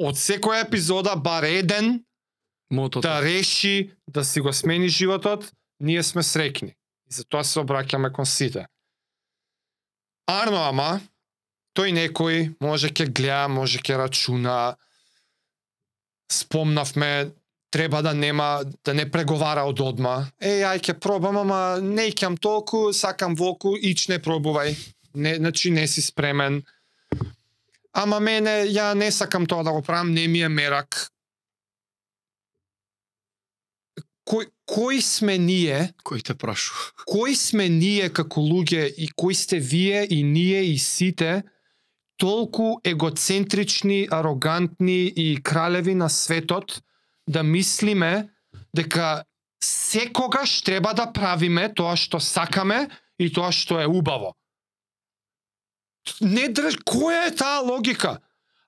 Од 0.00 0.16
секоја 0.16 0.64
епизода 0.64 1.16
бар 1.16 1.44
еден 1.44 1.98
Мотото. 2.70 3.04
да 3.04 3.20
реши 3.22 3.92
да 4.08 4.24
си 4.24 4.40
го 4.40 4.52
смени 4.52 4.88
животот, 4.88 5.52
ние 5.80 6.02
сме 6.02 6.22
срекни. 6.22 6.72
И 7.10 7.12
затоа 7.12 7.44
се 7.44 7.60
обраќаме 7.60 8.12
кон 8.12 8.26
сите. 8.26 8.64
Арно 10.26 10.64
ама, 10.64 11.00
тој 11.76 11.92
некој 11.92 12.54
може 12.64 12.88
ќе 12.88 13.10
гледа, 13.12 13.48
може 13.52 13.78
ќе 13.84 13.98
рачуна, 14.00 14.76
спомнавме, 16.32 17.34
треба 17.74 18.02
да 18.02 18.14
нема, 18.14 18.62
да 18.84 18.94
не 18.94 19.02
преговара 19.10 19.64
од 19.66 19.80
одма. 19.82 20.28
Еј, 20.38 20.62
ај 20.62 20.78
ќе 20.78 20.94
пробам, 21.02 21.40
ама 21.42 21.80
не 21.82 22.12
икам 22.12 22.36
толку, 22.38 22.92
сакам 22.94 23.34
волку, 23.34 23.72
ич 23.74 24.06
не 24.06 24.20
пробувај. 24.22 24.76
Не, 25.18 25.32
значи 25.42 25.72
не 25.74 25.88
си 25.90 26.02
спремен. 26.02 26.60
Ама 27.90 28.20
мене, 28.22 28.62
ја 28.70 28.92
не 28.94 29.10
сакам 29.10 29.50
тоа 29.50 29.66
да 29.66 29.74
го 29.74 29.82
правам, 29.82 30.14
не 30.14 30.28
ми 30.30 30.44
е 30.46 30.48
мерак. 30.48 31.10
Кој, 34.22 34.46
кој 34.70 35.02
сме 35.02 35.34
ние, 35.38 35.90
Кој 36.06 36.22
те 36.22 36.38
прашу? 36.38 36.78
кои 37.10 37.34
сме 37.34 37.66
ние 37.68 38.06
како 38.08 38.38
луѓе 38.40 38.86
и 38.86 39.10
кои 39.18 39.34
сте 39.34 39.58
вие 39.58 40.06
и 40.06 40.22
ние 40.22 40.62
и 40.62 40.78
сите 40.78 41.42
толку 42.22 42.78
егоцентрични, 42.84 44.06
арогантни 44.10 45.10
и 45.10 45.42
кралеви 45.42 45.94
на 45.94 46.08
светот 46.08 46.83
да 47.26 47.42
мислиме 47.42 48.28
дека 48.76 49.24
секогаш 49.64 50.62
треба 50.62 50.94
да 50.94 51.06
правиме 51.12 51.68
тоа 51.74 51.96
што 51.96 52.20
сакаме 52.20 52.88
и 53.18 53.30
тоа 53.32 53.52
што 53.52 53.80
е 53.80 53.86
убаво. 53.86 54.34
Не 56.20 56.48
држ... 56.52 56.76
Која 56.84 57.28
е 57.28 57.34
таа 57.36 57.62
логика? 57.64 58.18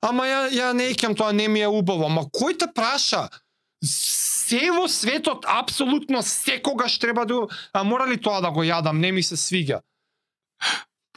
Ама 0.00 0.24
ја, 0.28 0.40
ја 0.52 0.68
не 0.72 0.88
икам 0.94 1.14
тоа 1.14 1.32
не 1.32 1.48
ми 1.48 1.60
е 1.60 1.68
убаво. 1.68 2.06
Ама 2.08 2.24
кој 2.32 2.56
те 2.58 2.68
праша? 2.72 3.28
Се 3.84 4.70
во 4.72 4.86
светот 4.88 5.44
апсолутно 5.44 6.22
секогаш 6.22 6.98
треба 6.98 7.26
да... 7.26 7.46
А 7.72 7.84
мора 7.84 8.06
ли 8.06 8.16
тоа 8.16 8.40
да 8.40 8.50
го 8.50 8.64
јадам? 8.64 9.02
Не 9.02 9.12
ми 9.12 9.22
се 9.22 9.36
свиѓа. 9.36 9.82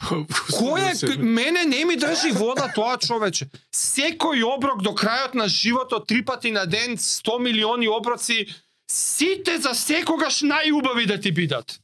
Кој 0.00 0.80
е, 0.88 1.16
мене 1.18 1.64
не 1.64 1.84
ми 1.84 1.96
држи 1.96 2.32
вода 2.32 2.70
тоа 2.72 2.96
човече. 2.98 3.50
Секој 3.72 4.42
оброк 4.48 4.82
до 4.82 4.94
крајот 4.96 5.34
на 5.34 5.48
животот, 5.48 6.08
три 6.08 6.24
пати 6.24 6.50
на 6.50 6.66
ден, 6.66 6.96
100 6.96 7.38
милиони 7.38 7.88
оброци, 7.88 8.46
сите 8.90 9.58
за 9.60 9.74
секогаш 9.74 10.40
најубави 10.40 11.06
да 11.06 11.20
ти 11.20 11.32
бидат. 11.32 11.80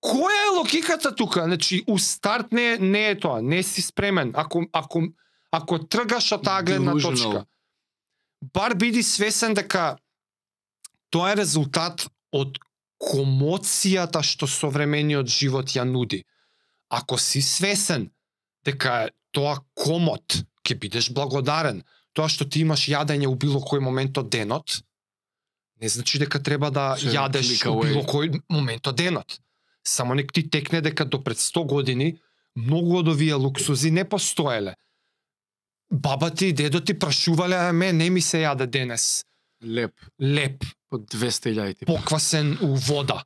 Која 0.00 0.38
е 0.46 0.56
логиката 0.56 1.14
тука? 1.14 1.44
Значи, 1.44 1.84
у 1.86 1.98
старт 1.98 2.52
не, 2.52 2.72
е- 2.72 2.78
не 2.78 3.08
е 3.10 3.18
тоа, 3.20 3.42
не 3.42 3.62
си 3.62 3.82
спремен. 3.82 4.32
Ако, 4.34 4.64
ако, 4.72 5.02
ако 5.52 5.78
тргаш 5.78 6.32
од 6.32 6.44
таа 6.44 6.62
гледна 6.62 6.96
точка, 6.96 7.44
бар 8.54 8.74
биди 8.74 9.02
свесен 9.02 9.54
дека 9.54 9.98
тоа 11.10 11.32
е 11.32 11.36
резултат 11.36 12.08
од 12.32 12.58
комоцијата 13.00 14.22
што 14.24 14.46
современиот 14.48 15.28
живот 15.28 15.68
ја 15.76 15.84
нуди. 15.84 16.24
Ако 16.90 17.18
си 17.18 17.42
свесен 17.42 18.10
дека 18.64 19.08
тоа 19.32 19.60
комот, 19.74 20.42
ќе 20.66 20.74
бидеш 20.78 21.10
благодарен. 21.14 21.84
Тоа 22.12 22.28
што 22.28 22.44
ти 22.44 22.64
имаш 22.66 22.88
јадење 22.90 23.28
у 23.30 23.36
било 23.38 23.60
кој 23.62 23.80
момент 23.80 24.18
од 24.18 24.30
денот, 24.30 24.82
не 25.80 25.88
значи 25.88 26.18
дека 26.18 26.42
треба 26.42 26.70
да 26.70 26.96
Се 26.98 27.14
јадеш 27.14 27.62
у 27.70 27.78
било 27.80 28.02
кој 28.04 28.40
момент 28.50 28.86
од 28.86 28.96
денот. 28.96 29.38
Само 29.86 30.14
нек 30.14 30.32
ти 30.32 30.42
текне 30.50 30.80
дека 30.80 31.04
до 31.04 31.22
пред 31.24 31.38
100 31.38 31.66
години 31.66 32.18
многу 32.56 32.98
од 32.98 33.08
овие 33.08 33.34
луксузи 33.34 33.90
не 33.90 34.04
постоеле. 34.04 34.74
Баба 35.90 36.30
ти 36.30 36.46
и 36.46 36.52
дедо 36.52 36.80
ти 36.80 36.98
прашувале, 36.98 37.56
а 37.56 37.72
ме 37.72 37.92
не 37.92 38.10
ми 38.10 38.20
се 38.20 38.42
јаде 38.42 38.66
денес. 38.66 39.24
Леп. 39.62 39.92
Леп, 40.20 40.64
По 40.88 40.98
200.000 40.98 41.78
типа. 41.78 41.94
поквасен 41.94 42.58
у 42.62 42.76
вода. 42.76 43.24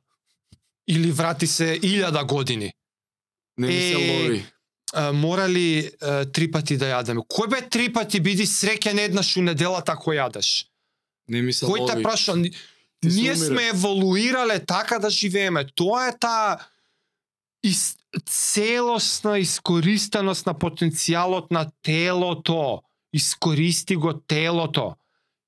Или 0.87 1.11
врати 1.11 1.47
се 1.47 1.79
илјада 1.79 2.25
години. 2.25 2.73
Не 3.57 3.67
ми 3.67 3.73
се 3.73 3.95
лови. 3.95 4.45
А, 4.93 5.11
мора 5.11 5.49
ли 5.49 5.91
а, 6.01 6.25
три 6.25 6.51
пати 6.51 6.77
да 6.77 6.91
јадеме? 6.93 7.25
Кој 7.27 7.49
бе 7.49 7.59
три 7.69 7.89
пати 7.93 8.19
биди 8.19 8.45
среќен 8.47 8.99
еднаш 8.99 9.35
у 9.37 9.43
неделата 9.43 9.91
ако 9.91 10.13
јадеш? 10.15 10.67
Не 11.27 11.41
ми 11.41 11.53
се 11.53 11.65
Кој 11.65 11.87
те 11.87 11.95
лови. 11.97 12.03
праша? 12.03 12.35
Ти 13.01 13.11
се 13.11 13.21
Ние 13.21 13.35
сме 13.35 13.67
еволуирале 13.67 14.59
така 14.65 14.99
да 14.99 15.09
живееме. 15.09 15.65
Тоа 15.75 16.07
е 16.07 16.17
таа 16.19 16.57
ис... 17.63 17.97
целосна 18.25 19.39
искористеност 19.39 20.45
на 20.45 20.53
потенцијалот 20.53 21.51
на 21.51 21.71
телото. 21.83 22.81
Искористи 23.13 23.95
го 23.95 24.13
телото. 24.13 24.95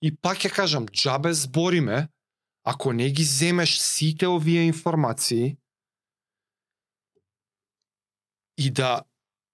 И 0.01 0.11
пак 0.11 0.37
ќе 0.43 0.51
кажам, 0.51 0.85
джабе 0.87 1.33
збориме, 1.33 2.07
ако 2.63 2.93
не 2.93 3.09
ги 3.09 3.23
земеш 3.23 3.77
сите 3.79 4.27
овие 4.27 4.67
информации, 4.67 5.57
и 8.57 8.69
да 8.69 9.03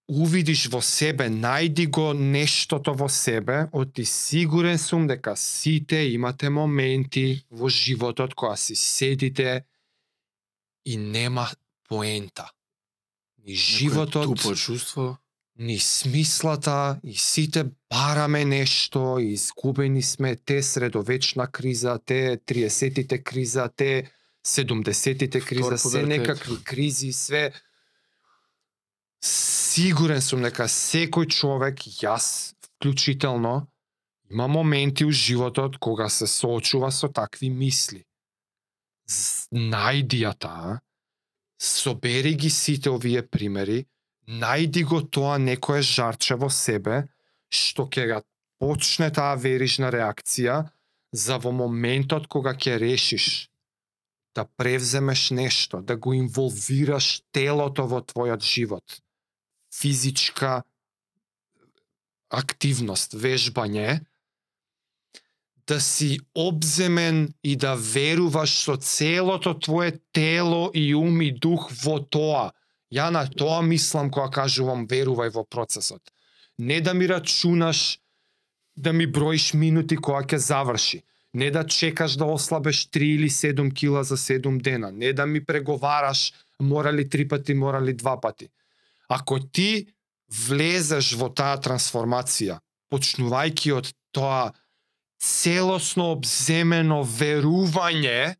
увидиш 0.07 0.67
во 0.69 0.81
себе, 0.81 1.29
најди 1.31 1.87
го 1.87 2.11
нештото 2.13 2.93
во 2.93 3.07
себе, 3.09 3.67
оти 3.71 4.05
сигурен 4.05 4.77
сум 4.77 5.07
дека 5.07 5.35
сите 5.39 6.03
имате 6.11 6.49
моменти 6.49 7.43
во 7.51 7.69
животот 7.69 8.35
кога 8.35 8.55
си 8.55 8.75
седите 8.75 9.63
и 10.85 10.97
нема 10.97 11.47
поента. 11.87 12.51
Ни 13.45 13.55
животот, 13.55 14.23
тупо 14.23 14.55
чувство. 14.55 15.17
ни 15.59 15.79
смислата, 15.79 16.99
и 17.03 17.15
сите 17.15 17.65
бараме 17.89 18.45
нешто, 18.45 19.19
и 19.19 19.33
изгубени 19.33 20.01
сме, 20.01 20.35
те 20.35 20.63
средовечна 20.63 21.47
криза, 21.47 21.99
те 22.05 22.39
30-тите 22.47 23.23
криза, 23.23 23.69
те 23.75 24.11
70-тите 24.47 25.45
криза, 25.45 25.77
се 25.77 26.03
некакви 26.03 26.63
кризи, 26.63 27.13
све 27.13 27.51
сигурен 29.23 30.21
сум 30.21 30.43
дека 30.43 30.67
секој 30.67 31.29
човек, 31.31 31.85
јас 32.03 32.53
вклучително, 32.65 33.67
има 34.31 34.47
моменти 34.47 35.05
у 35.05 35.11
животот 35.11 35.77
кога 35.77 36.09
се 36.09 36.27
соочува 36.27 36.91
со 36.91 37.07
такви 37.07 37.49
мисли. 37.49 38.03
Најди 39.53 40.23
ја 40.23 40.33
таа, 40.35 40.79
собери 41.59 42.33
ги 42.35 42.49
сите 42.49 42.91
овие 42.91 43.21
примери, 43.23 43.85
најди 44.27 44.83
го 44.83 45.01
тоа 45.01 45.37
некое 45.37 45.81
жарче 45.81 46.35
во 46.35 46.49
себе, 46.49 47.03
што 47.51 47.87
ќе 47.87 48.07
ga 48.11 48.19
почне 48.59 49.11
таа 49.11 49.35
верижна 49.35 49.91
реакција 49.93 50.63
за 51.11 51.37
во 51.37 51.51
моментот 51.51 52.27
кога 52.27 52.55
ќе 52.55 52.79
решиш 52.81 53.49
да 54.35 54.45
превземеш 54.57 55.29
нешто, 55.31 55.81
да 55.81 55.95
го 55.95 56.13
инволвираш 56.13 57.21
телото 57.31 57.85
во 57.87 58.01
твојот 58.01 58.41
живот. 58.41 59.02
Физичка 59.73 60.63
активност, 62.29 63.13
вежбање, 63.13 64.01
да 65.67 65.79
си 65.81 66.19
обземен 66.35 67.33
и 67.43 67.55
да 67.55 67.75
веруваш 67.75 68.49
со 68.65 68.75
целото 68.75 69.53
твое 69.59 69.93
тело 70.11 70.71
и 70.73 70.95
ум 70.95 71.21
и 71.21 71.31
дух 71.31 71.69
во 71.83 71.99
тоа. 71.99 72.51
Ја 72.93 73.09
на 73.09 73.23
тоа 73.25 73.61
мислам 73.61 74.11
кога 74.11 74.29
кажувам 74.29 74.85
верувај 74.87 75.31
во 75.33 75.45
процесот. 75.45 76.11
Не 76.59 76.81
да 76.81 76.93
ми 76.93 77.07
рачунаш 77.09 77.99
да 78.75 78.93
ми 78.93 79.07
броиш 79.07 79.53
минути 79.53 79.95
кога 79.95 80.21
ќе 80.21 80.37
заврши. 80.37 81.03
Не 81.33 81.49
да 81.51 81.63
чекаш 81.65 82.17
да 82.17 82.25
ослабеш 82.25 82.85
3 82.93 83.15
или 83.15 83.29
7 83.29 83.73
кила 83.73 84.03
за 84.03 84.17
7 84.17 84.61
дена. 84.61 84.91
Не 84.91 85.13
да 85.13 85.25
ми 85.25 85.45
преговараш 85.45 86.33
мора 86.59 86.93
ли 86.93 87.09
три 87.09 87.27
пати, 87.27 87.53
мора 87.53 87.81
ли 87.81 87.93
два 87.93 88.21
пати. 88.21 88.49
Ако 89.13 89.39
ти 89.39 89.69
влезеш 90.47 91.13
во 91.19 91.29
таа 91.29 91.59
трансформација, 91.61 92.57
почнувајќи 92.89 93.73
од 93.77 93.91
тоа 94.15 94.53
целосно 95.21 96.09
обземено 96.15 97.03
верување, 97.05 98.33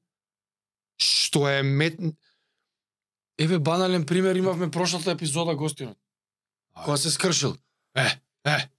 што 0.98 1.46
е 1.50 1.62
мет... 1.64 2.00
Еве 3.38 3.60
банален 3.60 4.06
пример 4.06 4.36
имавме 4.36 4.72
прошлата 4.72 5.12
епизода 5.12 5.56
гостинот. 5.56 5.98
Кога 6.74 6.98
се 6.98 7.12
скршил. 7.12 7.56
Е, 7.96 8.10
е, 8.46 8.70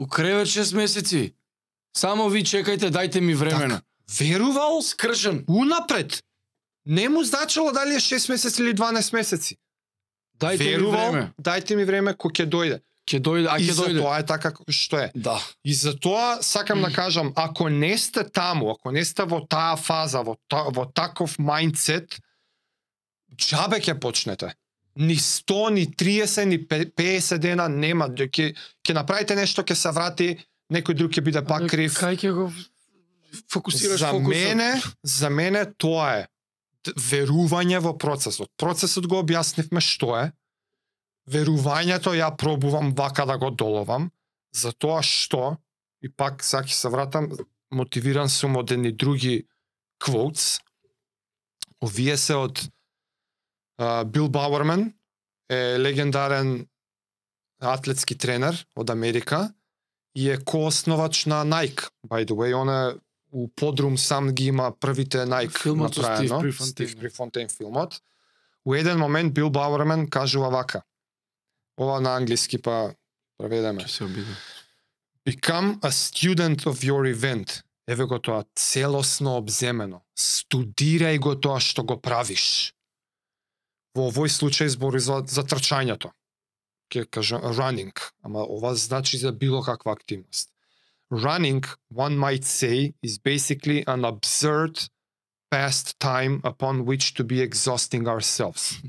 У 0.00 0.06
кревет 0.08 0.48
6 0.48 0.76
месеци. 0.76 1.34
Само 1.96 2.28
ви 2.28 2.44
чекајте, 2.44 2.90
дајте 2.90 3.20
ми 3.20 3.34
времена. 3.34 3.82
верувал 4.18 4.82
Скршен. 4.82 5.44
унапред. 5.48 6.24
Не 6.86 7.08
му 7.08 7.24
значило 7.24 7.72
дали 7.72 7.94
е 7.94 8.00
6 8.00 8.28
месеци 8.28 8.62
или 8.62 8.74
12 8.74 9.12
месеци. 9.12 9.56
Дајте 10.42 10.58
ми 10.60 10.70
верувал, 10.72 11.10
време. 11.10 11.32
дајте 11.40 11.76
ми 11.76 11.84
време 11.84 12.10
кој 12.14 12.32
ќе 12.34 12.46
дојде. 12.48 12.78
Ќе 13.02 13.18
дојде, 13.20 13.46
а 13.48 13.56
и 13.56 13.62
ќе 13.62 13.72
за 13.72 13.82
дојде. 13.84 13.98
тоа 13.98 14.16
е 14.16 14.24
така 14.24 14.50
како 14.50 14.64
што 14.70 14.98
е. 14.98 15.08
Да. 15.16 15.36
И 15.64 15.74
за 15.74 15.92
тоа 15.96 16.38
сакам 16.40 16.80
да 16.80 16.90
кажам, 16.90 17.32
ако 17.36 17.68
не 17.68 17.96
сте 17.96 18.22
таму, 18.24 18.70
ако 18.70 18.90
не 18.90 19.04
сте 19.04 19.24
во 19.24 19.40
таа 19.42 19.76
фаза, 19.76 20.22
во, 20.22 20.36
та, 20.46 20.64
во 20.68 20.84
таков 20.86 21.34
мајндсет, 21.38 22.18
џабе 23.34 23.80
ќе 23.80 23.94
почнете. 23.96 24.52
Ни 24.94 25.16
100, 25.16 25.70
ни 25.70 25.86
30, 25.88 26.44
ни 26.44 26.58
пе- 26.60 26.84
50 26.86 27.38
дена 27.38 27.66
нема. 27.66 28.08
Ќе 28.08 28.54
ќе 28.78 28.94
направите 28.94 29.34
нешто, 29.34 29.62
ќе 29.62 29.74
се 29.74 29.90
врати, 29.90 30.28
некој 30.70 30.94
друг 30.94 31.10
ќе 31.10 31.22
биде 31.22 31.42
пак 31.42 31.64
крив. 31.66 31.96
Кај 31.96 32.16
ќе 32.18 32.30
го 32.30 32.52
фокусираш 33.48 33.98
За 33.98 34.08
фокусот? 34.08 34.28
мене, 34.28 34.70
за 35.02 35.30
мене 35.30 35.64
тоа 35.74 36.12
е 36.14 36.26
верување 36.96 37.80
во 37.82 37.94
процесот. 37.98 38.50
Процесот 38.58 39.06
го 39.06 39.22
објаснивме 39.22 39.80
што 39.80 40.16
е. 40.18 40.24
Верувањето 41.30 42.14
ја 42.16 42.32
пробувам 42.36 42.94
вака 42.98 43.26
да 43.26 43.38
го 43.38 43.50
доловам, 43.50 44.10
за 44.52 44.72
тоа 44.72 45.02
што 45.02 45.56
и 46.02 46.10
пак 46.10 46.42
сега 46.42 46.66
ќе 46.66 46.74
се 46.74 46.90
вратам 46.90 47.30
мотивиран 47.70 48.28
сум 48.28 48.56
од 48.58 48.72
едни 48.74 48.92
други 48.92 49.46
квотс. 50.02 50.58
Овие 51.82 52.16
се 52.18 52.34
од 52.34 52.58
а, 53.78 54.04
Бил 54.04 54.28
Бауерман, 54.28 54.92
е 55.50 55.78
легендарен 55.78 56.66
атлетски 57.62 58.16
тренер 58.18 58.58
од 58.76 58.90
Америка 58.90 59.52
и 60.14 60.30
е 60.30 60.38
коосновач 60.38 61.26
на 61.26 61.44
Nike, 61.44 61.88
by 62.06 62.24
the 62.26 62.34
way. 62.34 62.54
Он 62.54 62.68
е 62.68 62.98
у 63.32 63.48
подрум 63.48 63.98
сам 63.98 64.30
ги 64.30 64.46
има 64.46 64.72
првите 64.80 65.24
Nike 65.26 65.62
Филмот 65.62 65.94
со 65.94 66.02
Стив 66.02 66.10
направено, 66.12 66.40
Прифонтейн. 66.40 66.88
Стив 66.88 66.98
Прифонтейн 66.98 67.48
филмот. 67.48 68.02
У 68.64 68.74
еден 68.74 68.98
момент 68.98 69.34
Бил 69.34 69.50
Бауерман 69.50 70.06
кажува 70.10 70.50
вака. 70.50 70.82
Ова 71.80 72.00
на 72.00 72.16
англиски 72.16 72.62
па 72.62 72.94
преведеме. 73.38 73.88
Се 73.88 74.04
обидам. 74.04 74.36
Become 75.28 75.80
a 75.80 75.90
student 75.90 76.66
of 76.66 76.84
your 76.84 77.14
event. 77.14 77.62
Еве 77.88 78.04
го 78.04 78.18
тоа 78.18 78.44
целосно 78.54 79.36
обземено. 79.36 80.02
Студирај 80.18 81.18
го 81.18 81.34
тоа 81.34 81.58
што 81.60 81.82
го 81.82 81.96
правиш. 81.96 82.74
Во 83.96 84.08
овој 84.12 84.28
случај 84.28 84.68
збори 84.68 85.00
за, 85.00 85.24
за 85.26 85.42
трчањето. 85.42 86.12
Ке 86.88 87.04
кажам 87.04 87.42
running, 87.42 87.96
ама 88.22 88.44
ова 88.44 88.74
значи 88.74 89.18
за 89.18 89.32
било 89.32 89.62
каква 89.62 89.92
активност. 89.92 90.51
Running, 91.11 91.63
one 91.89 92.17
might 92.17 92.43
say, 92.43 92.93
is 93.01 93.17
basically 93.17 93.85
an 93.87 94.03
absurd 94.03 94.89
pastime 95.49 96.41
upon 96.43 96.85
which 96.85 97.13
to 97.13 97.23
be 97.23 97.41
exhausting 97.41 98.07
ourselves. 98.07 98.81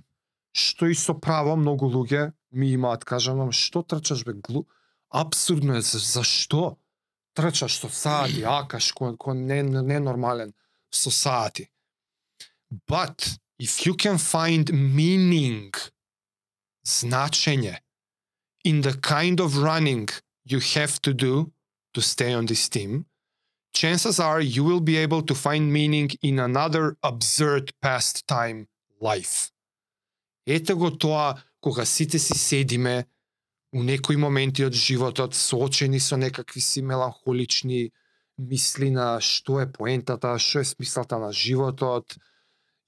Што 0.53 0.87
и 0.87 0.95
со 0.95 1.15
право 1.15 1.55
многу 1.55 1.87
луѓе 1.87 2.33
ми 2.51 2.75
имаат 2.75 3.05
кажам, 3.05 3.41
«Ама 3.41 3.53
што 3.53 3.83
трчаш 3.83 4.25
бе 4.25 4.33
глу? 4.33 4.67
Абсурдно 5.11 5.77
е 5.77 5.83
за, 5.83 5.99
зашто? 5.99 6.79
Трчаш 7.35 7.79
со 7.79 7.89
сати, 7.89 8.43
акаш 8.43 8.93
кој 8.93 9.17
кој 9.17 9.35
не 9.35 9.63
не 9.63 10.01
нормален 10.01 10.55
со 10.91 11.11
сати. 11.11 11.71
But 12.89 13.39
if 13.59 13.87
you 13.87 13.95
can 13.95 14.19
find 14.19 14.73
meaning, 14.73 15.73
значење 16.85 17.79
in 18.65 18.81
the 18.81 18.95
kind 18.95 19.41
of 19.41 19.59
running 19.59 20.09
you 20.45 20.59
have 20.75 21.01
to 21.03 21.13
do 21.15 21.53
to 21.94 22.02
stay 22.02 22.34
on 22.34 22.46
this 22.46 22.70
team, 22.70 23.06
chances 23.74 24.20
are 24.20 24.42
you 24.42 24.64
will 24.64 24.82
be 24.82 24.98
able 24.98 25.22
to 25.22 25.36
find 25.36 25.72
meaning 25.72 26.10
in 26.22 26.40
another 26.40 26.98
absurd 27.04 27.72
pastime 27.82 28.68
life. 29.02 29.50
Ете 30.46 30.74
го 30.74 30.98
тоа 30.98 31.36
кога 31.62 31.86
сите 31.86 32.20
си 32.20 32.38
седиме 32.38 33.06
у 33.74 33.84
некои 33.84 34.18
моменти 34.18 34.66
од 34.66 34.74
животот 34.74 35.34
соочени 35.36 36.00
со 36.00 36.18
некакви 36.18 36.62
си 36.62 36.82
меланхолични 36.82 37.92
мисли 38.38 38.90
на 38.92 39.22
што 39.22 39.62
е 39.62 39.72
поентата, 39.72 40.38
што 40.40 40.60
е 40.60 40.66
смислата 40.66 41.18
на 41.20 41.32
животот, 41.32 42.18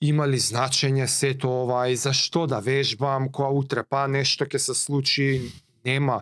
има 0.02 0.28
ли 0.28 0.40
значење 0.40 1.08
сето 1.08 1.50
ова 1.64 1.88
и 1.90 1.96
зашто 1.96 2.46
да 2.48 2.60
вежбам, 2.60 3.30
која 3.30 3.54
утре 3.56 3.84
па 3.90 4.06
нешто 4.08 4.46
ќе 4.46 4.58
се 4.58 4.76
случи, 4.76 5.52
нема 5.86 6.22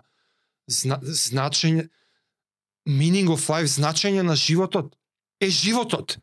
Зна, 0.66 0.96
значење 1.02 1.90
meaning 2.86 3.28
of 3.28 3.48
life, 3.48 3.68
значење 3.68 4.22
на 4.22 4.36
животот 4.36 4.94
е 5.40 5.48
животот. 5.50 6.18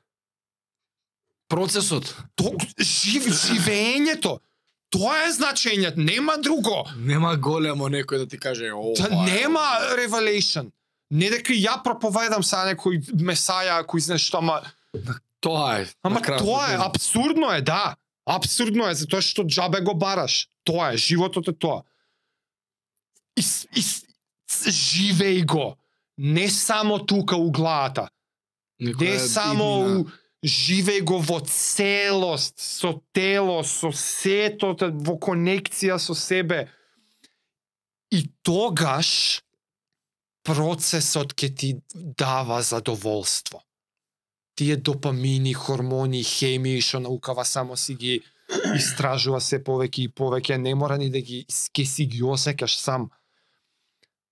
Процесот. 1.47 2.16
То, 2.36 2.53
жив, 2.80 3.28
живеењето. 3.28 4.39
Тоа 4.91 5.26
е 5.28 5.32
значењето, 5.32 5.97
нема 5.97 6.38
друго. 6.38 6.84
Нема 6.97 7.36
големо 7.36 7.88
некој 7.89 8.24
да 8.24 8.28
ти 8.28 8.39
каже 8.39 8.72
ова. 8.72 8.95
Е, 8.99 9.16
нема 9.26 9.64
revelation. 9.99 10.72
Не 11.12 11.30
дека 11.30 11.53
ја 11.53 11.82
проповедам 11.84 12.43
са 12.43 12.64
некој 12.72 13.01
месаја 13.20 13.82
кој 13.84 13.99
знае 13.99 14.20
што, 14.20 14.39
ама 14.39 14.62
Тоа 15.41 15.82
е. 15.82 15.88
ама 16.03 16.22
тоа 16.22 16.74
е 16.74 16.78
абсурдно 16.80 17.51
е, 17.55 17.62
да. 17.62 17.95
Абсурдно 18.26 18.88
е 18.88 18.95
затоа 18.95 19.24
што 19.24 19.43
џабе 19.43 19.82
го 19.82 19.95
бараш. 19.97 20.47
Тоа 20.64 20.93
е, 20.93 20.97
животот 20.97 21.47
е 21.47 21.53
тоа. 21.57 21.82
И, 23.36 23.43
и 23.76 23.82
живеј 24.72 25.45
го. 25.45 25.76
Не 26.22 26.49
само 26.49 26.99
тука 27.05 27.36
у 27.36 27.51
главата. 27.51 28.09
Не 28.80 29.19
само 29.19 29.65
иднина. 29.82 29.99
у 29.99 30.05
живеј 30.45 31.01
го 31.01 31.17
во 31.17 31.39
целост, 31.41 32.57
со 32.57 33.01
тело, 33.13 33.61
со 33.63 33.91
сето, 33.93 34.74
во 34.78 35.17
конекција 35.17 35.97
со 35.97 36.13
себе. 36.13 36.69
И 38.11 38.30
тогаш 38.41 39.41
процесот 40.43 41.34
ќе 41.34 41.49
ти 41.55 41.69
дава 41.93 42.61
задоволство. 42.61 43.61
Тие 44.55 44.78
допамини, 44.78 45.53
хормони, 45.53 46.24
хемии 46.24 46.82
што 46.82 46.99
наукава 46.99 47.45
само 47.45 47.78
си 47.78 47.95
ги 47.95 48.22
истражува 48.76 49.39
се 49.41 49.61
повеќе 49.63 50.05
и 50.05 50.09
повеќе, 50.09 50.57
не 50.57 50.76
мора 50.76 50.97
ни 50.97 51.09
да 51.09 51.22
ги 51.22 51.45
ке 51.74 51.86
си 51.86 52.05
ги 52.05 52.22
осеќаш 52.22 52.78
сам. 52.78 53.09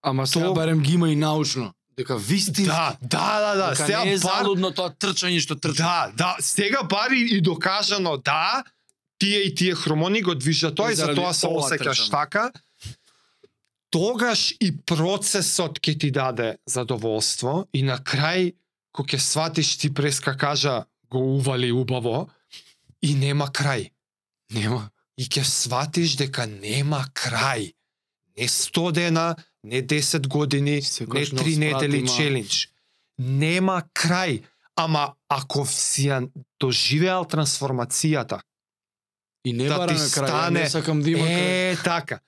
Ама 0.01 0.27
сега 0.27 0.45
То- 0.45 0.53
барем 0.53 0.81
ги 0.81 0.93
има 0.93 1.09
и 1.09 1.15
научно. 1.15 1.73
Дека 1.99 2.15
вистински. 2.15 2.63
Да, 2.63 2.97
да, 3.01 3.39
да, 3.39 3.55
да. 3.55 3.69
дека 3.69 3.85
Сега 3.85 4.03
не 4.05 4.13
е 4.15 4.19
бар 4.19 4.39
залудно 4.39 4.71
тоа 4.71 4.93
трчање 4.95 5.41
што 5.43 5.57
трча. 5.59 5.83
Да, 5.83 6.11
да, 6.15 6.29
сега 6.39 6.83
бари 6.87 7.19
и 7.35 7.41
докажано 7.43 8.15
да, 8.17 8.63
тие 9.19 9.43
и 9.49 9.55
тие 9.55 9.75
хромони 9.75 10.21
го 10.23 10.35
движат 10.35 10.75
тоа 10.79 10.93
И 10.93 10.95
и 10.95 10.95
за 10.95 11.11
тоа 11.11 11.33
се 11.35 11.51
осеќаш 11.51 12.07
така. 12.07 12.51
Тогаш 13.91 14.53
и 14.61 14.71
процесот 14.71 15.81
ќе 15.83 15.97
ти 15.99 16.11
даде 16.15 16.55
задоволство 16.63 17.65
и 17.73 17.83
на 17.83 17.97
крај 17.99 18.53
кога 18.95 19.17
ќе 19.17 19.19
сватиш 19.19 19.75
ти 19.81 19.91
преска 19.93 20.37
кажа 20.37 20.85
го 21.11 21.19
ували 21.35 21.71
убаво 21.71 22.29
и 23.01 23.15
нема 23.15 23.51
крај. 23.51 23.89
Нема. 24.55 24.87
И 25.17 25.27
ќе 25.27 25.43
сватиш 25.43 26.15
дека 26.15 26.47
нема 26.47 27.03
крај. 27.11 27.73
Не 28.37 28.47
100 28.47 28.91
дена, 28.95 29.35
не 29.63 29.83
10 29.83 30.27
години, 30.27 30.71
не 30.71 30.81
Секогаш 30.81 31.31
не 31.31 31.39
3 31.39 31.57
недели 31.57 32.07
челендж. 32.07 32.67
Нема 33.19 33.83
крај. 33.93 34.43
Ама 34.75 35.13
ако 35.29 35.65
си 35.65 36.07
ја 36.07 36.31
доживеал 36.59 37.25
трансформацијата, 37.25 38.39
И 39.45 39.53
не 39.53 39.67
Да 39.67 39.77
бараме 39.77 39.99
ти 39.99 40.03
крај, 40.03 40.27
стане- 40.27 40.59
не 40.59 40.69
сакам 40.69 41.01
да 41.01 41.09
има 41.09 41.23
крај. 41.23 41.71
е 41.71 41.77
така, 41.83 42.19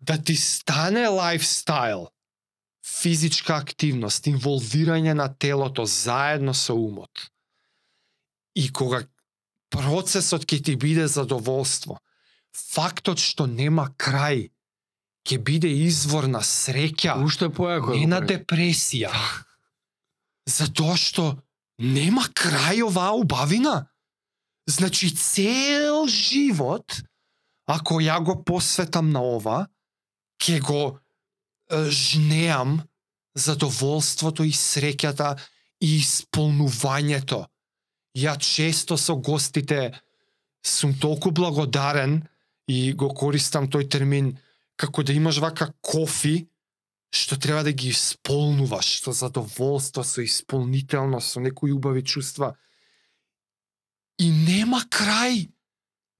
да 0.00 0.18
ти 0.18 0.36
стане 0.36 1.08
лайфстайл, 1.08 2.08
физичка 2.84 3.56
активност, 3.56 4.26
инволвирање 4.26 5.12
на 5.12 5.28
телото 5.34 5.86
заедно 5.86 6.54
со 6.54 6.74
умот. 6.74 7.30
И 8.54 8.72
кога 8.72 9.04
процесот 9.70 10.44
ќе 10.44 10.64
ти 10.64 10.76
биде 10.76 11.06
задоволство, 11.08 12.00
фактот 12.52 13.18
што 13.18 13.46
нема 13.46 13.88
крај 13.98 14.51
ќе 15.26 15.38
биде 15.38 15.70
извор 15.86 16.26
на 16.26 16.42
среќа, 16.42 17.16
Уште 17.22 17.48
појако. 17.48 17.94
не 17.94 18.06
на 18.06 18.20
депресија. 18.20 19.12
Затоа 20.46 20.96
што 20.96 21.38
нема 21.78 22.26
крај 22.34 22.82
оваа 22.86 23.14
убавина. 23.14 23.88
Значи 24.66 25.10
цел 25.14 26.06
живот, 26.06 27.02
ако 27.66 28.00
ја 28.02 28.18
го 28.22 28.42
посветам 28.44 29.10
на 29.10 29.22
ова, 29.22 29.66
ќе 30.42 30.60
го 30.60 30.98
е, 31.70 31.90
жнеам 31.90 32.82
задоволството 33.34 34.44
и 34.44 34.52
среќата 34.52 35.38
и 35.80 35.98
исполнувањето. 35.98 37.46
Ја 38.18 38.36
често 38.38 38.98
со 38.98 39.16
гостите 39.16 39.92
сум 40.62 40.94
толку 40.94 41.30
благодарен 41.30 42.22
и 42.68 42.92
го 42.92 43.08
користам 43.14 43.66
тој 43.70 43.88
термин 43.90 44.36
како 44.82 45.04
да 45.06 45.14
имаш 45.14 45.38
вака 45.38 45.70
кофи 45.80 46.48
што 47.12 47.36
треба 47.36 47.62
да 47.62 47.72
ги 47.76 47.90
исполнуваш 47.92 49.02
со 49.04 49.12
задоволство, 49.12 50.00
со 50.02 50.24
исполнителност, 50.24 51.36
со 51.36 51.40
некои 51.44 51.72
убави 51.72 52.00
чувства. 52.02 52.56
И 54.18 54.30
нема 54.32 54.80
крај 54.88 55.50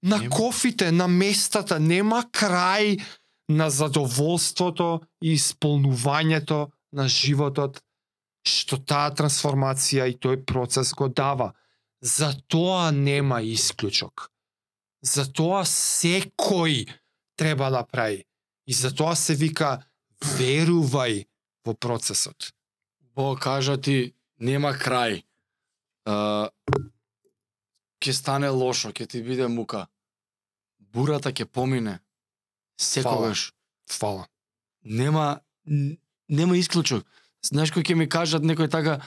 на 0.03 0.19
Нема. 0.21 0.29
кофите, 0.29 0.91
на 0.91 1.07
местата, 1.07 1.79
нема 1.79 2.21
крај 2.29 3.01
на 3.49 3.69
задоволството 3.73 5.01
и 5.21 5.33
исполнувањето 5.33 6.69
на 6.93 7.07
животот 7.09 7.81
што 8.43 8.77
таа 8.77 9.09
трансформација 9.15 10.05
и 10.11 10.19
тој 10.19 10.43
процес 10.45 10.91
го 10.93 11.07
дава. 11.07 11.53
Затоа 12.03 12.91
нема 12.91 13.39
исклучок. 13.41 14.29
Затоа 15.01 15.63
секој 15.63 16.85
треба 17.39 17.71
да 17.71 17.83
прави. 17.87 18.25
И 18.67 18.73
затоа 18.73 19.15
се 19.15 19.35
вика 19.35 19.83
верувај 20.37 21.25
во 21.65 21.73
процесот. 21.73 22.53
Бог 23.15 23.39
кажа 23.43 23.77
ти 23.77 24.13
нема 24.39 24.73
крај. 24.73 25.23
А, 26.05 26.49
ќе 28.03 28.13
стане 28.13 28.49
лошо, 28.49 28.91
ќе 28.91 29.07
ти 29.07 29.21
биде 29.23 29.47
мука. 29.47 29.87
Бурата 30.79 31.31
ќе 31.31 31.45
помине. 31.45 31.99
Секогаш. 32.79 33.51
Фала. 33.89 34.27
Нема 34.83 35.41
н- 35.67 35.97
нема 36.29 36.57
исклучок. 36.57 37.05
Знаеш 37.43 37.71
кој 37.71 37.83
ќе 37.83 37.95
ми 37.95 38.07
кажат 38.09 38.43
некој 38.43 38.71
така 38.71 38.99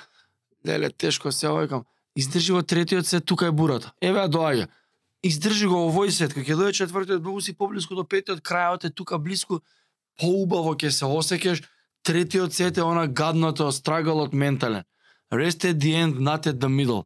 леле 0.65 0.91
тешко 0.91 1.33
се 1.33 1.49
овајкам. 1.49 1.85
Издржи 2.17 2.53
во 2.53 2.63
третиот 2.63 3.07
сет, 3.07 3.25
тука 3.25 3.47
е 3.47 3.53
бурата. 3.53 3.93
Еве 4.01 4.25
доаѓа. 4.29 4.69
Издржи 5.27 5.67
го 5.67 5.87
овој 5.89 6.11
сет, 6.11 6.35
кога 6.35 6.45
ќе 6.47 6.57
дојде 6.59 6.77
четвртиот, 6.81 7.23
многу 7.23 7.41
си 7.41 7.53
поблиску 7.57 7.95
до 7.95 8.05
петиот, 8.05 8.43
крајот 8.43 8.87
е 8.87 8.91
тука 8.91 9.19
блиску, 9.19 9.61
поубаво 10.21 10.75
ќе 10.79 10.91
се 10.91 11.05
осеќаш. 11.05 11.65
Третиот 12.07 12.55
сет 12.55 12.79
е 12.79 12.83
она 12.87 13.07
гадното, 13.07 13.73
страгалот 13.73 14.33
ментален. 14.33 14.85
Rest 15.33 15.65
at 15.67 15.79
the 15.83 15.95
end, 15.95 16.21
not 16.23 16.47
at 16.47 16.61
the 16.63 16.69
middle. 16.71 17.05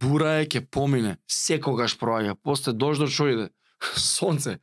Бура 0.00 0.40
е 0.42 0.46
ќе 0.46 0.64
помине, 0.66 1.16
секогаш 1.30 1.94
проаѓа. 1.98 2.34
После 2.42 2.72
дождот 2.72 3.10
што 3.14 3.28
иде? 3.30 3.46
Сонце. 3.96 4.58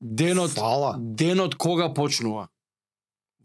Денот, 0.00 0.50
Фала. 0.50 0.96
денот 0.98 1.54
кога 1.54 1.92
почнува? 1.94 2.48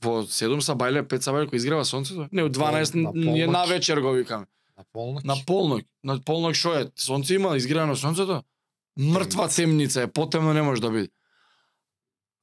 Во 0.01 0.23
7 0.23 0.61
са 0.61 0.75
бајле, 0.75 1.03
5 1.03 1.21
са 1.21 1.31
бајле, 1.33 1.49
кој 1.49 1.55
изгрева 1.59 1.85
сонцето? 1.85 2.29
Не, 2.31 2.43
од 2.47 2.53
12 2.55 2.95
На 2.95 3.11
ние 3.13 3.45
полноќ. 3.47 3.51
на 3.51 3.65
вечер 3.65 3.99
го 4.01 4.11
викаме. 4.11 4.45
На 4.77 4.83
полноќ. 4.93 5.25
На 5.25 5.35
полноќ. 5.47 5.85
На 6.03 6.17
полноќ 6.21 6.53
шо 6.53 6.73
е? 6.77 6.85
Сонце 6.95 7.35
има, 7.35 7.55
изгревано 7.57 7.95
сонцето? 7.95 8.43
Мртва 8.97 9.47
темница 9.49 10.01
е, 10.01 10.07
потемно 10.07 10.53
не 10.53 10.61
може 10.61 10.81
да 10.81 10.91
биде. 10.91 11.09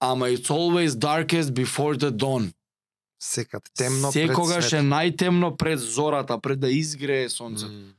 Ама 0.01 0.27
it's 0.27 0.51
always 0.51 0.89
darkest 0.89 1.55
before 1.55 1.99
the 1.99 2.11
dawn. 2.11 2.53
Секад 3.23 3.71
темно 3.75 4.13
Секогаш 4.13 4.71
пред 4.71 4.81
е 4.81 4.83
најтемно 4.83 5.57
пред 5.57 5.81
зората, 5.81 6.41
пред 6.41 6.61
да 6.61 6.71
изгрее 6.71 7.29
сонцето. 7.29 7.73
М. 7.73 7.93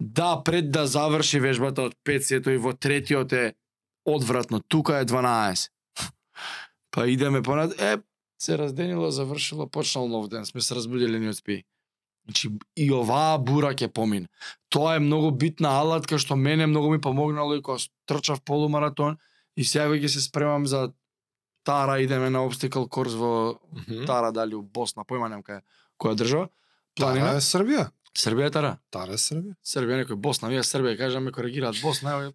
Да, 0.00 0.42
пред 0.44 0.70
да 0.70 0.86
заврши 0.86 1.40
вежбата 1.40 1.82
од 1.82 1.94
5 2.04 2.20
сето 2.20 2.50
и 2.50 2.56
во 2.56 2.72
третиот 2.72 3.32
е 3.32 3.54
одвратно. 4.04 4.60
Тука 4.60 4.98
е 4.98 5.04
12. 5.04 5.70
Па 6.90 7.08
идеме 7.08 7.42
понад. 7.42 7.80
Е, 7.80 7.96
се 8.38 8.58
разденило, 8.58 9.10
завршило, 9.10 9.66
почнал 9.66 10.08
нов 10.08 10.28
ден. 10.28 10.46
Сме 10.46 10.60
се 10.60 10.74
разбудили 10.74 11.18
ни 11.18 11.28
од 11.28 11.36
спи. 11.36 11.64
Значи, 12.26 12.50
и 12.76 12.90
оваа 12.92 13.38
бура 13.38 13.70
ќе 13.74 13.86
помине. 13.88 14.26
Тоа 14.68 14.96
е 14.96 15.00
многу 15.00 15.30
битна 15.30 15.68
алатка 15.78 16.18
што 16.18 16.36
мене 16.36 16.66
многу 16.66 16.90
ми 16.90 17.00
помогнало 17.00 17.54
и 17.54 17.62
кога 17.62 17.78
трчав 18.06 18.42
полумаратон 18.42 19.16
и 19.56 19.64
сега 19.64 19.86
ќе 19.88 20.06
се 20.08 20.20
спремам 20.20 20.66
за 20.66 20.92
Тара, 21.66 21.98
идеме 21.98 22.30
на 22.30 22.44
обстикл 22.46 22.84
корс 22.86 23.14
во 23.14 23.58
Мгм. 23.72 24.06
Тара, 24.06 24.32
дали 24.32 24.54
у 24.54 24.62
Босна, 24.62 25.02
појма 25.02 25.26
немам 25.30 25.42
кај 25.42 25.62
која 25.98 26.14
држава. 26.14 26.48
Тара 26.94 27.14
Планина. 27.14 27.36
е 27.36 27.40
Србија. 27.42 27.90
Србија 28.14 28.46
е 28.46 28.50
Тара. 28.50 28.78
Тара 28.90 29.12
е 29.12 29.18
Србија. 29.18 29.54
Србија, 29.66 30.04
некој 30.04 30.14
Босна, 30.14 30.48
вие 30.48 30.62
Србија 30.62 30.96
кажаме 30.98 31.32
коригираат 31.32 31.76
Босна, 31.82 32.10
ево 32.10 32.32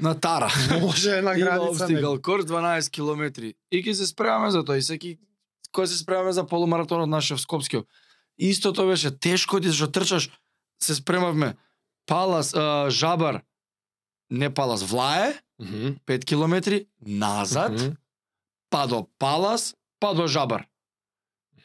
на 0.00 0.14
Тара. 0.20 0.48
Може 0.80 1.22
на 1.22 1.34
граница. 1.38 1.84
обстигал 1.84 2.20
корс 2.20 2.44
12 2.44 2.90
километри. 2.90 3.54
И 3.70 3.82
ќе 3.84 3.92
се 3.92 4.06
спремаме 4.06 4.50
за 4.50 4.64
тоа. 4.64 4.76
И 4.76 4.82
секи 4.82 5.18
кој 5.72 5.84
се 5.84 5.98
спремаме 6.00 6.32
за 6.32 6.46
полумаратонот 6.46 7.08
нашев 7.08 7.40
Скопскиот. 7.40 7.86
Истото 8.42 8.86
беше 8.86 9.10
тешко 9.18 9.60
ти 9.60 9.70
што 9.70 9.86
трчаш, 9.86 10.30
се 10.82 10.94
спремавме 10.94 11.54
Палас, 12.06 12.54
а, 12.54 12.90
Жабар, 12.90 13.42
не 14.30 14.50
Палас, 14.50 14.82
Влае, 14.82 15.38
Мгм. 15.60 15.94
5 16.06 16.24
километри, 16.24 16.86
назад, 17.00 17.72
Мгм. 17.72 17.94
па 18.70 18.86
до 18.86 19.06
Палас, 19.18 19.74
па 20.00 20.14
до 20.14 20.26
Жабар. 20.26 20.66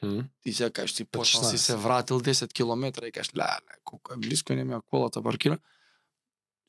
Мгм. 0.03 0.19
Ти 0.41 0.53
сега 0.53 0.69
кажеш 0.69 0.93
ти 0.93 1.05
почнал 1.05 1.43
си 1.43 1.57
16. 1.57 1.57
се 1.57 1.75
вратил 1.75 2.19
10 2.19 2.53
километра 2.53 3.07
и 3.07 3.11
кажеш 3.11 3.35
леле, 3.35 3.73
колку 3.83 4.13
е 4.13 4.17
близко 4.17 4.53
и 4.53 4.55
не 4.55 4.63
ми 4.63 4.75
колата 4.85 5.23
паркира. 5.23 5.57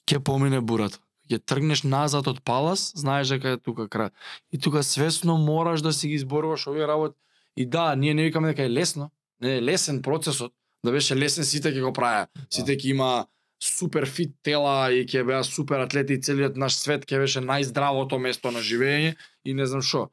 Ќе 0.07 0.19
помине 0.19 0.61
бурата. 0.61 0.99
Ќе 1.31 1.45
тргнеш 1.45 1.83
назад 1.83 2.27
од 2.27 2.41
Палас, 2.41 2.93
знаеш 2.97 3.29
дека 3.29 3.49
е 3.49 3.61
тука 3.61 3.85
крај. 3.85 4.11
И 4.53 4.59
тука 4.59 4.83
свесно 4.83 5.37
мораш 5.37 5.83
да 5.83 5.93
си 5.93 6.09
ги 6.09 6.15
изборуваш 6.15 6.67
овие 6.67 6.89
работи. 6.89 7.21
И 7.57 7.67
да, 7.67 7.97
ние 7.97 8.15
не 8.15 8.23
викаме 8.23 8.49
дека 8.49 8.63
е 8.63 8.71
лесно, 8.71 9.11
не 9.41 9.57
е 9.57 9.63
лесен 9.63 10.03
процесот, 10.03 10.53
да 10.85 10.93
беше 10.93 11.17
лесен 11.17 11.45
сите 11.45 11.73
ќе 11.73 11.83
го 11.83 11.93
правеа. 11.93 12.29
Сите 12.51 12.77
ќе 12.77 12.95
има 12.95 13.27
супер 13.63 14.07
фит 14.07 14.37
тела 14.43 14.91
и 14.95 15.05
ќе 15.07 15.25
беа 15.27 15.43
супер 15.45 15.83
атлети 15.83 16.19
и 16.19 16.23
целиот 16.23 16.57
наш 16.57 16.79
свет 16.79 17.07
ќе 17.07 17.23
беше 17.25 17.43
најздравото 17.43 18.19
место 18.23 18.53
на 18.55 18.63
живење 18.63 19.17
и 19.45 19.55
не 19.55 19.67
знам 19.67 19.83
што. 19.83 20.09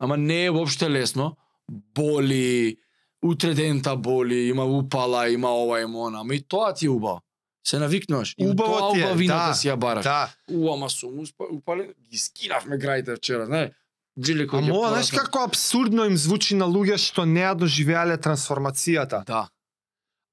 Ама 0.00 0.16
не 0.16 0.44
е 0.46 0.50
воопште 0.50 0.88
лесно. 0.90 1.36
Боли, 1.70 2.76
утре 3.22 3.54
дента 3.54 3.96
боли, 3.96 4.48
има 4.48 4.64
упала, 4.64 5.28
има 5.28 5.50
ова, 5.54 5.80
има 5.80 6.06
она. 6.08 6.20
Ама 6.20 6.34
и 6.34 6.42
тоа 6.42 6.74
ти 6.74 6.86
е 6.86 6.90
убаво. 6.90 7.20
Се 7.66 7.78
навикнуваш. 7.78 8.34
И 8.38 8.46
Убаво 8.46 8.78
тоа 8.78 8.92
ти 8.92 9.00
е, 9.00 9.04
убавината 9.04 9.48
да, 9.48 9.54
си 9.54 9.68
ја 9.68 9.76
бараш. 9.76 10.04
Да. 10.04 10.32
У, 10.50 10.72
ама 10.72 10.90
сум 10.90 11.24
упален. 11.52 11.92
Ги 12.10 12.18
скинавме 12.18 12.78
граите 12.78 13.16
вчера, 13.16 13.46
знаеш. 13.46 13.70
Джиле 14.18 14.46
кој 14.50 14.64
Ама 14.64 14.74
ова, 14.74 14.88
знаеш 14.96 15.12
како 15.14 15.44
абсурдно 15.46 16.04
им 16.08 16.16
звучи 16.18 16.56
на 16.58 16.66
луѓе 16.66 16.98
што 16.98 17.24
не 17.24 17.44
ја 17.44 17.54
доживеале 17.54 18.18
трансформацијата. 18.18 19.22
Да. 19.26 19.46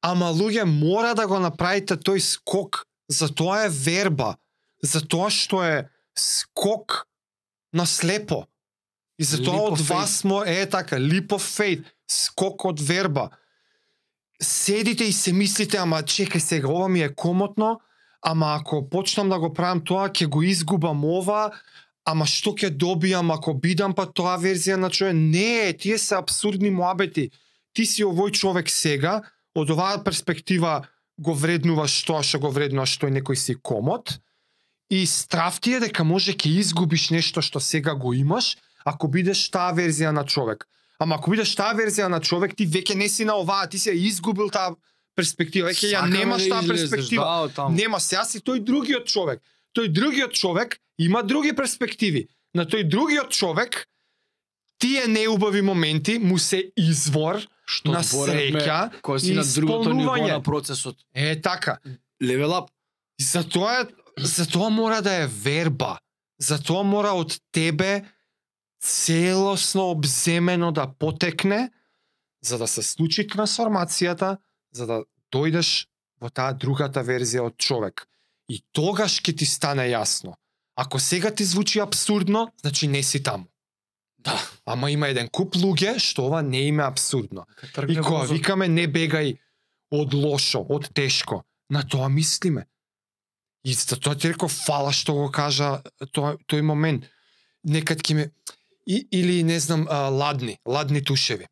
Ама 0.02 0.32
луѓе 0.34 0.66
мора 0.66 1.14
да 1.16 1.28
го 1.28 1.40
направите 1.40 1.98
тој 1.98 2.20
скок. 2.24 2.86
За 3.08 3.30
тоа 3.30 3.68
е 3.68 3.70
верба. 3.70 4.36
За 4.84 5.00
тоа 5.02 5.30
што 5.32 5.64
е 5.64 5.88
скок 6.18 7.08
на 7.74 7.86
слепо. 7.86 8.48
И 9.18 9.24
за 9.24 9.42
тоа 9.42 9.72
од 9.72 9.82
вас 9.82 10.24
мо 10.24 10.44
е 10.46 10.66
така, 10.70 10.98
leap 11.02 11.34
of 11.34 11.42
faith, 11.42 11.86
скок 12.10 12.66
од 12.66 12.82
верба. 12.82 13.30
Седите 14.42 15.08
и 15.10 15.14
се 15.14 15.34
мислите, 15.34 15.78
ама 15.82 16.04
чекај 16.04 16.38
сега, 16.38 16.70
ова 16.70 16.90
ми 16.90 17.02
е 17.02 17.10
комотно, 17.10 17.80
ама 18.22 18.58
ако 18.60 18.90
почнам 18.90 19.30
да 19.30 19.40
го 19.40 19.54
правам 19.54 19.82
тоа, 19.82 20.10
ќе 20.10 20.28
го 20.30 20.44
изгубам 20.44 21.06
ова, 21.06 21.50
ама 22.08 22.26
што 22.30 22.54
ќе 22.56 22.72
добијам 22.72 23.34
ако 23.36 23.54
бидам 23.54 23.94
па 23.96 24.08
тоа 24.08 24.38
верзија 24.40 24.78
на 24.80 24.90
човек? 24.90 25.16
Не, 25.16 25.74
тие 25.74 25.98
се 26.00 26.16
абсурдни 26.16 26.72
муабети. 26.72 27.30
Ти 27.76 27.86
си 27.86 28.06
овој 28.08 28.32
човек 28.32 28.72
сега, 28.72 29.22
од 29.56 29.74
оваа 29.74 30.00
перспектива 30.04 30.88
го 31.20 31.34
вреднуваш 31.34 32.00
тоа 32.08 32.24
што 32.24 32.40
го 32.40 32.54
вреднуваш 32.54 32.96
тој 33.02 33.12
некој 33.20 33.36
си 33.36 33.58
комот, 33.60 34.20
и 34.90 35.06
страв 35.06 35.60
ти 35.60 35.76
е 35.76 35.84
дека 35.84 36.06
може 36.08 36.32
ќе 36.32 36.54
изгубиш 36.64 37.10
нешто 37.12 37.44
што 37.44 37.60
сега 37.60 37.96
го 37.96 38.14
имаш, 38.14 38.56
ако 38.88 39.10
бидеш 39.12 39.50
таа 39.52 39.74
верзија 39.76 40.16
на 40.16 40.24
човек. 40.24 40.64
Ама 41.00 41.20
ако 41.20 41.34
бидеш 41.34 41.52
таа 41.60 41.76
верзија 41.76 42.08
на 42.08 42.22
човек, 42.24 42.56
ти 42.56 42.66
веќе 42.66 42.96
не 42.96 43.10
си 43.10 43.26
на 43.28 43.36
оваа, 43.36 43.68
ти 43.68 43.80
си 43.80 43.92
ја 43.92 44.00
изгубил 44.08 44.50
таа 44.50 44.78
перспектива, 45.18 45.74
веќе 45.74 45.92
ја 45.92 46.06
немаш 46.08 46.48
да 46.48 46.56
таа 46.56 46.68
перспектива. 46.72 47.52
Да. 47.56 47.68
Нема 47.70 48.00
сега 48.00 48.24
си 48.24 48.40
тој 48.40 48.64
другиот 48.64 49.06
човек. 49.12 49.44
Тој 49.76 49.92
другиот 49.94 50.34
човек 50.34 50.78
има 50.98 51.24
други 51.24 51.56
перспективи. 51.56 52.28
На 52.54 52.66
тој 52.66 52.88
другиот 52.88 53.32
човек 53.32 53.86
тие 54.80 55.08
неубави 55.08 55.62
моменти 55.62 56.18
му 56.20 56.38
се 56.40 56.72
извор 56.78 57.42
Што 57.68 57.92
на 57.92 58.02
среќа 58.04 59.02
кој 59.04 59.20
си 59.20 59.34
на 59.36 59.44
другото 59.44 59.94
ниво 59.94 60.16
на 60.16 60.40
процесот. 60.44 60.96
е 61.14 61.42
така. 61.42 61.78
Level 62.24 62.54
up. 62.54 62.68
И 63.20 63.24
Затоа 63.24 63.88
затоа 64.18 64.70
мора 64.70 65.02
да 65.02 65.14
е 65.24 65.28
верба. 65.28 65.98
Затоа 66.40 66.84
мора 66.84 67.12
од 67.14 67.40
тебе 67.52 68.06
целосно 68.80 69.90
обземено 69.92 70.72
да 70.72 70.88
потекне 70.88 71.70
за 72.42 72.58
да 72.58 72.68
се 72.68 72.84
случи 72.84 73.28
трансформацијата, 73.28 74.38
за 74.72 74.86
да 74.86 75.02
дојдеш 75.34 75.88
во 76.22 76.30
таа 76.30 76.54
другата 76.54 77.04
верзија 77.04 77.50
од 77.50 77.58
човек. 77.58 78.08
И 78.50 78.64
тогаш 78.72 79.20
ќе 79.22 79.36
ти 79.38 79.46
стане 79.46 79.90
јасно. 79.92 80.36
Ако 80.76 81.00
сега 81.00 81.32
ти 81.32 81.46
звучи 81.46 81.80
абсурдно, 81.80 82.52
значи 82.62 82.88
не 82.88 83.04
си 83.04 83.24
таму. 83.24 83.46
Да. 84.20 84.40
Ама 84.66 84.92
има 84.92 85.08
еден 85.08 85.30
куп 85.32 85.56
луѓе 85.56 85.98
што 86.00 86.28
ова 86.28 86.42
не 86.42 86.68
им 86.68 86.80
е 86.80 86.88
абсурдно. 86.88 87.46
И 87.88 87.98
кога 87.98 88.26
викаме 88.30 88.68
не 88.68 88.88
бегај 88.88 89.38
од 89.92 90.14
лошо, 90.14 90.66
од 90.70 90.90
тешко, 90.94 91.44
на 91.70 91.84
тоа 91.84 92.10
мислиме. 92.10 92.68
И 93.64 93.74
за 93.74 94.00
тоа 94.00 94.16
ти 94.16 94.30
реков 94.30 94.52
фала 94.52 94.92
што 94.94 95.14
го 95.14 95.30
кажа 95.32 95.82
тој, 96.02 96.38
тој 96.48 96.62
момент. 96.62 97.08
Некад 97.64 98.04
ќе 98.04 98.16
ме 98.16 98.32
и, 98.88 99.08
или 99.12 99.44
не 99.44 99.60
знам 99.60 99.88
а, 99.90 100.08
ладни, 100.10 100.58
ладни 100.66 101.04
тушеви. 101.04 101.48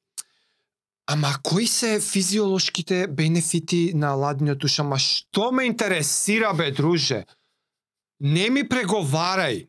Ама 1.07 1.35
кои 1.43 1.67
се 1.67 1.99
физиолошките 2.01 3.07
бенефити 3.07 3.91
на 3.95 4.13
ладниот 4.13 4.59
туш? 4.59 4.79
Ама 4.79 4.97
што 4.99 5.51
ме 5.51 5.65
интересира 5.65 6.53
бе, 6.53 6.71
друже? 6.71 7.25
Не 8.19 8.49
ми 8.49 8.63
преговарај. 8.63 9.67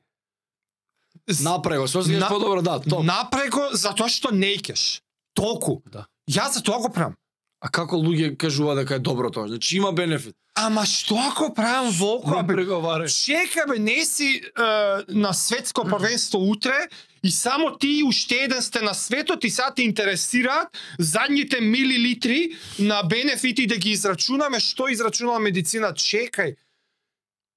Напрего, 1.42 1.88
со 1.88 2.02
сега 2.02 2.18
На- 2.18 2.28
подобро, 2.28 2.62
да, 2.62 2.78
топ. 2.80 3.04
Направи 3.04 3.50
го 3.50 3.68
затоа 3.72 4.08
што 4.08 4.30
не 4.30 4.54
икеш. 4.54 5.02
Толку. 5.34 5.82
Да. 5.90 6.06
Јас 6.30 6.54
за 6.56 6.62
тоа 6.62 6.78
го 6.78 6.88
правам. 6.88 7.16
А 7.60 7.68
како 7.72 7.96
луѓе 7.96 8.36
кажува 8.36 8.74
дека 8.76 8.96
е 8.96 8.98
добро 8.98 9.30
тоа? 9.32 9.48
Значи 9.48 9.76
има 9.78 9.92
бенефит. 9.92 10.36
Ама 10.56 10.86
што 10.88 11.16
ако 11.20 11.54
правам 11.54 11.90
волко? 11.92 12.30
Не 12.30 12.40
Абе, 12.40 12.54
преговарај. 12.54 13.08
чека 13.12 13.66
бе, 13.68 13.78
не 13.78 14.04
си 14.04 14.40
е, 14.40 14.62
на 15.08 15.32
светско 15.32 15.84
првенство 15.84 16.38
утре 16.38 16.88
и 17.22 17.30
само 17.30 17.76
ти 17.78 18.02
уште 18.04 18.34
еден 18.34 18.62
сте 18.62 18.80
на 18.80 18.94
светот 18.94 19.44
и 19.44 19.50
сега 19.50 19.70
те 19.76 19.82
интересираат 19.82 20.68
задните 20.98 21.60
милилитри 21.60 22.56
на 22.78 23.02
бенефити 23.02 23.66
да 23.66 23.76
ги 23.76 23.90
израчунаме, 23.90 24.60
што 24.60 24.88
израчунала 24.88 25.40
медицина. 25.40 25.92
Чекај. 25.92 26.56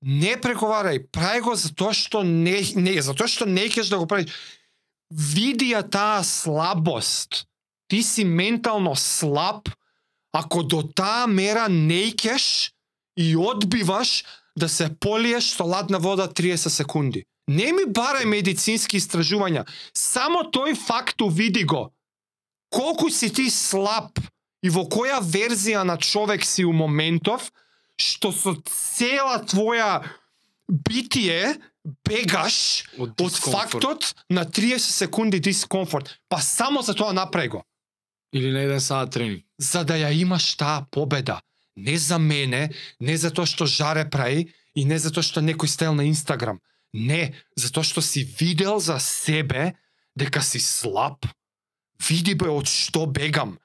Не 0.02 0.36
преговарај, 0.40 1.08
прај 1.12 1.42
го 1.44 1.56
затоа 1.56 1.92
што 1.94 2.24
не, 2.24 2.64
не 2.76 3.02
затоа 3.04 3.28
што 3.28 3.46
не 3.46 3.68
кеш 3.68 3.92
да 3.92 4.00
го 4.00 4.08
правиш. 4.08 4.32
Види 5.12 5.72
ја 5.72 5.84
таа 5.84 6.24
слабост. 6.24 7.46
Ти 7.88 8.04
си 8.04 8.24
ментално 8.24 8.96
слаб 8.96 9.68
ако 10.34 10.64
до 10.64 10.84
таа 10.84 11.28
мера 11.28 11.70
не 11.70 12.02
икеш 12.14 12.72
и 13.18 13.38
одбиваш 13.38 14.24
да 14.58 14.70
се 14.70 14.90
полиеш 15.00 15.56
со 15.56 15.64
ладна 15.64 16.00
вода 16.00 16.28
30 16.28 16.68
секунди. 16.68 17.24
Не 17.50 17.72
ми 17.74 17.86
барај 17.90 18.26
медицински 18.30 19.00
истражувања. 19.00 19.66
Само 19.98 20.46
тој 20.54 20.76
факт 20.78 21.22
види 21.32 21.64
го. 21.64 21.90
Колку 22.70 23.10
си 23.10 23.34
ти 23.34 23.50
слаб 23.50 24.20
и 24.64 24.70
во 24.70 24.86
која 24.86 25.18
верзија 25.24 25.84
на 25.84 25.98
човек 25.98 26.46
си 26.46 26.66
у 26.66 26.74
моментов, 26.74 27.50
што 27.98 28.32
со 28.32 28.54
цела 28.70 29.42
твоја 29.42 30.04
битие 30.70 31.58
бегаш 32.06 32.86
Од 33.00 33.22
од 33.22 33.34
фактот 33.34 34.14
на 34.30 34.46
30 34.46 34.78
секунди 34.78 35.40
дискомфорт. 35.40 36.20
Па 36.30 36.38
само 36.38 36.82
за 36.82 36.94
тоа 36.94 37.14
направи 37.14 37.48
го 37.48 37.64
Или 38.34 38.52
на 38.52 38.60
еден 38.62 38.82
саат 38.82 39.12
тренинг. 39.12 39.44
за 39.58 39.84
да 39.84 39.94
ја 39.94 40.12
имаш 40.14 40.56
таа 40.56 40.86
победа. 40.92 41.42
Не 41.78 41.98
за 41.98 42.20
мене, 42.20 42.70
не 43.00 43.18
за 43.18 43.32
тоа 43.32 43.46
што 43.46 43.66
жаре 43.66 44.10
прави 44.10 44.54
и 44.76 44.86
не 44.86 45.00
за 45.00 45.12
тоа 45.12 45.24
што 45.24 45.42
некој 45.42 45.68
стел 45.68 45.94
на 45.96 46.04
Инстаграм. 46.04 46.60
Не, 46.94 47.34
затоа 47.56 47.84
што 47.84 48.02
си 48.02 48.24
видел 48.40 48.80
за 48.80 49.00
себе 49.00 49.74
дека 50.18 50.42
си 50.42 50.60
слаб. 50.60 51.26
Види 52.10 52.34
бе 52.36 52.50
од 52.50 52.66
што 52.68 53.06
бегам. 53.06 53.60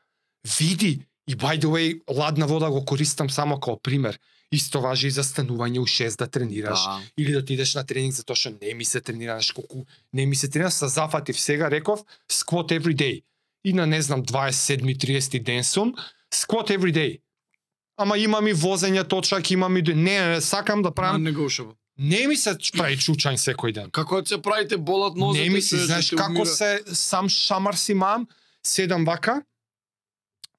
Види 0.58 1.06
и 1.26 1.34
by 1.36 1.56
the 1.58 1.66
way, 1.66 2.00
ладна 2.08 2.46
вода 2.46 2.70
го 2.70 2.84
користам 2.84 3.30
само 3.30 3.60
како 3.60 3.80
пример. 3.80 4.18
Исто 4.52 4.80
важи 4.80 5.06
и 5.06 5.10
за 5.10 5.24
станување 5.24 5.78
у 5.80 5.86
6 5.86 6.18
да 6.18 6.26
тренираш 6.26 6.78
Да. 6.84 7.00
или 7.16 7.32
да 7.32 7.38
отидеш 7.38 7.74
на 7.74 7.84
тренинг 7.84 8.14
затоа 8.14 8.36
што 8.36 8.52
не 8.62 8.74
ми 8.74 8.84
се 8.84 9.00
тренира, 9.00 9.32
знаеш 9.32 9.52
колку 9.52 9.86
не 10.12 10.26
ми 10.26 10.36
се 10.36 10.48
тренира, 10.48 10.70
се 10.70 10.88
зафатив 10.88 11.40
сега, 11.40 11.70
реков, 11.70 12.04
squat 12.30 12.70
every 12.78 12.94
day. 12.94 13.22
И 13.64 13.72
на 13.72 13.86
не 13.86 14.02
знам 14.02 14.22
27-30 14.22 15.42
ден 15.42 15.64
сум, 15.64 15.94
squat 16.34 16.70
every 16.70 16.92
day. 16.92 17.20
Ама 17.96 18.18
имам 18.18 18.46
и 18.46 18.54
возење 18.54 19.08
точак, 19.08 19.50
имам 19.50 19.76
и 19.76 19.82
не, 19.82 20.40
сакам 20.40 20.82
да 20.82 20.90
правам. 20.90 21.22
Не 21.22 21.32
го. 21.32 21.48
Не 21.98 22.26
ми 22.26 22.36
се 22.36 22.56
прави 22.76 22.96
чучањ 22.96 23.38
секој 23.38 23.72
ден. 23.72 23.90
Како 23.90 24.20
да 24.20 24.26
се 24.26 24.42
правите 24.42 24.76
болат 24.76 25.16
нозете? 25.16 25.44
Не 25.44 25.54
ми 25.54 25.62
се, 25.62 25.78
се- 25.78 25.86
знаеш 25.86 26.10
како 26.10 26.32
умира. 26.32 26.46
се 26.46 26.82
сам 26.86 27.28
шамар 27.28 27.74
си 27.74 27.94
мам, 27.94 28.26
седам 28.66 29.04
вака, 29.04 29.42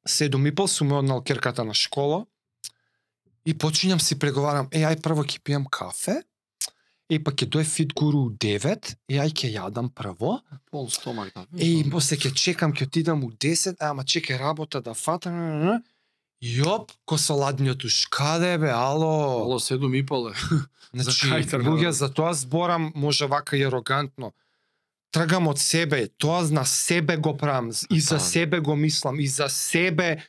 седум 0.07 0.47
и 0.47 0.55
пол, 0.55 0.67
сум 0.67 0.91
однал 0.91 1.21
керката 1.21 1.63
на 1.63 1.73
школа 1.73 2.25
и 3.45 3.53
почињам 3.53 3.99
си 3.99 4.19
преговарам, 4.19 4.67
е, 4.71 4.79
ај 4.79 5.01
прво 5.01 5.23
ќе 5.23 5.41
пијам 5.43 5.65
кафе, 5.69 6.23
е, 7.09 7.19
па 7.21 7.31
ќе 7.31 7.45
дое 7.49 7.63
фит 7.63 7.93
гуру 7.93 8.25
у 8.27 8.29
9, 8.31 8.95
е, 9.09 9.19
ај 9.21 9.33
ќе 9.33 9.51
јадам 9.53 9.91
прво, 9.93 10.39
пол 10.71 10.89
стомак 10.89 11.33
да. 11.35 11.45
е, 11.57 11.81
и 11.81 11.89
после 11.91 12.17
ќе 12.17 12.33
чекам, 12.33 12.73
ќе 12.73 12.87
отидам 12.87 13.23
у 13.23 13.31
10, 13.31 13.77
ама 13.79 14.03
чекај 14.03 14.39
работа 14.41 14.81
да 14.81 14.93
фатам, 14.93 15.81
Јоп, 16.43 16.91
ко 17.07 17.17
со 17.17 17.33
ладниот 17.33 17.85
уш, 17.87 18.05
каде 18.11 18.57
бе, 18.59 18.69
ало? 18.69 19.41
Поло 19.47 19.59
седум 19.59 19.93
и 19.95 20.03
пол 20.05 20.29
е. 20.29 20.33
Значи, 20.93 21.27
луѓе, 21.63 21.89
за 21.89 22.09
тоа 22.13 22.33
зборам, 22.33 22.91
може 22.95 23.25
вака 23.25 23.57
и 23.57 23.63
арогантно. 23.63 24.33
Тргам 25.11 25.47
од 25.47 25.59
себе, 25.59 26.07
тоа 26.19 26.43
на 26.51 26.65
себе 26.65 27.17
го 27.17 27.37
правам, 27.37 27.71
и 27.89 27.99
за 27.99 28.15
Да. 28.15 28.19
себе 28.19 28.59
го 28.59 28.75
мислам, 28.75 29.19
и 29.19 29.27
за 29.27 29.47
себе 29.49 30.23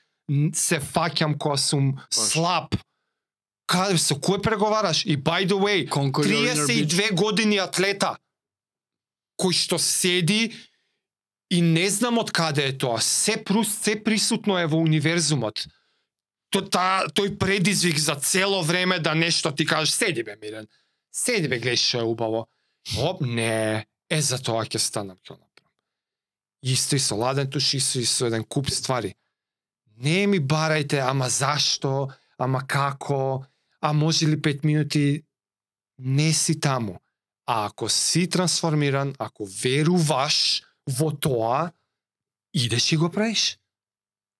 се 0.54 0.78
фаќам 0.80 1.36
кога 1.38 1.56
сум 1.56 1.98
слаб. 2.10 2.74
Каде 3.66 3.98
со 3.98 4.14
кој 4.14 4.38
преговараш? 4.42 5.04
И 5.06 5.16
by 5.16 5.44
the 5.46 5.58
way, 5.58 5.86
Conquer 5.86 6.26
your 6.26 6.46
inner 6.52 6.66
bitch. 6.66 6.94
32 6.94 7.14
години 7.14 7.58
атлета 7.58 8.16
кој 9.40 9.52
што 9.52 9.78
седи 9.78 10.54
и 11.50 11.60
не 11.62 11.86
знам 11.90 12.18
од 12.18 12.32
каде 12.34 12.66
е 12.70 12.76
тоа. 12.78 13.00
Се 13.02 13.36
прус, 13.44 13.70
се 13.82 13.96
присутно 14.02 14.58
е 14.58 14.66
во 14.66 14.80
универзумот. 14.82 15.66
То, 16.50 16.62
та, 16.62 17.06
тој 17.12 17.36
предизвик 17.38 17.98
за 17.98 18.16
цело 18.16 18.62
време 18.62 18.98
да 18.98 19.14
нешто 19.14 19.52
ти 19.52 19.66
кажеш, 19.66 19.94
седи 19.94 20.22
бе 20.22 20.36
Мирен, 20.40 20.66
седи 21.12 21.48
бе 21.48 21.60
гледај 21.60 21.76
што 21.76 22.00
е 22.00 22.08
убаво. 22.08 22.46
Оп, 23.02 23.20
не, 23.20 23.86
е 24.10 24.20
за 24.22 24.38
тоа 24.38 24.64
ќе 24.64 24.78
станам 24.78 25.18
ќе 25.18 25.34
направам. 25.34 25.74
Исто 26.62 26.96
и 26.96 27.02
со 27.02 27.18
ладен 27.18 27.50
туш, 27.50 27.74
исто 27.74 28.00
и 28.00 28.06
со 28.06 28.30
еден 28.30 28.44
куп 28.44 28.70
ствари. 28.70 29.14
Не 29.98 30.26
ми 30.26 30.40
барајте, 30.40 31.02
ама 31.02 31.28
зашто, 31.28 32.08
ама 32.38 32.62
како, 32.66 33.44
а 33.86 33.92
може 33.92 34.26
ли 34.26 34.36
5 34.36 34.64
минути, 34.64 35.22
не 35.98 36.32
си 36.32 36.60
таму. 36.60 36.98
А 37.46 37.66
ако 37.66 37.88
си 37.88 38.28
трансформиран, 38.28 39.14
ако 39.18 39.46
веруваш 39.62 40.62
во 40.90 41.10
тоа, 41.12 41.70
идеш 42.54 42.92
и 42.92 42.96
го 42.96 43.10
правиш. 43.10 43.58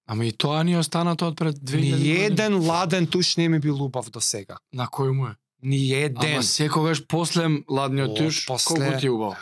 Ама 0.07 0.27
и 0.27 0.33
тоа 0.33 0.65
ни 0.65 0.73
е 0.73 0.79
останато 0.79 1.29
од 1.29 1.37
пред 1.37 1.57
2000 1.57 1.75
Ни 1.77 1.91
години. 1.91 2.25
еден 2.25 2.59
ладен 2.61 3.07
туш 3.07 3.37
не 3.37 3.49
ми 3.49 3.59
бил 3.59 3.85
убав 3.85 4.11
до 4.11 4.21
сега. 4.21 4.59
На 4.73 4.87
кој 4.87 5.11
му 5.11 5.27
е? 5.27 5.35
Ни 5.63 5.93
еден. 5.93 6.33
Ама 6.33 6.43
секогаш 6.43 7.07
после 7.07 7.47
ладниот 7.71 8.17
туш, 8.17 8.47
после- 8.47 8.67
колку 8.67 9.01
ти 9.01 9.07
е 9.07 9.11
убаво? 9.11 9.37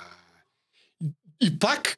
И 1.40 1.58
пак, 1.58 1.96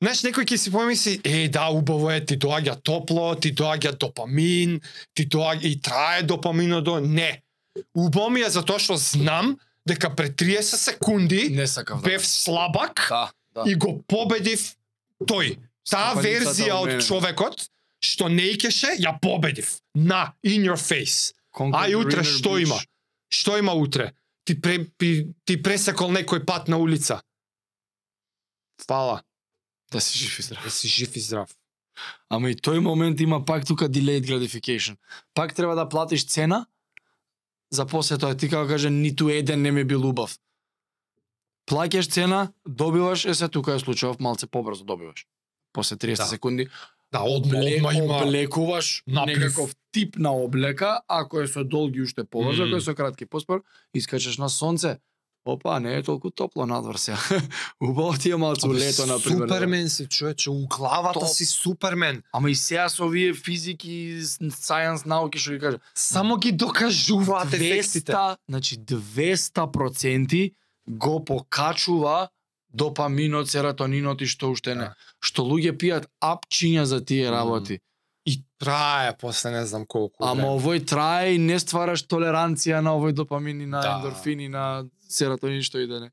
знаеш, 0.00 0.22
некој 0.24 0.48
ќе 0.48 0.56
си 0.56 0.72
помисли, 0.72 1.14
е, 1.24 1.48
да, 1.52 1.68
убаво 1.68 2.10
е, 2.10 2.20
ти 2.24 2.38
доаѓа 2.40 2.78
топло, 2.82 3.34
ти 3.36 3.52
доаѓа 3.54 3.96
допамин, 4.00 4.80
ти 5.14 5.26
доаѓа 5.28 5.64
и 5.64 5.80
трае 5.80 6.22
допаминот 6.22 6.84
до... 6.84 7.00
Не. 7.00 7.42
Убаво 7.94 8.30
ми 8.30 8.40
е 8.40 8.50
затоа 8.50 8.80
што 8.80 8.96
знам 8.96 9.58
дека 9.86 10.10
пред 10.16 10.36
30 10.40 10.62
секунди 10.62 11.48
Не 11.54 11.66
сакав 11.66 12.02
да. 12.02 12.10
бев 12.10 12.26
слабак 12.26 13.06
Да, 13.08 13.30
да. 13.54 13.70
и 13.70 13.74
го 13.74 14.00
победив 14.08 14.74
тој. 15.24 15.58
Таа 15.90 16.16
верзија 16.16 16.80
од 16.80 17.04
човекот 17.04 17.68
што 18.00 18.28
не 18.32 18.54
икеше, 18.56 18.96
ја 18.96 19.18
победив. 19.20 19.76
На, 19.94 20.32
in 20.42 20.64
your 20.64 20.80
face. 20.80 21.34
Ај 21.52 21.92
the 21.92 21.96
утре 22.00 22.24
што 22.24 22.56
има? 22.58 22.78
Што 23.28 23.58
има 23.58 23.74
утре? 23.76 24.12
Ти 24.44 24.56
пре, 24.56 24.86
ти 25.44 25.62
пресекол 25.62 26.08
некој 26.10 26.44
пат 26.46 26.68
на 26.68 26.78
улица. 26.80 27.20
Фала. 28.88 29.20
Да 29.92 30.00
си 30.00 30.18
жив 30.18 30.38
и 30.38 30.42
здрав. 30.42 30.64
Да 30.64 30.70
си 30.70 30.88
жив 30.88 31.16
и 31.16 31.20
здрав. 31.20 31.50
Ама 32.30 32.50
и 32.50 32.54
тој 32.54 32.78
момент 32.78 33.20
има 33.20 33.44
пак 33.44 33.66
тука 33.66 33.88
delayed 33.88 34.24
gratification. 34.26 34.96
Пак 35.34 35.54
треба 35.54 35.74
да 35.74 35.88
платиш 35.88 36.26
цена 36.26 36.66
за 37.70 37.86
после 37.86 38.18
тоа. 38.18 38.34
Ти 38.34 38.48
како 38.48 38.68
каже, 38.68 38.90
ниту 38.90 39.28
еден 39.28 39.62
не 39.62 39.70
ми 39.70 39.84
бил 39.84 40.06
убав. 40.08 40.38
Плаќаш 41.70 42.10
цена, 42.10 42.52
добиваш, 42.66 43.24
е 43.24 43.34
се 43.34 43.48
тука 43.48 43.74
е 43.74 43.78
случајов, 43.78 44.20
малце 44.20 44.46
побрзо 44.46 44.84
добиваш. 44.84 45.26
После 45.72 45.96
30 45.96 46.16
Да. 46.16 46.24
секунди 46.26 46.68
Да, 47.12 47.20
одма, 47.22 47.58
одма 47.58 47.94
има... 47.94 48.22
облекуваш 48.22 49.02
наплив. 49.06 49.38
некаков 49.38 49.74
тип 49.92 50.16
на 50.18 50.32
облека, 50.32 51.00
ако 51.08 51.40
е 51.40 51.48
со 51.48 51.64
долги 51.64 52.02
уште 52.02 52.24
побрзо, 52.24 52.62
ако 52.64 52.76
е 52.76 52.80
со 52.80 52.94
кратки 52.94 53.26
поспор, 53.26 53.62
искачаш 53.94 54.38
на 54.38 54.48
сонце. 54.48 54.98
Опа, 55.44 55.80
не 55.80 55.94
е 55.94 56.02
толку 56.02 56.30
топло 56.30 56.66
надвор 56.66 56.94
сега. 56.94 57.18
Убаво 57.80 58.12
ти 58.12 58.30
е 58.30 58.34
Абе, 58.34 58.44
лето, 58.74 59.06
например. 59.06 59.38
да. 59.38 59.54
Супермен 59.54 59.88
си, 59.88 60.06
човече, 60.06 60.50
у 60.50 60.66
главата 60.68 61.20
Топ. 61.20 61.28
си 61.28 61.44
супермен. 61.44 62.22
Ама 62.32 62.50
и 62.50 62.54
сега 62.54 62.88
со 62.88 63.04
овие 63.04 63.34
физики, 63.34 64.20
сајенс 64.20 65.06
науки 65.06 65.38
што 65.38 65.52
ги 65.52 65.58
кажа. 65.58 65.78
Само 65.94 66.36
ги 66.36 66.52
докажуваат 66.52 67.52
ефектите. 67.52 68.12
200, 68.12 68.36
значи 68.48 68.76
200% 68.78 70.52
го 70.88 71.24
покачува 71.24 72.28
допаминот, 72.74 73.50
серотонинот 73.50 74.20
и 74.22 74.26
што 74.26 74.50
уште 74.50 74.74
не. 74.74 74.84
Да. 74.84 74.94
Што 75.20 75.42
луѓе 75.42 75.72
пијат 75.72 76.06
апчиња 76.20 76.82
за 76.82 77.00
тие 77.04 77.30
работи. 77.30 77.80
И 78.26 78.44
трае 78.60 79.16
после 79.18 79.50
не 79.50 79.66
знам 79.66 79.86
колку 79.86 80.20
Ама 80.20 80.34
време. 80.34 80.48
овој 80.54 80.86
трае 80.86 81.34
и 81.34 81.38
не 81.38 81.58
ствараш 81.58 82.04
толеранција 82.06 82.80
на 82.80 82.90
овој 82.92 83.12
допамин 83.12 83.60
и 83.60 83.66
на 83.66 83.80
Да. 83.80 83.96
ендорфини, 83.96 84.48
на 84.48 84.84
серотонин 85.12 85.62
што 85.62 85.78
и 85.78 85.86
да 85.86 86.00
не. 86.00 86.10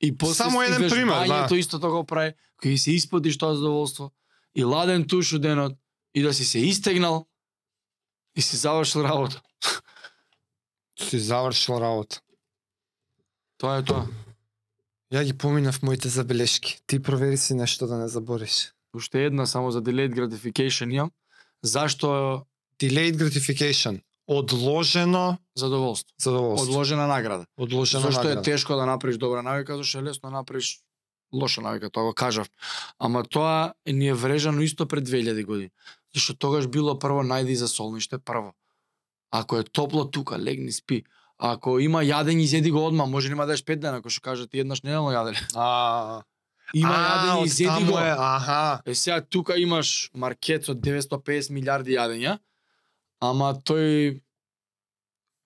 И 0.00 0.16
после 0.16 0.44
Само 0.44 0.62
еден 0.62 0.88
пример, 0.90 1.28
да. 1.28 1.56
исто 1.56 1.80
тоа 1.80 1.90
го 1.90 2.04
прави, 2.04 2.32
кога 2.56 2.76
се 2.76 2.92
исподиш 2.92 3.38
тоа 3.38 3.54
задоволство 3.54 4.12
и 4.54 4.64
ладен 4.64 5.06
туш 5.06 5.38
денот 5.38 5.76
и 6.14 6.22
да 6.22 6.34
си 6.34 6.44
се 6.44 6.58
истегнал 6.58 7.26
и 8.36 8.42
си 8.42 8.56
завршил 8.56 9.00
работа. 9.00 9.42
Си 11.00 11.18
завршил 11.18 11.80
работа. 11.80 12.20
Тоа 13.58 13.78
е 13.78 13.84
тоа. 13.84 14.06
Ја 15.12 15.24
ги 15.24 15.32
поминав 15.32 15.82
моите 15.82 16.08
забелешки. 16.08 16.80
Ти 16.86 17.02
провери 17.02 17.36
си 17.36 17.54
нешто 17.54 17.86
да 17.86 17.96
не 17.96 18.08
забориш. 18.08 18.72
Уште 18.94 19.24
една 19.24 19.46
само 19.46 19.70
за 19.70 19.82
delayed 19.82 20.14
gratification 20.14 20.94
имам. 20.94 21.10
Зашто 21.62 22.46
Delayed 22.80 23.16
gratification. 23.16 24.00
Одложено 24.30 25.38
задоволство? 25.56 26.14
задоволство. 26.22 26.70
Одложена 26.70 27.06
награда. 27.06 27.46
Одложено 27.58 28.00
Зошто 28.00 28.20
е 28.20 28.24
награда. 28.24 28.42
тешко 28.42 28.76
да 28.76 28.86
направиш 28.86 29.18
добра 29.18 29.42
навика, 29.42 29.76
зашто 29.76 29.98
е 29.98 30.02
лесно 30.02 30.30
да 30.30 30.36
направиш 30.36 30.78
лоша 31.34 31.60
навика, 31.60 31.90
тоа 31.90 32.04
го 32.04 32.14
кажав. 32.14 32.48
Ама 32.98 33.24
тоа 33.24 33.72
ни 33.86 34.08
е 34.08 34.14
врежано 34.14 34.62
исто 34.62 34.86
пред 34.86 35.08
2000 35.08 35.44
години. 35.44 35.70
Зашто 36.14 36.34
тогаш 36.34 36.68
било 36.68 36.98
прво 36.98 37.22
најди 37.22 37.54
за 37.54 37.68
солниште 37.68 38.18
прво. 38.18 38.52
Ако 39.30 39.58
е 39.58 39.64
топло 39.64 40.10
тука, 40.10 40.38
легни 40.38 40.72
спи. 40.72 41.02
Ако 41.38 41.78
има 41.78 42.02
јадење, 42.02 42.42
изеди 42.42 42.70
го 42.70 42.86
одма, 42.86 43.06
може 43.06 43.28
нема 43.28 43.46
да 43.46 43.52
еш 43.52 43.64
пет 43.64 43.80
дена, 43.80 43.98
ако 43.98 44.10
што 44.10 44.20
кажат 44.20 44.54
еднаш 44.54 44.82
неделно 44.82 45.10
јаделе. 45.10 45.38
А, 45.56 46.22
Има 46.74 46.94
јадење, 46.94 47.46
изеди 47.46 47.84
го. 47.90 47.98
Е, 47.98 48.14
аха. 48.18 48.82
Е 48.86 48.94
сега 48.94 49.20
тука 49.20 49.58
имаш 49.58 50.10
маркет 50.14 50.64
со 50.64 50.74
950 50.74 51.50
милиарди 51.50 51.96
јадења, 51.96 52.38
ама 53.20 53.52
тој 53.54 54.20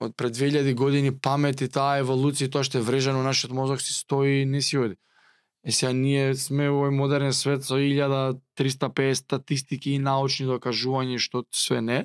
од 0.01 0.15
пред 0.17 0.37
2000 0.37 0.75
години 0.75 1.11
памет 1.19 1.63
и 1.63 1.69
таа 1.69 2.01
еволуција 2.03 2.51
тоа 2.51 2.67
што 2.67 2.79
е 2.79 2.87
врежано 2.87 3.23
во 3.23 3.29
нашиот 3.29 3.53
мозок 3.53 3.81
си 3.81 3.95
стои 3.95 4.43
и 4.43 4.47
не 4.47 4.63
си 4.63 4.79
оди. 4.79 4.97
Е 5.65 5.73
сега 5.73 5.93
ние 5.93 6.35
сме 6.37 6.69
во 6.69 6.85
овој 6.85 6.93
модерен 6.93 7.33
свет 7.33 7.65
со 7.65 7.79
1350 7.81 9.15
статистики 9.15 9.95
и 9.95 9.99
научни 9.99 10.47
докажувања 10.47 11.19
што 11.19 11.45
све 11.51 11.81
не. 11.81 12.05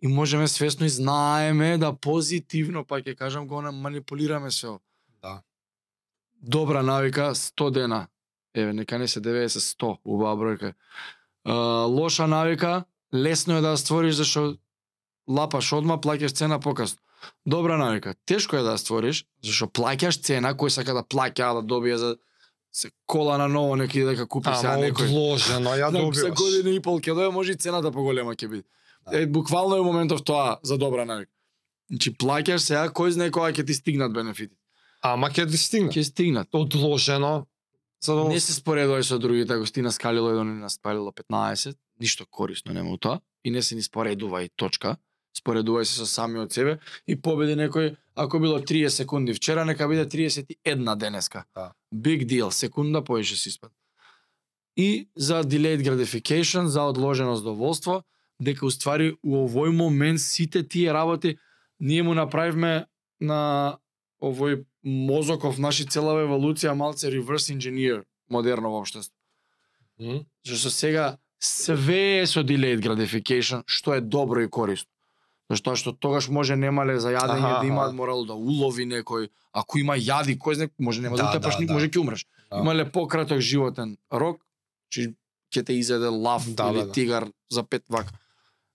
И 0.00 0.08
можеме 0.08 0.48
свесно 0.48 0.86
и 0.86 0.88
знаеме 0.88 1.78
да 1.78 1.92
позитивно, 1.92 2.84
па 2.84 2.98
ќе 2.98 3.14
кажам, 3.14 3.46
го 3.46 3.60
манипулираме 3.62 4.50
се. 4.50 4.78
Да. 5.22 5.42
Добра 6.42 6.82
навика 6.82 7.34
100 7.34 7.70
дена. 7.70 8.08
Еве, 8.54 8.72
нека 8.72 8.98
не 8.98 9.08
се 9.08 9.20
90, 9.20 9.46
100, 9.58 9.98
убава 10.04 10.36
бројка. 10.36 10.74
Лоша 11.86 12.26
навика, 12.26 12.84
лесно 13.14 13.56
е 13.56 13.60
да 13.60 13.76
ја 13.76 13.76
створиш 13.76 14.14
зашто 14.14 14.56
лапаш 15.28 15.72
одма, 15.72 15.98
плаќаш 15.98 16.32
цена 16.34 16.58
покасно. 16.60 16.98
Добра 17.46 17.76
навика, 17.76 18.14
тешко 18.26 18.56
е 18.56 18.62
да 18.62 18.74
ја 18.74 18.78
створиш, 18.78 19.24
зашто 19.42 19.66
плаќаш 19.66 20.20
цена, 20.22 20.54
кој 20.54 20.68
сака 20.68 20.94
да 20.94 21.02
плаќа, 21.02 21.54
да 21.54 21.62
добие 21.62 21.98
за 21.98 22.16
се 22.72 22.90
кола 23.06 23.36
на 23.38 23.48
ново, 23.48 23.76
неки 23.76 24.00
дека 24.04 24.26
купи 24.26 24.48
сега 24.56 24.72
Ама 24.74 24.82
некој. 24.82 25.04
одложено, 25.06 25.70
ја 25.70 25.90
Знам, 25.90 26.12
за 26.14 26.28
добиваш. 26.28 26.38
година 26.38 26.70
и 26.70 26.80
пол 26.80 26.98
ќе 27.00 27.12
дојде, 27.12 27.30
може 27.30 27.52
и 27.52 27.56
цената 27.56 27.92
поголема 27.92 28.34
ќе 28.34 28.48
биде. 28.48 28.64
Да. 29.06 29.18
Е, 29.20 29.26
буквално 29.26 29.76
е 29.76 29.82
моментов 29.82 30.24
тоа 30.24 30.58
за 30.62 30.78
добра 30.78 31.04
навика. 31.04 31.30
Значи 31.90 32.14
плаќаш 32.16 32.56
сега, 32.58 32.88
кој 32.88 33.08
знае 33.08 33.30
кога 33.30 33.52
ќе 33.52 33.66
ти 33.66 33.74
стигнат 33.74 34.12
бенефити. 34.12 34.56
Ама 35.02 35.28
ќе 35.30 35.50
ти 35.50 35.56
стигне. 35.56 35.90
Ќе 35.92 36.02
стигнат. 36.02 36.48
Одложено. 36.52 37.38
Не 37.38 38.06
Задоволство. 38.06 38.40
се 38.40 38.52
споредувај 38.60 39.02
со 39.02 39.18
другите, 39.18 39.52
ако 39.52 39.66
ти 39.66 39.82
наскалило 39.82 40.30
едно 40.30 40.44
не 40.44 40.58
наспалило 40.58 41.12
15, 41.12 41.76
ништо 42.00 42.26
корисно 42.26 42.72
нема 42.74 42.90
у 42.90 42.96
тоа 42.98 43.20
и 43.44 43.50
не 43.50 43.62
се 43.62 43.74
ни 43.74 43.82
споредувај 43.82 44.50
точка. 44.56 44.96
Споредувај 45.32 45.84
се 45.88 46.02
со 46.02 46.06
самиот 46.06 46.52
себе 46.52 46.78
и 47.06 47.16
победи 47.16 47.54
некој, 47.56 47.96
ако 48.14 48.38
било 48.38 48.58
30 48.60 48.88
секунди 48.88 49.34
вчера, 49.34 49.64
нека 49.64 49.88
биде 49.88 50.04
31 50.04 50.96
денеска. 50.96 51.44
Да. 51.54 51.72
Big 51.94 52.26
deal, 52.26 52.50
секунда 52.50 53.04
поише 53.04 53.36
си 53.36 53.48
испад. 53.48 53.72
И 54.76 55.08
за 55.16 55.44
delayed 55.44 55.82
gratification, 55.82 56.64
за 56.64 56.82
одложено 56.82 57.36
задоволство, 57.36 58.02
дека 58.40 58.66
уствари 58.66 59.14
у 59.22 59.46
овој 59.46 59.70
момент 59.70 60.20
сите 60.20 60.62
тие 60.68 60.92
работи 60.92 61.36
ние 61.80 62.02
му 62.02 62.14
направивме 62.14 62.86
на 63.20 63.78
овој 64.22 64.64
мозоков, 64.84 65.58
наши 65.58 65.86
целава 65.86 66.26
еволуција 66.26 66.74
малце 66.74 67.10
reverse 67.10 67.54
engineer 67.54 68.02
модерно 68.30 68.70
во 68.70 68.82
општество. 68.82 69.14
М? 70.00 70.24
Зашто 70.46 70.70
сега 70.70 71.18
све 71.42 72.22
е 72.22 72.26
со 72.26 72.42
delayed 72.42 72.80
gratification, 72.80 73.62
што 73.66 73.94
е 73.94 74.00
добро 74.00 74.40
и 74.40 74.48
корисно. 74.48 74.88
Зашто 75.52 75.76
што 75.76 75.92
тогаш 75.92 76.28
може 76.32 76.56
немале 76.56 76.96
за 76.96 77.12
јадење 77.12 77.44
Аха, 77.44 77.60
да 77.60 77.66
имаат 77.68 77.92
морало 77.92 78.24
да 78.24 78.32
улови 78.32 78.86
некој, 78.88 79.28
ако 79.52 79.78
има 79.78 79.98
јади, 80.00 80.38
кој 80.40 80.54
знае, 80.56 80.70
може 80.80 81.02
нема 81.04 81.16
да, 81.20 81.22
Да, 81.22 81.30
утепаш, 81.30 81.58
да, 81.60 81.66
да. 81.66 81.72
може 81.76 81.90
ќе 81.92 82.00
умреш. 82.00 82.24
Да. 82.48 82.62
Имале 82.64 82.86
пократок 82.88 83.40
животен 83.44 83.98
рок, 84.08 84.40
чи 84.88 85.12
ќе 85.52 85.66
те 85.66 85.76
изеде 85.76 86.08
лав 86.08 86.48
Да, 86.56 86.70
или 86.72 86.80
да, 86.80 86.86
да. 86.88 86.92
тигар 86.92 87.28
за 87.52 87.62
пет 87.62 87.84
вак. 87.92 88.08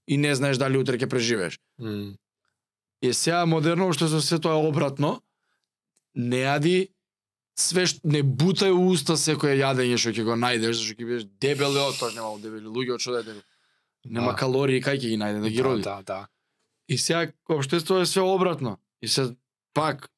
И 0.08 0.18
не 0.22 0.36
знаеш 0.36 0.62
дали 0.62 0.78
утре 0.78 1.02
ќе 1.02 1.10
преживееш. 1.10 1.58
И 3.02 3.14
сега 3.14 3.46
модерно 3.50 3.90
што 3.94 4.06
со 4.08 4.22
се 4.22 4.38
тоа 4.38 4.62
е 4.62 4.68
обратно, 4.70 5.18
не 6.14 6.46
јади 6.46 6.94
све 7.58 7.90
што 7.90 8.06
не 8.06 8.22
бутај 8.22 8.70
у 8.70 8.94
уста 8.94 9.18
секое 9.18 9.58
јадење 9.58 9.98
што 9.98 10.14
ќе 10.14 10.24
го 10.24 10.38
најдеш, 10.38 10.78
зашто 10.78 10.94
ќе 10.94 11.06
бидеш 11.10 11.26
дебел 11.42 11.74
тоа 11.98 12.14
нема 12.14 12.38
дебели 12.38 12.70
луѓе 12.70 12.94
од 12.94 13.02
што 13.02 13.18
да. 13.26 13.34
Нема 14.06 14.32
Да. 14.32 14.38
калории 14.38 14.78
кај 14.82 15.02
ќе 15.02 15.10
ги 15.10 15.18
најде 15.18 15.42
да 15.42 15.50
ги 15.50 15.62
роди. 15.62 15.82
Да, 15.82 16.02
да. 16.06 16.28
И 16.90 16.98
сега 16.98 17.32
општеството 17.50 18.02
е 18.02 18.06
све 18.06 18.22
обратно. 18.22 18.78
И 19.02 19.08
се 19.08 19.36
пак 19.74 20.10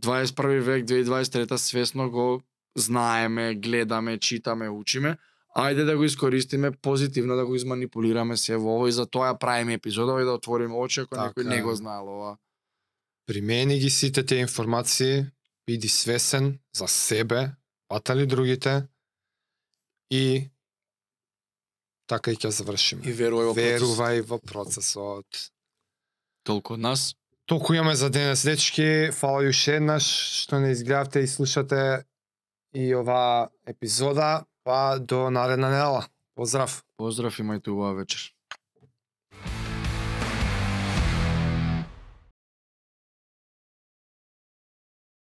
21 0.00 0.60
век, 0.60 0.84
2023 0.84 1.56
свесно 1.56 2.10
го 2.10 2.42
знаеме, 2.76 3.54
гледаме, 3.54 4.18
читаме, 4.18 4.68
учиме. 4.68 5.16
Ајде 5.56 5.84
да 5.84 5.96
го 5.96 6.04
искористиме 6.04 6.70
позитивно, 6.70 7.36
да 7.36 7.46
го 7.46 7.54
изманипулираме 7.54 8.36
се 8.36 8.56
во 8.56 8.76
ово 8.76 8.88
и 8.88 8.92
за 8.92 9.06
тоа 9.06 9.38
правиме 9.38 9.74
епизодова 9.74 10.22
и 10.22 10.24
да 10.24 10.32
отвориме 10.32 10.74
очи 10.74 11.00
ако 11.00 11.14
Така 11.14 11.40
некој 11.40 11.48
не 11.48 11.62
го 11.62 11.74
знаел 11.74 12.06
ова. 12.08 12.36
Примени 13.26 13.78
ги 13.78 13.90
сите 13.90 14.22
тие 14.22 14.38
информации, 14.40 15.26
биди 15.66 15.88
свесен 15.88 16.58
за 16.76 16.88
себе, 16.88 17.50
патали 17.88 18.26
другите 18.26 18.86
и 20.10 20.50
така 22.06 22.30
и 22.30 22.36
ќе 22.36 22.48
завршиме. 22.48 23.02
И 23.02 23.12
верувај 23.12 23.50
во. 23.50 23.54
Верувај 23.56 24.22
во 24.28 24.38
процесот. 24.38 25.50
Толку 26.48 26.74
од 26.74 26.80
нас. 26.80 27.16
Толку 27.44 27.74
имаме 27.74 27.94
за 27.94 28.08
денес, 28.10 28.42
дечки. 28.44 29.10
Фала 29.12 29.44
уште 29.44 29.74
еднаш 29.76 30.06
што 30.40 30.60
не 30.64 30.72
изгледавте 30.72 31.20
и 31.20 31.28
слушате 31.28 32.06
и 32.72 32.88
оваа 32.96 33.50
епизода, 33.68 34.46
па 34.64 34.96
до 34.96 35.28
наредна 35.28 35.68
недела. 35.68 36.06
Поздрав! 36.34 36.84
Поздрав, 36.96 37.36
имајте 37.36 37.68
убава 37.68 38.00
вечер. 38.00 38.32